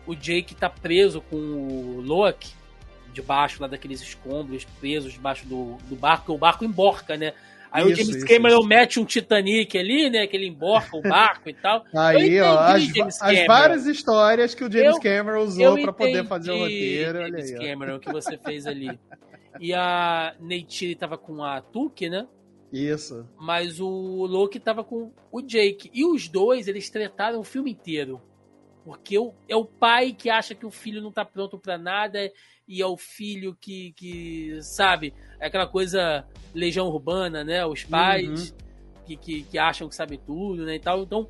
[0.07, 2.53] o Jake tá preso com o Loki
[3.11, 7.33] debaixo lá daqueles escombros, presos debaixo do, do barco, o barco emborca, né?
[7.71, 8.67] Aí isso, o James isso, Cameron isso.
[8.67, 10.25] mete um Titanic ali, né?
[10.25, 11.85] Que ele emborca o barco e tal.
[11.95, 16.51] Aí, ó, as, as, várias histórias que o James eu, Cameron usou para poder fazer
[16.51, 17.19] o roteiro.
[17.19, 18.99] James aí, Cameron, que você fez ali.
[19.59, 22.25] E a Neytiri tava com a Tuque, né?
[22.71, 23.27] Isso.
[23.37, 25.89] Mas o Loki tava com o Jake.
[25.93, 28.21] E os dois, eles trataram o filme inteiro.
[28.85, 29.15] Porque
[29.47, 32.31] é o pai que acha que o filho não tá pronto para nada
[32.67, 37.65] e é o filho que, que sabe, é aquela coisa legião urbana, né?
[37.65, 38.57] Os pais uhum.
[39.05, 40.75] que, que, que, acham que sabem tudo, né?
[40.75, 41.01] E tal.
[41.01, 41.27] Então,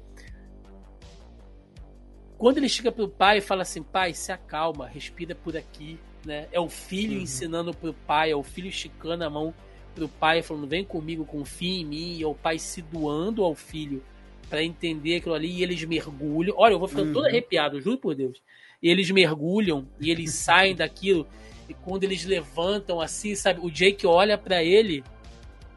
[2.38, 6.48] quando ele chega pro pai e fala assim, pai, se acalma, respira por aqui, né?
[6.52, 7.24] É o filho uhum.
[7.24, 9.54] ensinando pro pai, é o filho esticando a mão
[9.94, 13.56] pro pai, falando, vem comigo, confia em mim, e é o pai se doando ao
[13.56, 14.04] filho
[14.50, 16.56] para entender aquilo ali, e eles mergulham.
[16.58, 17.14] Olha, eu vou ficando uhum.
[17.14, 18.42] todo arrepiado, juro por Deus
[18.82, 21.28] e eles mergulham e eles saem daquilo.
[21.68, 23.60] E quando eles levantam assim, sabe?
[23.62, 25.04] O Jake olha para ele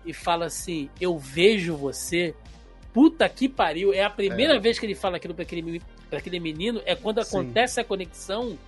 [0.04, 2.34] e fala assim: Eu vejo você.
[2.92, 3.92] Puta que pariu.
[3.92, 4.58] É a primeira é.
[4.58, 6.80] vez que ele fala aquilo pra aquele, pra aquele menino.
[6.84, 7.28] É quando Sim.
[7.28, 8.58] acontece a conexão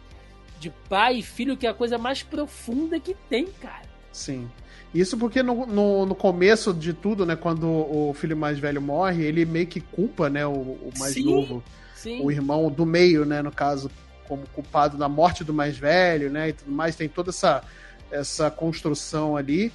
[0.58, 3.84] de pai e filho, que é a coisa mais profunda que tem, cara.
[4.12, 4.48] Sim.
[4.94, 9.24] Isso porque no, no, no, começo de tudo, né, quando o filho mais velho morre,
[9.24, 11.64] ele meio que culpa, né, o, o mais sim, novo.
[11.96, 12.22] Sim.
[12.22, 13.90] O irmão do meio, né, no caso,
[14.28, 16.50] como culpado da morte do mais velho, né?
[16.50, 17.62] E tudo mais, tem toda essa,
[18.10, 19.72] essa construção ali.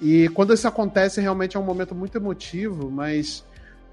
[0.00, 3.44] E quando isso acontece, realmente é um momento muito emotivo, mas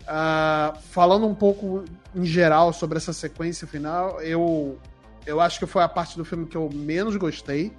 [0.04, 1.84] uh, falando um pouco
[2.16, 4.78] em geral sobre essa sequência final, eu,
[5.26, 7.72] eu acho que foi a parte do filme que eu menos gostei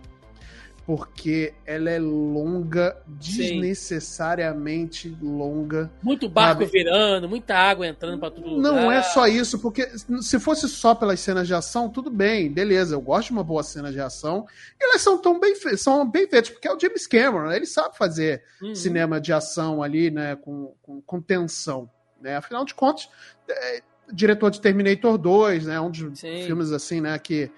[0.84, 5.18] porque ela é longa, desnecessariamente Sim.
[5.22, 5.88] longa.
[6.02, 6.72] Muito barco sabe?
[6.72, 8.98] virando, muita água entrando para tudo Não lugar.
[8.98, 9.88] é só isso, porque
[10.20, 13.62] se fosse só pelas cenas de ação, tudo bem, beleza, eu gosto de uma boa
[13.62, 14.44] cena de ação,
[14.80, 17.96] e elas são tão bem, são bem feitas, porque é o James Cameron, ele sabe
[17.96, 18.74] fazer uhum.
[18.74, 21.88] cinema de ação ali, né, com, com, com tensão,
[22.20, 23.08] né, afinal de contas,
[23.48, 23.82] é,
[24.12, 26.42] diretor de Terminator 2, né, um dos Sim.
[26.44, 27.48] filmes assim, né, que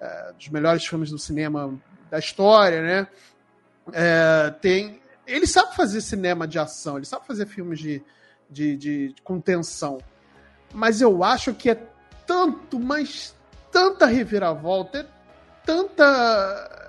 [0.00, 1.78] é, dos melhores filmes do cinema
[2.10, 3.06] da história, né?
[3.92, 8.02] É, tem, ele sabe fazer cinema de ação, ele sabe fazer filmes de,
[8.50, 9.98] de, de, de tensão.
[10.72, 11.82] Mas eu acho que é
[12.26, 13.34] tanto, mas
[13.70, 15.06] tanta reviravolta, é
[15.64, 16.79] tanta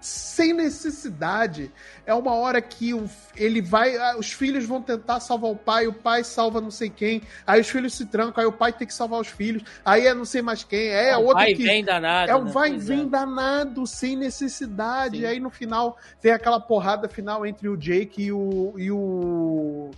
[0.00, 1.70] sem necessidade.
[2.06, 3.96] É uma hora que o, ele vai.
[3.96, 7.22] Ah, os filhos vão tentar salvar o pai, o pai salva não sei quem.
[7.46, 9.62] Aí os filhos se trancam, aí o pai tem que salvar os filhos.
[9.84, 10.88] Aí é não sei mais quem.
[10.88, 11.64] É, é outro vai que.
[11.64, 12.50] Vem danado, é um né?
[12.50, 13.06] vai e vem é.
[13.06, 15.18] danado, sem necessidade.
[15.18, 15.26] Sim.
[15.26, 18.74] Aí no final tem aquela porrada final entre o Jake e o.
[18.78, 19.90] E o,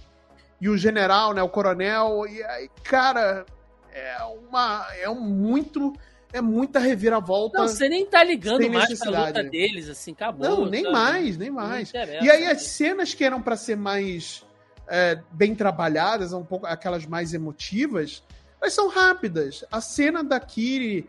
[0.60, 1.42] e o general, né?
[1.42, 2.26] O coronel.
[2.28, 3.46] E aí, cara,
[3.92, 4.86] é uma.
[5.00, 5.92] É um muito
[6.32, 7.58] é muita reviravolta.
[7.58, 10.48] Não, você nem tá ligando mais pra luta deles, assim, acabou.
[10.48, 10.92] Não, nem sabe?
[10.94, 11.92] mais, nem mais.
[11.92, 14.44] E aí as cenas que eram para ser mais
[14.88, 18.22] é, bem trabalhadas, um pouco aquelas mais emotivas,
[18.60, 19.64] elas são rápidas.
[19.70, 21.08] A cena da Kiri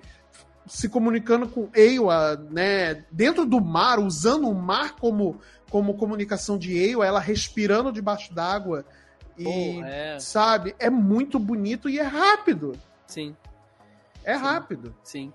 [0.65, 5.39] se comunicando com Ewa, né, dentro do mar, usando o mar como,
[5.69, 8.85] como comunicação de Ewa, ela respirando debaixo d'água.
[9.37, 10.19] E, é.
[10.19, 12.73] sabe, é muito bonito e é rápido.
[13.07, 13.35] Sim.
[14.23, 14.95] É rápido.
[15.03, 15.33] Sim.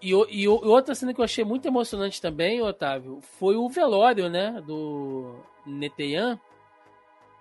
[0.00, 4.62] E, e, outra cena que eu achei muito emocionante também, Otávio, foi o velório, né?
[4.66, 5.36] Do
[5.66, 6.38] Neteyan.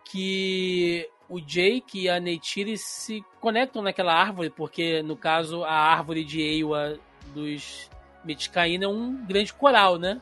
[0.06, 6.24] que o Jake e a Neytiri se conectam naquela árvore, porque no caso a árvore
[6.24, 7.00] de Eiwa
[7.34, 7.90] dos
[8.24, 10.22] Mitikaina é um grande coral, né?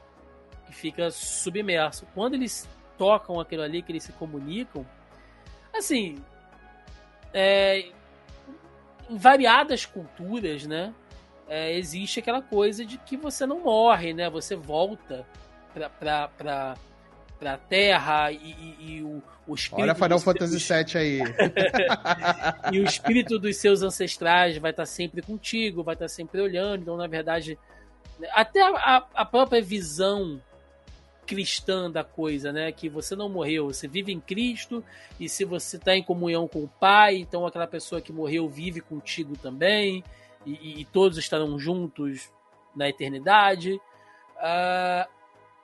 [0.66, 2.08] Que fica submerso.
[2.14, 2.68] Quando eles
[2.98, 4.86] tocam aquilo ali, que eles se comunicam,
[5.74, 6.24] assim,
[7.34, 7.92] é,
[9.10, 10.94] em variadas culturas, né?
[11.48, 14.30] É, existe aquela coisa de que você não morre, né?
[14.30, 15.26] Você volta
[15.74, 16.78] pra, pra, pra,
[17.40, 19.84] pra terra e, e, e o, o espírito.
[19.84, 21.20] Olha Final Fantasy VII aí.
[22.72, 26.82] e o espírito dos seus ancestrais vai estar sempre contigo, vai estar sempre olhando.
[26.82, 27.58] Então, na verdade,
[28.32, 30.42] até a, a própria visão
[31.26, 32.72] cristã da coisa, né?
[32.72, 34.84] Que você não morreu, você vive em Cristo
[35.20, 38.82] e se você está em comunhão com o Pai, então aquela pessoa que morreu vive
[38.82, 40.04] contigo também
[40.46, 42.32] e, e todos estarão juntos
[42.76, 43.74] na eternidade.
[44.38, 45.10] Uh,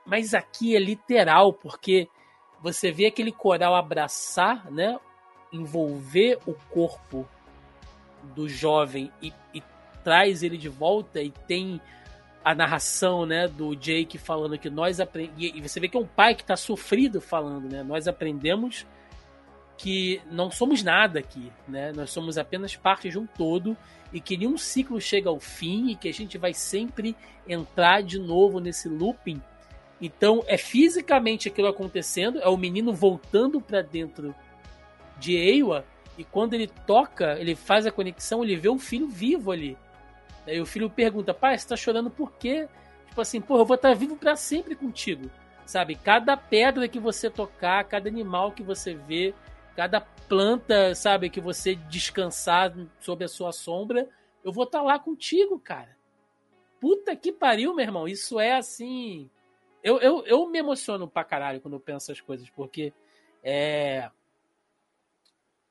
[0.05, 2.07] mas aqui é literal porque
[2.61, 4.99] você vê aquele coral abraçar, né?
[5.51, 7.27] Envolver o corpo
[8.35, 9.63] do jovem e, e
[10.03, 11.81] traz ele de volta e tem
[12.43, 15.43] a narração, né, do Jake falando que nós aprendemos.
[15.55, 17.83] E você vê que é um pai que está sofrido falando, né?
[17.83, 18.85] Nós aprendemos
[19.77, 21.91] que não somos nada aqui, né?
[21.93, 23.77] Nós somos apenas parte de um todo
[24.11, 27.15] e que nenhum ciclo chega ao fim e que a gente vai sempre
[27.47, 29.41] entrar de novo nesse looping.
[30.01, 34.33] Então é fisicamente aquilo acontecendo, é o menino voltando para dentro
[35.17, 35.85] de Eiwa
[36.17, 39.77] e quando ele toca, ele faz a conexão, ele vê um filho vivo ali.
[40.49, 42.67] Aí o filho pergunta: pai, você tá chorando por quê?
[43.07, 45.29] Tipo assim, pô, eu vou estar vivo para sempre contigo.
[45.65, 45.95] Sabe?
[45.95, 49.35] Cada pedra que você tocar, cada animal que você vê,
[49.75, 54.09] cada planta, sabe, que você descansar sob a sua sombra,
[54.43, 55.95] eu vou estar lá contigo, cara.
[56.79, 58.07] Puta que pariu, meu irmão.
[58.07, 59.29] Isso é assim.
[59.83, 62.91] Eu, eu, eu me emociono pra caralho quando eu penso essas coisas, porque
[63.43, 64.09] é.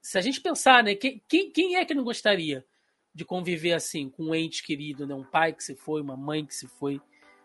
[0.00, 0.94] Se a gente pensar, né?
[0.94, 2.64] Quem, quem, quem é que não gostaria
[3.14, 5.14] de conviver assim com um ente querido, né?
[5.14, 7.00] Um pai que se foi, uma mãe que se foi,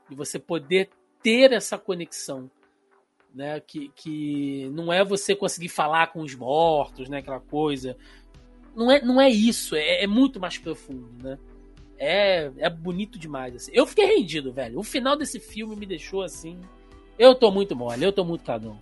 [0.10, 0.90] e você poder
[1.22, 2.50] ter essa conexão,
[3.34, 3.60] né?
[3.60, 7.20] Que, que não é você conseguir falar com os mortos, né?
[7.20, 7.98] Aquela coisa.
[8.76, 11.38] Não é, não é isso, é, é muito mais profundo, né?
[11.98, 13.56] É, é bonito demais.
[13.56, 13.72] Assim.
[13.74, 14.80] Eu fiquei rendido, velho.
[14.80, 16.60] O final desse filme me deixou assim.
[17.18, 18.80] Eu tô muito mole, eu tô muito cadão.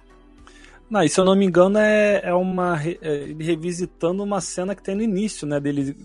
[0.90, 2.78] Não, e se eu não me engano, é, é uma.
[2.84, 5.60] É, revisitando uma cena que tem no início, né?
[5.60, 5.96] Dele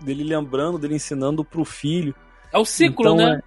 [0.00, 2.14] dele lembrando, dele ensinando pro filho.
[2.52, 3.42] É o ciclo, então, né?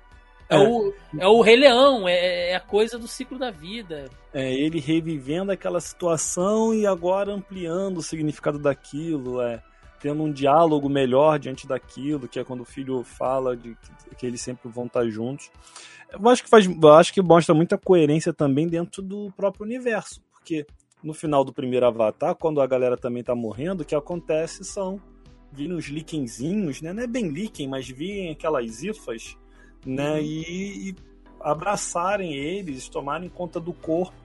[0.49, 4.09] É, é, o, é o Rei Leão, é, é a coisa do ciclo da vida.
[4.33, 9.61] É ele revivendo aquela situação e agora ampliando o significado daquilo, é
[9.99, 13.75] tendo um diálogo melhor diante daquilo, que é quando o filho fala de
[14.09, 15.49] que, que eles sempre vão estar juntos.
[16.11, 16.67] Eu acho que faz,
[16.99, 20.67] acho que mostra muita coerência também dentro do próprio universo, porque
[21.01, 25.01] no final do primeiro Avatar, quando a galera também está morrendo, o que acontece são
[25.53, 26.91] virem uns líquenzinhos, né?
[26.93, 29.37] Não é bem líquen, mas virem aquelas ifas,
[29.85, 30.13] né?
[30.13, 30.19] Uhum.
[30.19, 30.95] E, e,
[31.39, 34.15] abraçarem eles, tomarem conta do corpo.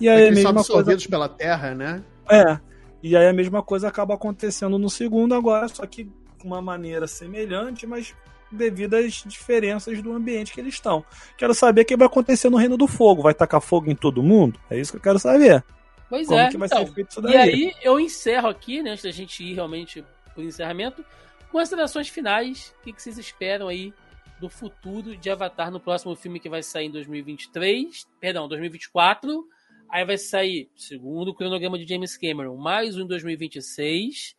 [0.00, 1.08] E aí é a mesma são absorvidos coisa...
[1.08, 2.02] pela terra, né?
[2.30, 2.58] É.
[3.02, 7.06] E aí a mesma coisa acaba acontecendo no segundo agora, só que de uma maneira
[7.06, 8.14] semelhante, mas
[8.50, 11.04] devido às diferenças do ambiente que eles estão.
[11.36, 13.22] Quero saber o que vai acontecer no Reino do Fogo.
[13.22, 14.58] Vai tacar fogo em todo mundo?
[14.70, 15.64] É isso que eu quero saber.
[16.08, 16.50] Pois Como é.
[16.50, 17.32] Que vai então, ser feito isso daí?
[17.32, 20.04] E aí eu encerro aqui, né, antes da gente ir realmente
[20.34, 21.04] por encerramento.
[21.50, 23.92] Considerações finais, o que, vocês esperam aí
[24.40, 29.46] do futuro de Avatar no próximo filme que vai sair em 2023, perdão, 2024.
[29.88, 34.34] Aí vai sair, segundo o cronograma de James Cameron, mais um em 2026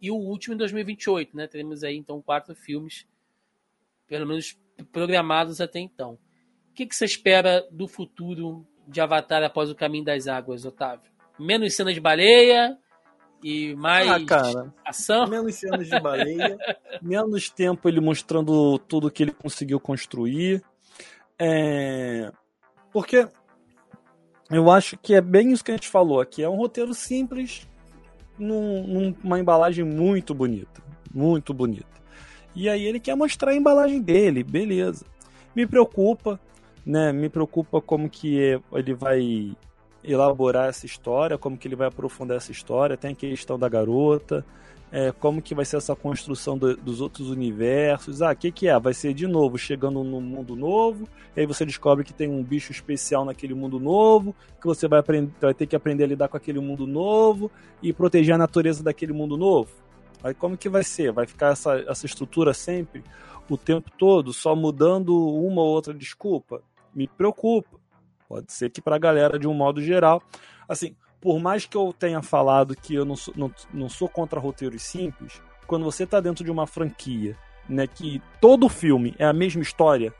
[0.00, 1.46] e o último em 2028, né?
[1.46, 3.06] Teremos aí então quatro filmes,
[4.06, 4.58] pelo menos
[4.92, 6.18] programados até então.
[6.70, 11.10] O que, que você espera do futuro de Avatar após o Caminho das Águas, Otávio?
[11.38, 12.78] Menos cenas de baleia,
[13.42, 15.26] e mais ah, cara, ação.
[15.26, 16.58] Menos cenas de baleia,
[17.00, 20.62] menos tempo ele mostrando tudo que ele conseguiu construir.
[21.38, 22.30] É...
[22.92, 23.26] Porque
[24.50, 26.42] eu acho que é bem isso que a gente falou aqui.
[26.42, 27.66] É um roteiro simples,
[28.38, 30.82] num, numa embalagem muito bonita.
[31.12, 31.86] Muito bonita.
[32.54, 35.06] E aí ele quer mostrar a embalagem dele, beleza.
[35.54, 36.38] Me preocupa,
[36.84, 37.12] né?
[37.12, 39.56] Me preocupa como que ele vai
[40.02, 44.44] elaborar essa história, como que ele vai aprofundar essa história, tem a questão da garota,
[44.92, 48.22] é, como que vai ser essa construção do, dos outros universos.
[48.22, 48.78] Ah, o que, que é?
[48.78, 52.42] Vai ser de novo chegando num mundo novo, e aí você descobre que tem um
[52.42, 56.28] bicho especial naquele mundo novo, que você vai, aprender, vai ter que aprender a lidar
[56.28, 57.50] com aquele mundo novo
[57.82, 59.70] e proteger a natureza daquele mundo novo.
[60.22, 61.12] Aí como que vai ser?
[61.12, 63.02] Vai ficar essa, essa estrutura sempre,
[63.48, 66.62] o tempo todo, só mudando uma ou outra desculpa?
[66.94, 67.79] Me preocupa.
[68.30, 70.22] Pode ser que para a galera, de um modo geral,
[70.68, 74.38] assim, por mais que eu tenha falado que eu não sou, não, não sou contra
[74.38, 77.36] roteiros simples, quando você está dentro de uma franquia,
[77.68, 80.14] né, que todo filme é a mesma história,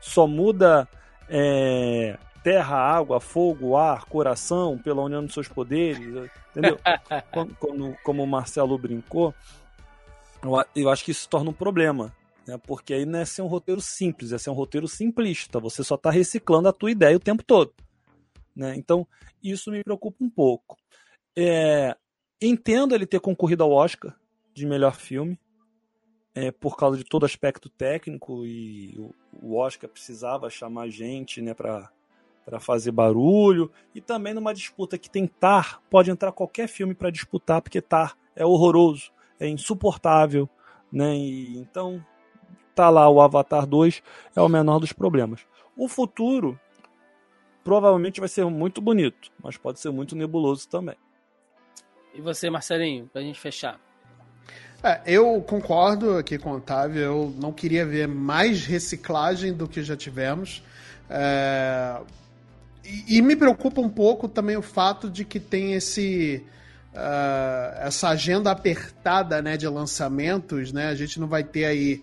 [0.00, 0.88] só muda
[1.28, 6.78] é, terra, água, fogo, ar, coração, pela união dos seus poderes, entendeu?
[7.60, 9.34] como, como o Marcelo brincou,
[10.42, 12.10] eu, eu acho que isso torna um problema.
[12.50, 12.58] Né?
[12.58, 15.60] Porque aí não é ser um roteiro simples, é ser um roteiro simplista.
[15.60, 17.72] Você só está reciclando a tua ideia o tempo todo.
[18.54, 18.74] Né?
[18.76, 19.06] Então,
[19.40, 20.76] isso me preocupa um pouco.
[21.38, 21.96] É,
[22.42, 24.18] entendo ele ter concorrido ao Oscar
[24.52, 25.38] de melhor filme,
[26.34, 31.54] é, por causa de todo aspecto técnico, e o, o Oscar precisava chamar gente né,
[31.54, 31.88] para
[32.42, 37.10] para fazer barulho e também numa disputa que tem Tar, pode entrar qualquer filme para
[37.10, 40.48] disputar porque Tar é horroroso, é insuportável,
[40.90, 41.14] né?
[41.14, 42.04] E, então
[42.80, 44.02] tá lá o Avatar 2
[44.34, 45.40] é o menor dos problemas.
[45.76, 46.58] O futuro
[47.62, 50.96] provavelmente vai ser muito bonito, mas pode ser muito nebuloso também.
[52.14, 53.78] E você, Marcelinho, pra gente fechar?
[54.82, 59.82] É, eu concordo aqui com o Otávio, eu não queria ver mais reciclagem do que
[59.82, 60.64] já tivemos.
[61.10, 62.00] É,
[62.82, 66.42] e, e, me preocupa um pouco também o fato de que tem esse
[66.94, 70.88] uh, essa agenda apertada né, de lançamentos, né?
[70.88, 72.02] A gente não vai ter aí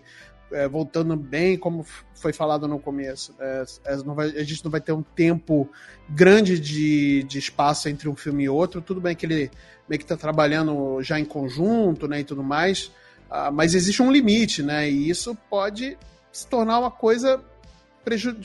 [0.52, 1.84] é, voltando bem, como
[2.14, 5.68] foi falado no começo, é, é vai, a gente não vai ter um tempo
[6.08, 8.80] grande de, de espaço entre um filme e outro.
[8.80, 9.50] Tudo bem que ele
[9.88, 12.92] meio que está trabalhando já em conjunto né, e tudo mais,
[13.30, 14.90] uh, mas existe um limite, né?
[14.90, 15.96] E isso pode
[16.30, 17.42] se tornar uma coisa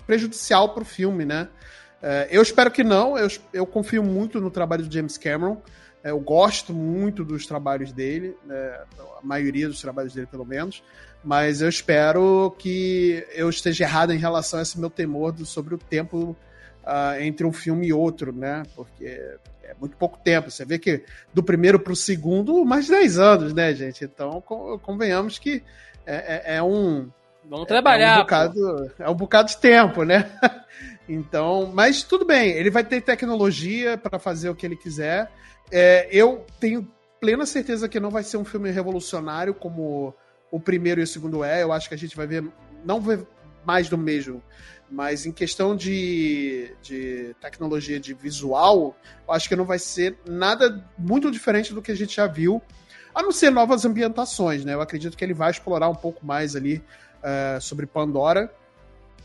[0.05, 1.49] prejudicial para o filme, né?
[2.01, 5.61] É, eu espero que não, eu, eu confio muito no trabalho do James Cameron.
[6.03, 8.81] É, eu gosto muito dos trabalhos dele, né,
[9.21, 10.83] a maioria dos trabalhos dele, pelo menos.
[11.23, 15.73] Mas eu espero que eu esteja errado em relação a esse meu temor do, sobre
[15.73, 16.35] o tempo
[16.83, 18.63] uh, entre um filme e outro, né?
[18.75, 19.05] Porque
[19.63, 20.51] é muito pouco tempo.
[20.51, 21.03] Você vê que
[21.33, 24.03] do primeiro para o segundo, mais de 10 anos, né, gente?
[24.03, 24.41] Então,
[24.81, 25.63] convenhamos que
[26.05, 27.09] é, é, é um.
[27.49, 28.15] Vamos trabalhar.
[28.15, 30.29] É um, bocado, é um bocado de tempo, né?
[31.07, 35.31] Então, mas tudo bem, ele vai ter tecnologia para fazer o que ele quiser.
[35.71, 36.87] É, eu tenho
[37.19, 40.13] plena certeza que não vai ser um filme revolucionário como
[40.51, 41.63] o primeiro e o segundo é.
[41.63, 42.45] Eu acho que a gente vai ver,
[42.85, 43.25] não ver
[43.65, 44.41] mais do mesmo.
[44.89, 48.95] Mas em questão de, de tecnologia de visual,
[49.27, 52.61] eu acho que não vai ser nada muito diferente do que a gente já viu.
[53.13, 54.73] A não ser novas ambientações, né?
[54.73, 58.51] Eu acredito que ele vai explorar um pouco mais ali uh, sobre Pandora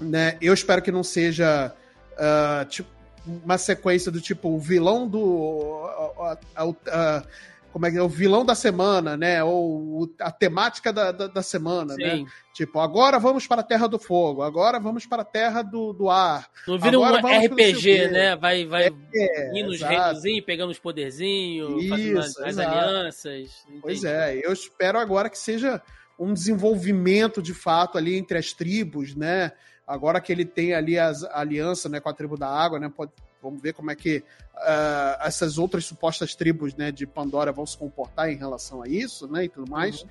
[0.00, 0.36] né?
[0.40, 1.74] Eu espero que não seja
[2.12, 2.88] uh, tipo,
[3.26, 5.20] uma sequência do tipo o vilão do.
[5.20, 7.28] Uh, uh,
[7.72, 8.02] como é que é?
[8.02, 9.44] O vilão da semana, né?
[9.44, 12.10] Ou a temática da, da, da semana, né?
[12.10, 12.24] Sim.
[12.24, 12.30] né?
[12.54, 16.10] Tipo, agora vamos para a Terra do Fogo, agora vamos para a Terra do, do
[16.10, 16.48] Ar.
[16.66, 18.34] Não vira um RPG, né?
[18.34, 23.64] Vai, vai é, indo nos reinozinhos, pegando os poderzinhos, Isso, fazendo as, as alianças.
[23.66, 23.80] Entendi.
[23.80, 25.80] Pois é, eu espero agora que seja
[26.18, 29.52] um desenvolvimento de fato ali entre as tribos, né?
[29.88, 32.92] Agora que ele tem ali as, a aliança né, com a tribo da água, né?
[32.94, 33.10] Pode,
[33.42, 37.78] vamos ver como é que uh, essas outras supostas tribos né, de Pandora vão se
[37.78, 39.44] comportar em relação a isso, né?
[39.44, 40.02] E tudo mais.
[40.02, 40.08] Uhum.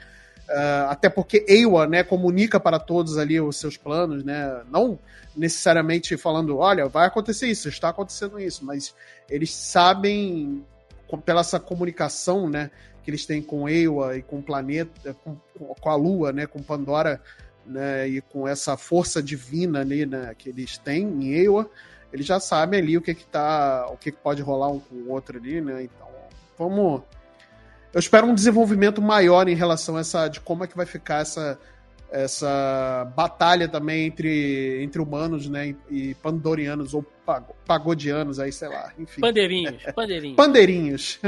[0.50, 4.64] Uh, até porque Ewa, né, comunica para todos ali os seus planos, né?
[4.72, 4.98] Não
[5.36, 8.96] necessariamente falando, olha, vai acontecer isso, está acontecendo isso, mas
[9.30, 10.66] eles sabem
[11.24, 12.72] pela essa comunicação, né,
[13.04, 15.38] que eles têm com Ewa e com o planeta, com,
[15.80, 17.22] com a Lua, né, com Pandora,
[17.68, 21.70] né, e com essa força divina ali, né, que eles têm em Ewa,
[22.12, 24.96] eles já sabem ali o que que tá, o que, que pode rolar um com
[24.96, 25.84] o outro ali, né?
[25.84, 26.08] Então,
[26.58, 27.04] vamos
[27.94, 31.22] eu espero um desenvolvimento maior em relação a essa de como é que vai ficar
[31.22, 31.60] essa
[32.10, 37.06] essa batalha também entre, entre humanos, né, e pandorianos ou
[37.66, 39.20] pagodianos aí, sei lá, enfim.
[39.20, 40.36] Pandeirinhos, pandeirinhos.
[40.38, 41.20] Pandeirinhos.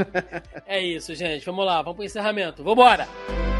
[0.66, 1.44] é isso, gente.
[1.44, 2.64] Vamos lá, vamos pro encerramento.
[2.64, 3.06] Vambora!
[3.28, 3.59] E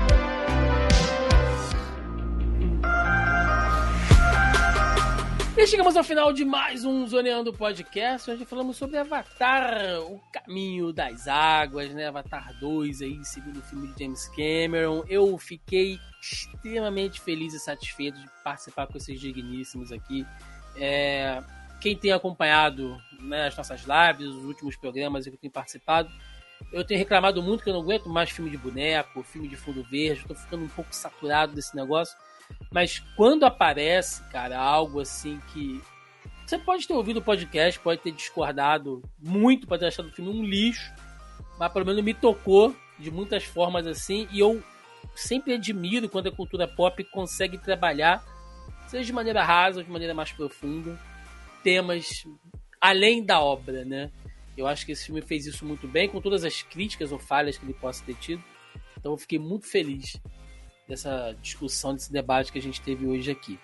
[5.71, 8.29] chegamos ao final de mais um Zoneando Podcast.
[8.29, 12.09] Hoje falamos sobre Avatar, o caminho das águas, né?
[12.09, 15.05] Avatar 2 aí, segundo filme de James Cameron.
[15.09, 20.27] Eu fiquei extremamente feliz e satisfeito de participar com esses digníssimos aqui.
[20.75, 21.41] É,
[21.81, 26.11] quem tem acompanhado né, as nossas lives, os últimos programas que eu tenho participado,
[26.73, 29.85] eu tenho reclamado muito que eu não aguento mais filme de boneco, filme de fundo
[29.85, 32.19] verde, estou ficando um pouco saturado desse negócio.
[32.73, 35.81] Mas quando aparece, cara, algo assim que.
[36.47, 40.31] Você pode ter ouvido o podcast, pode ter discordado muito, pode ter achado o filme
[40.31, 40.93] um lixo,
[41.59, 44.63] mas pelo menos me tocou de muitas formas assim, e eu
[45.15, 48.25] sempre admiro quando a cultura pop consegue trabalhar,
[48.89, 50.99] seja de maneira rasa ou de maneira mais profunda,
[51.63, 52.27] temas
[52.81, 54.11] além da obra, né?
[54.57, 57.57] Eu acho que esse filme fez isso muito bem, com todas as críticas ou falhas
[57.57, 58.43] que ele possa ter tido.
[58.99, 60.21] Então eu fiquei muito feliz
[60.91, 63.59] dessa discussão, desse debate que a gente teve hoje aqui.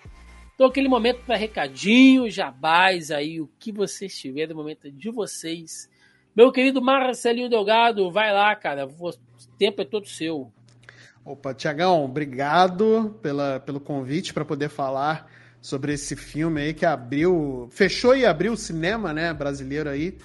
[0.55, 5.87] Então, aquele momento para recadinho, jabás aí, o que vocês tiverem, o momento de vocês.
[6.35, 8.87] Meu querido Marcelinho Delgado, vai lá, cara.
[8.87, 9.11] O
[9.59, 10.51] tempo é todo seu.
[11.23, 15.29] Opa, Tiagão, obrigado pela, pelo convite para poder falar
[15.61, 20.17] sobre esse filme aí que abriu, fechou e abriu o cinema, né, brasileiro aí,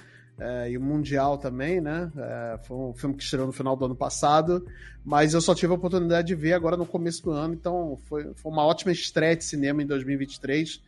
[0.43, 2.11] é, e o mundial também, né?
[2.17, 4.67] É, foi um filme que estreou no final do ano passado,
[5.05, 8.33] mas eu só tive a oportunidade de ver agora no começo do ano, então foi,
[8.35, 10.81] foi uma ótima estreia de cinema em 2023,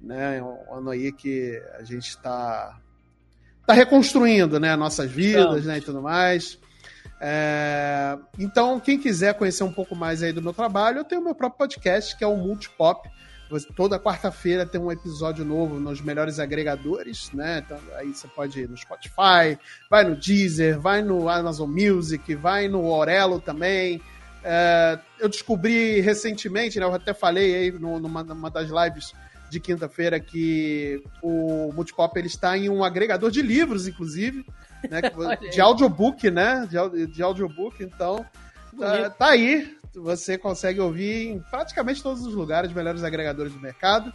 [0.00, 0.38] né?
[0.38, 2.78] É um ano aí que a gente está
[3.66, 6.56] tá reconstruindo, né, nossas vidas, né, e tudo mais.
[7.20, 11.24] É, então, quem quiser conhecer um pouco mais aí do meu trabalho, eu tenho o
[11.24, 13.08] meu próprio podcast, que é o Multipop.
[13.74, 17.62] Toda quarta-feira tem um episódio novo nos melhores agregadores, né?
[17.64, 19.58] Então, aí você pode ir no Spotify,
[19.88, 24.00] vai no Deezer, vai no Amazon Music, vai no Orelo também.
[24.44, 26.86] É, eu descobri recentemente, né?
[26.86, 29.12] Eu até falei aí numa, numa das lives
[29.50, 34.44] de quinta-feira que o Multipop ele está em um agregador de livros, inclusive
[34.88, 35.00] né?
[35.52, 36.68] de audiobook, né?
[36.70, 38.24] De, de audiobook, então
[38.78, 39.76] tá, tá, aí.
[39.94, 44.12] Você consegue ouvir em praticamente todos os lugares, melhores agregadores do mercado.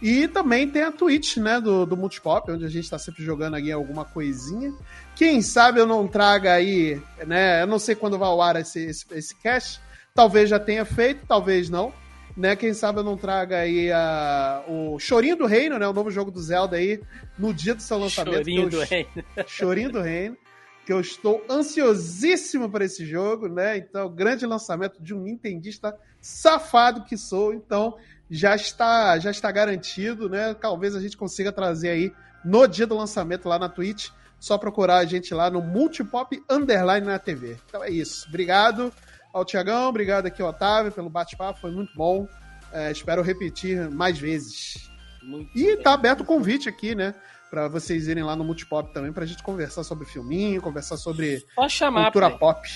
[0.00, 3.54] E também tem a Twitch, né, do, do Multipop, onde a gente está sempre jogando
[3.54, 4.72] aqui alguma coisinha.
[5.16, 7.62] Quem sabe eu não traga aí, né?
[7.62, 9.80] Eu não sei quando vai ao ar esse, esse, esse cast.
[10.14, 11.92] Talvez já tenha feito, talvez não
[12.36, 12.56] né?
[12.56, 15.86] Quem sabe eu não traga aí a, o Chorinho do Reino, né?
[15.86, 17.00] O novo jogo do Zelda aí,
[17.38, 18.36] no dia do seu lançamento.
[18.36, 19.08] Chorinho eu, do Reino.
[19.46, 20.36] Chorinho do Reino.
[20.84, 23.76] Que eu estou ansiosíssimo para esse jogo, né?
[23.76, 27.54] Então, grande lançamento de um nintendista safado que sou.
[27.54, 27.96] Então,
[28.30, 30.54] já está, já está garantido, né?
[30.54, 32.12] Talvez a gente consiga trazer aí
[32.44, 34.08] no dia do lançamento lá na Twitch.
[34.40, 37.56] Só procurar a gente lá no Multipop Underline na TV.
[37.68, 38.26] Então é isso.
[38.28, 38.92] Obrigado
[39.32, 42.26] ao Tiagão, obrigado aqui ao Otávio pelo bate-papo, foi muito bom.
[42.72, 44.90] É, espero repetir mais vezes.
[45.22, 47.14] Muito e tá aberto o convite aqui, né?
[47.52, 51.68] Pra vocês irem lá no Multipop também, pra gente conversar sobre filminho, conversar sobre só
[51.68, 52.38] chamar, cultura pai.
[52.38, 52.68] pop.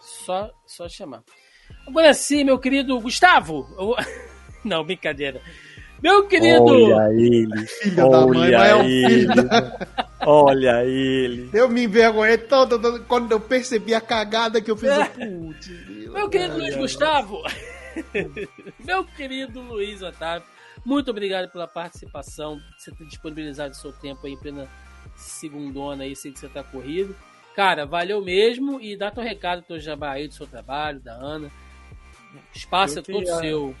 [0.00, 1.22] Só, só chamar.
[1.86, 3.68] Agora sim, meu querido Gustavo.
[3.78, 3.94] Eu...
[4.68, 5.40] Não, brincadeira.
[6.02, 6.64] Meu querido.
[6.64, 7.66] Olha ele.
[7.80, 9.32] Filho olha da mãe, mas é um filho.
[10.26, 11.50] olha ele.
[11.52, 14.90] Eu me envergonhei todo, quando eu percebi a cagada que eu fiz.
[14.90, 15.04] É.
[15.04, 15.68] Putz,
[16.12, 17.40] meu querido Luiz Gustavo.
[18.84, 20.57] meu querido Luiz Otávio.
[20.84, 24.68] Muito obrigado pela participação, você ter disponibilizado o seu tempo aí em plena
[25.16, 27.14] segundona aí, sei que você tá corrido.
[27.54, 31.50] Cara, valeu mesmo e dá teu recado, teu jabá aí do seu trabalho, da Ana.
[32.34, 33.74] O espaço é todo seu.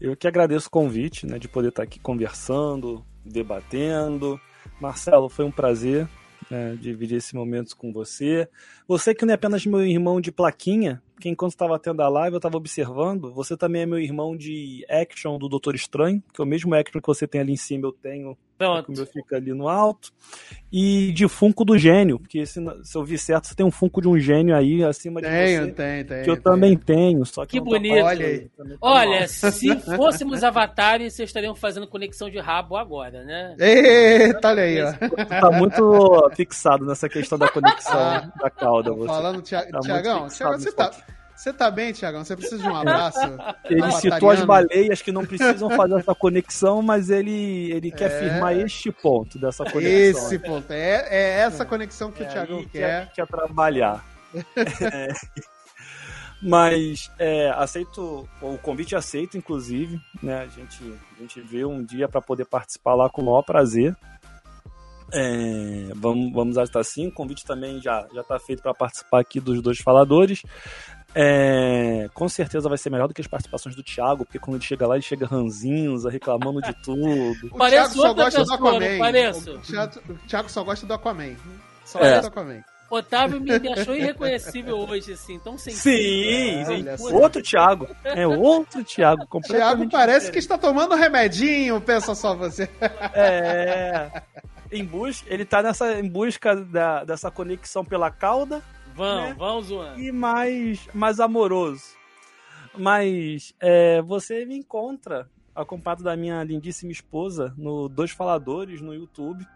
[0.00, 4.40] Eu que agradeço o convite, né, de poder estar aqui conversando, debatendo.
[4.80, 6.08] Marcelo, foi um prazer
[6.50, 8.48] né, dividir esse momento com você.
[8.88, 12.34] Você que não é apenas meu irmão de plaquinha, porque enquanto estava tendo a live
[12.34, 16.44] eu estava observando, você também é meu irmão de action do Doutor Estranho, que é
[16.44, 18.88] o mesmo action que você tem ali em cima, eu tenho, Pronto.
[18.88, 20.12] o meu fica ali no alto.
[20.72, 24.00] E de Funko do Gênio, porque se, se eu vi certo, você tem um Funko
[24.00, 25.72] de um gênio aí acima de tenho, você.
[25.72, 27.96] Tem, tem, Que eu também tenho, só que, que bonito.
[27.96, 28.04] Tá...
[28.04, 28.50] Olha, aí.
[28.80, 33.54] Olha se fôssemos avatares, vocês estariam fazendo conexão de rabo agora, né?
[33.58, 34.92] Eita, olha aí, ó.
[35.26, 38.92] Tá muito fixado nessa questão da conexão da cauda.
[38.92, 39.06] Você.
[39.06, 40.90] Falando, Tiagão, tá Tiagão, você tá...
[41.42, 42.24] Você tá bem, Tiagão?
[42.24, 43.18] Você precisa de um abraço?
[43.68, 48.18] Ele citou as baleias que não precisam fazer essa conexão, mas ele, ele quer é...
[48.20, 50.24] firmar este ponto dessa conexão.
[50.24, 50.70] Esse ponto.
[50.70, 53.08] É, é essa conexão que é o Tiagão quer.
[53.08, 54.04] Quer, quer trabalhar.
[54.92, 55.08] é.
[56.40, 60.42] Mas é, aceito o convite aceito, inclusive, né?
[60.42, 63.96] A gente, a gente vê um dia para poder participar lá com o maior prazer.
[65.14, 67.08] É, vamos, vamos estar sim.
[67.08, 70.42] O convite também já já está feito para participar aqui dos dois faladores.
[71.14, 74.64] É, com certeza vai ser melhor do que as participações do Thiago, porque quando ele
[74.64, 77.50] chega lá, ele chega ranzinza, reclamando de tudo.
[77.52, 78.76] o Thiago só gosta pessoa, do Aquaman.
[78.76, 81.36] O Thiago, o Thiago, só gosta do Aquaman.
[81.84, 82.20] Só é.
[82.20, 82.64] do Aquaman.
[82.90, 86.66] Otávio me, achou irreconhecível hoje, assim, tão sensível.
[86.66, 87.12] Sim, é, sim.
[87.12, 87.88] outro Thiago.
[88.04, 90.32] É outro Thiago, completamente Thiago parece diferente.
[90.32, 92.68] que está tomando remedinho, pensa só você.
[93.14, 94.22] É.
[94.70, 98.62] Em busca, ele está nessa, em busca da, dessa conexão pela cauda
[98.94, 99.34] Vão, né?
[99.34, 100.00] vão zoando.
[100.00, 101.84] E mais, mais amoroso.
[102.76, 109.46] Mas é, você me encontra acompanhado da minha lindíssima esposa no Dois Faladores no YouTube.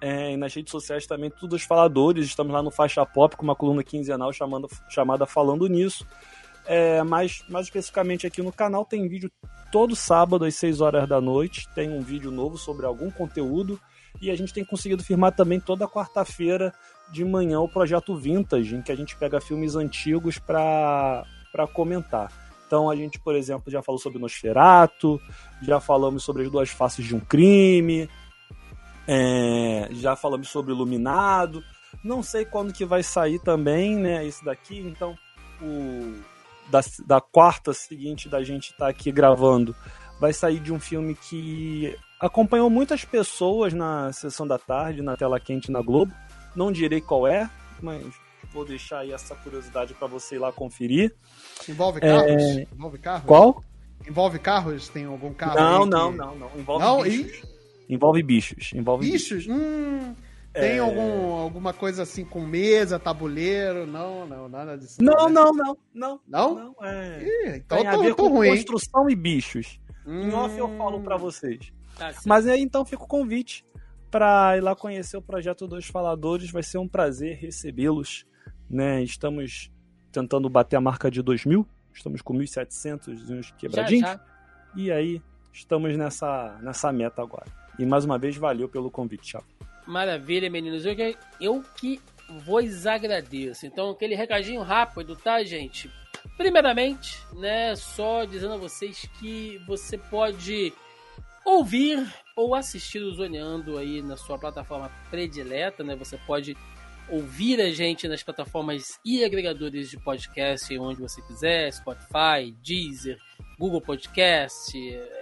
[0.00, 2.26] É, e nas redes sociais também, tudo Dois Faladores.
[2.26, 6.06] Estamos lá no Faixa Pop com uma coluna quinzenal chamando, chamada Falando Nisso.
[6.66, 9.30] É, mas mais especificamente aqui no canal tem vídeo
[9.72, 11.68] todo sábado às 6 horas da noite.
[11.74, 13.80] Tem um vídeo novo sobre algum conteúdo
[14.20, 16.72] E a gente tem conseguido firmar também toda quarta-feira
[17.10, 21.24] de manhã o projeto Vintage, em que a gente pega filmes antigos para
[21.72, 22.32] comentar.
[22.66, 25.20] Então a gente, por exemplo, já falou sobre Nosferato,
[25.60, 28.08] já falamos sobre as duas faces de um crime,
[29.08, 31.64] é, já falamos sobre Iluminado.
[32.04, 34.24] Não sei quando que vai sair também, né?
[34.24, 35.16] Esse daqui, então
[35.60, 36.14] o
[36.70, 39.74] da, da quarta seguinte da gente estar tá aqui gravando
[40.20, 45.40] vai sair de um filme que acompanhou muitas pessoas na sessão da tarde, na tela
[45.40, 46.14] quente na Globo.
[46.54, 47.48] Não direi qual é,
[47.80, 48.04] mas
[48.52, 51.14] vou deixar aí essa curiosidade para você ir lá conferir.
[51.68, 52.42] Envolve carros?
[52.42, 52.66] É...
[52.74, 53.26] Envolve carros?
[53.26, 53.64] Qual?
[54.08, 54.88] Envolve carros?
[54.88, 55.54] Tem algum carro?
[55.54, 56.18] Não, não, que...
[56.18, 56.50] não, não.
[56.56, 57.42] Envolve não, bichos.
[57.88, 57.94] E...
[57.94, 58.70] Envolve bichos.
[58.74, 59.46] Envolve bichos?
[59.46, 59.54] bichos.
[59.54, 60.14] Hum.
[60.52, 60.78] Tem é...
[60.78, 63.86] algum, alguma coisa assim com mesa, tabuleiro?
[63.86, 64.96] Não, não, nada disso.
[65.00, 66.20] Não, não, não, não.
[66.26, 66.54] Não?
[66.54, 67.22] Não, é.
[67.22, 68.50] Ih, então Tem tô, a ver tô com ruim.
[68.50, 69.78] construção e bichos.
[70.06, 70.22] Hum...
[70.22, 71.72] Em off eu falo para vocês.
[71.96, 73.64] Tá Mas aí então fica o convite
[74.10, 76.50] para ir lá conhecer o projeto dos faladores.
[76.50, 78.26] Vai ser um prazer recebê-los.
[78.68, 79.02] Né?
[79.02, 79.70] Estamos
[80.12, 81.66] tentando bater a marca de 2 mil.
[81.92, 84.02] Estamos com 1.700 e uns quebradinhos.
[84.08, 84.24] Já, já.
[84.76, 85.22] E aí
[85.52, 87.46] estamos nessa, nessa meta agora.
[87.78, 89.46] E mais uma vez, valeu pelo convite, Thiago.
[89.86, 90.84] Maravilha, meninos.
[90.84, 90.94] Eu,
[91.40, 92.00] eu que
[92.44, 93.66] vos agradeço.
[93.66, 95.90] Então, aquele recadinho rápido, tá, gente?
[96.36, 100.72] Primeiramente, né, só dizendo a vocês que você pode
[101.44, 102.06] ouvir
[102.36, 105.94] ou assistir o Zoneando aí na sua plataforma predileta, né?
[105.96, 106.56] Você pode
[107.10, 113.18] ouvir a gente nas plataformas e agregadores de podcast onde você quiser, Spotify, Deezer,
[113.58, 114.72] Google Podcast,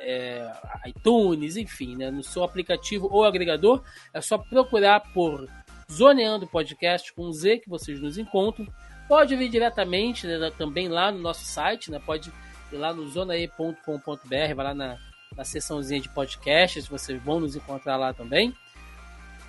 [0.00, 0.52] é,
[0.86, 2.10] iTunes, enfim, né?
[2.10, 3.82] no seu aplicativo ou agregador,
[4.12, 5.48] é só procurar por
[5.90, 8.66] Zoneando Podcast com Z que vocês nos encontram.
[9.08, 11.98] Pode vir diretamente né, também lá no nosso site, né?
[11.98, 12.30] pode
[12.70, 14.98] ir lá no zonae.com.br, vai lá na,
[15.38, 18.52] na seçãozinha de podcasts, vocês vão nos encontrar lá também.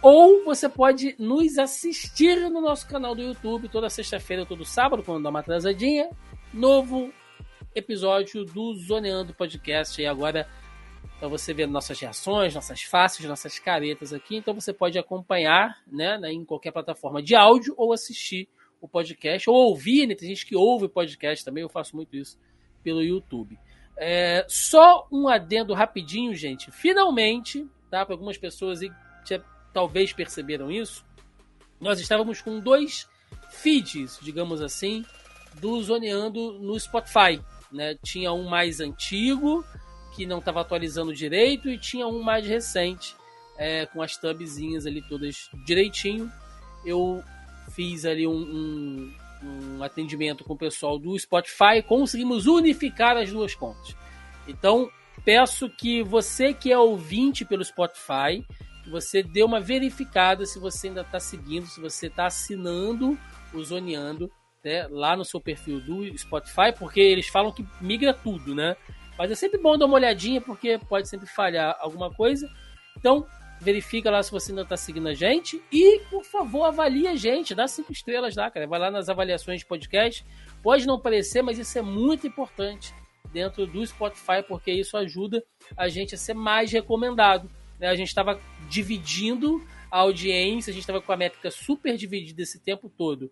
[0.03, 5.23] Ou você pode nos assistir no nosso canal do YouTube toda sexta-feira, todo sábado, quando
[5.23, 6.07] dá uma atrasadinha.
[6.53, 7.11] Novo
[7.73, 9.99] episódio do Zoneando Podcast.
[9.99, 10.47] E agora,
[11.17, 14.37] para você ver nossas reações, nossas faces, nossas caretas aqui.
[14.37, 18.47] Então você pode acompanhar né, em qualquer plataforma de áudio ou assistir
[18.79, 20.15] o podcast, ou ouvir, né?
[20.15, 22.39] Tem gente que ouve podcast também, eu faço muito isso
[22.81, 23.57] pelo YouTube.
[24.01, 26.71] É, só um adendo rapidinho, gente.
[26.71, 28.05] Finalmente, tá?
[28.05, 28.89] Para algumas pessoas aí
[29.73, 31.05] talvez perceberam isso,
[31.79, 33.07] nós estávamos com dois
[33.49, 35.05] feeds, digamos assim,
[35.55, 37.41] do Zoneando no Spotify.
[37.71, 37.95] Né?
[38.03, 39.63] Tinha um mais antigo,
[40.15, 43.15] que não estava atualizando direito, e tinha um mais recente,
[43.57, 46.31] é, com as tabzinhas ali todas direitinho.
[46.85, 47.23] Eu
[47.71, 49.13] fiz ali um, um,
[49.43, 53.95] um atendimento com o pessoal do Spotify, conseguimos unificar as duas contas.
[54.47, 54.89] Então,
[55.23, 58.45] peço que você que é ouvinte pelo Spotify,
[58.89, 63.17] você dê uma verificada se você ainda está seguindo, se você está assinando
[63.53, 64.31] o Zoneando
[64.63, 68.75] né, lá no seu perfil do Spotify, porque eles falam que migra tudo, né?
[69.17, 72.49] Mas é sempre bom dar uma olhadinha, porque pode sempre falhar alguma coisa.
[72.97, 73.25] Então,
[73.59, 75.61] verifica lá se você ainda está seguindo a gente.
[75.71, 77.53] E, por favor, avalie a gente.
[77.53, 78.67] Dá cinco estrelas lá, cara.
[78.67, 80.25] Vai lá nas avaliações de podcast.
[80.63, 82.93] Pode não parecer, mas isso é muito importante
[83.31, 85.43] dentro do Spotify, porque isso ajuda
[85.75, 87.49] a gente a ser mais recomendado.
[87.79, 87.87] Né?
[87.87, 89.61] A gente estava dividindo
[89.91, 93.31] a audiência, a gente estava com a métrica super dividida esse tempo todo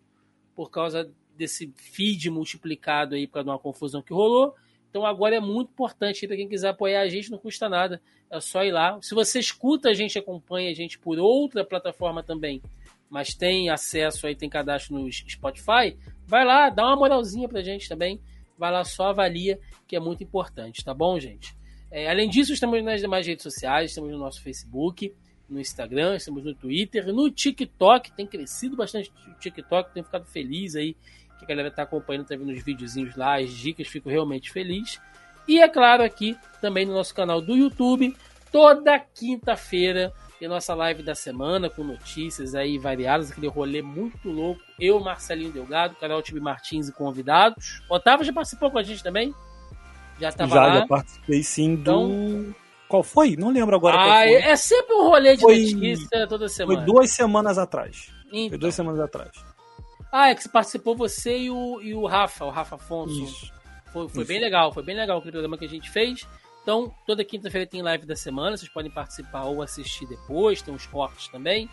[0.55, 4.55] por causa desse feed multiplicado aí para uma confusão que rolou.
[4.89, 8.01] Então agora é muito importante para quem quiser apoiar a gente, não custa nada.
[8.29, 8.97] É só ir lá.
[9.01, 12.61] Se você escuta a gente, acompanha a gente por outra plataforma também,
[13.09, 17.87] mas tem acesso aí, tem cadastro no Spotify, vai lá, dá uma moralzinha pra gente
[17.87, 18.19] também.
[18.57, 21.55] Vai lá, só avalia, que é muito importante, tá bom, gente?
[21.91, 25.13] É, além disso, estamos nas demais redes sociais, estamos no nosso Facebook,
[25.47, 30.75] no Instagram, estamos no Twitter, no TikTok, tem crescido bastante o TikTok, tenho ficado feliz
[30.75, 30.95] aí
[31.37, 34.99] que a galera está acompanhando, está vendo os videozinhos lá, as dicas, fico realmente feliz.
[35.47, 38.15] E é claro, aqui também no nosso canal do YouTube,
[38.51, 44.61] toda quinta-feira tem nossa live da semana com notícias aí variadas, aquele rolê muito louco.
[44.79, 47.81] Eu, Marcelinho Delgado, canal Time Martins e convidados.
[47.89, 49.33] Otávio já participou com a gente também?
[50.19, 50.79] Já estava lá?
[50.79, 52.55] Já participei sim então, do...
[52.87, 53.35] Qual foi?
[53.35, 53.97] Não lembro agora.
[53.99, 55.71] Ah, é sempre um rolê de foi...
[55.73, 56.77] notícia toda semana.
[56.77, 58.13] Foi duas semanas atrás.
[58.31, 58.49] Então.
[58.49, 59.31] Foi duas semanas atrás.
[60.11, 63.23] Ah, é que participou você e o, e o Rafa, o Rafa Afonso.
[63.23, 63.51] Isso.
[63.91, 64.27] Foi, foi Isso.
[64.27, 66.27] bem legal, foi bem legal aquele programa que a gente fez.
[66.61, 70.85] Então, toda quinta-feira tem live da semana, vocês podem participar ou assistir depois, tem uns
[70.85, 71.69] cortes também.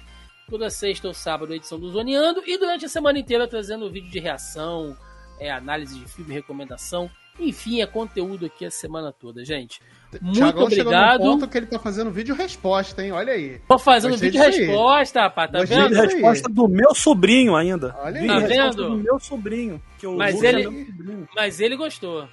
[0.49, 2.43] Toda sexta ou sábado, edição do Zoneando.
[2.47, 4.97] E durante a semana inteira trazendo vídeo de reação,
[5.39, 9.81] é, análise de filme, recomendação Enfim, é conteúdo aqui a semana toda, gente.
[10.21, 11.13] Muito Thiagão obrigado.
[11.13, 13.13] Chegou ponto que ele tá fazendo vídeo resposta, hein?
[13.13, 13.61] Olha aí.
[13.69, 15.95] Tô fazendo Gostei vídeo resposta, rapaz, tá Gostei vendo?
[15.95, 17.95] Resposta do meu sobrinho ainda.
[17.99, 18.27] Olha aí.
[18.27, 18.91] Tá resposta vendo?
[18.91, 19.83] do meu sobrinho.
[19.99, 21.29] Que o Mas ele- é sobrinho.
[21.35, 22.29] Mas ele gostou.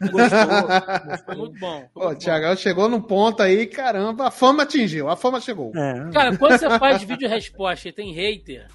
[0.00, 1.18] Gostou.
[1.24, 1.78] Foi muito bom.
[1.78, 2.14] Foi Pô, muito o bom.
[2.16, 5.72] Thiagão chegou num ponto aí, caramba, a fama atingiu, a fama chegou.
[5.74, 6.10] É.
[6.12, 8.66] Cara, quando você faz vídeo resposta e tem hater,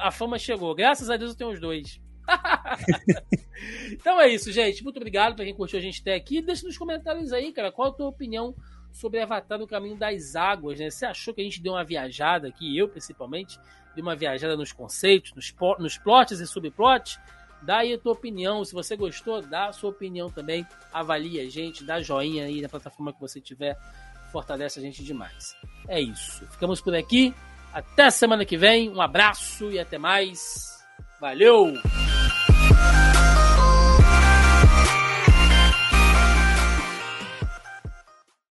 [0.00, 0.74] a fama chegou.
[0.74, 2.00] Graças a Deus eu tenho os dois.
[3.92, 4.82] então é isso, gente.
[4.82, 6.40] Muito obrigado pra quem curtiu a gente até aqui.
[6.40, 8.54] Deixa nos comentários aí, cara, qual a tua opinião
[8.92, 10.90] sobre Avatar no Caminho das Águas, né?
[10.90, 13.58] Você achou que a gente deu uma viajada aqui, eu principalmente,
[13.94, 17.18] deu uma viajada nos conceitos, nos, nos plots e subplots?
[17.62, 18.64] Dá aí a tua opinião.
[18.64, 20.66] Se você gostou, dá a sua opinião também.
[20.92, 23.78] Avalie a gente, dá joinha aí na plataforma que você tiver.
[24.32, 25.54] Fortalece a gente demais.
[25.86, 26.46] É isso.
[26.46, 27.34] Ficamos por aqui.
[27.72, 28.88] Até semana que vem.
[28.88, 30.79] Um abraço e até mais.
[31.20, 31.76] Valeu!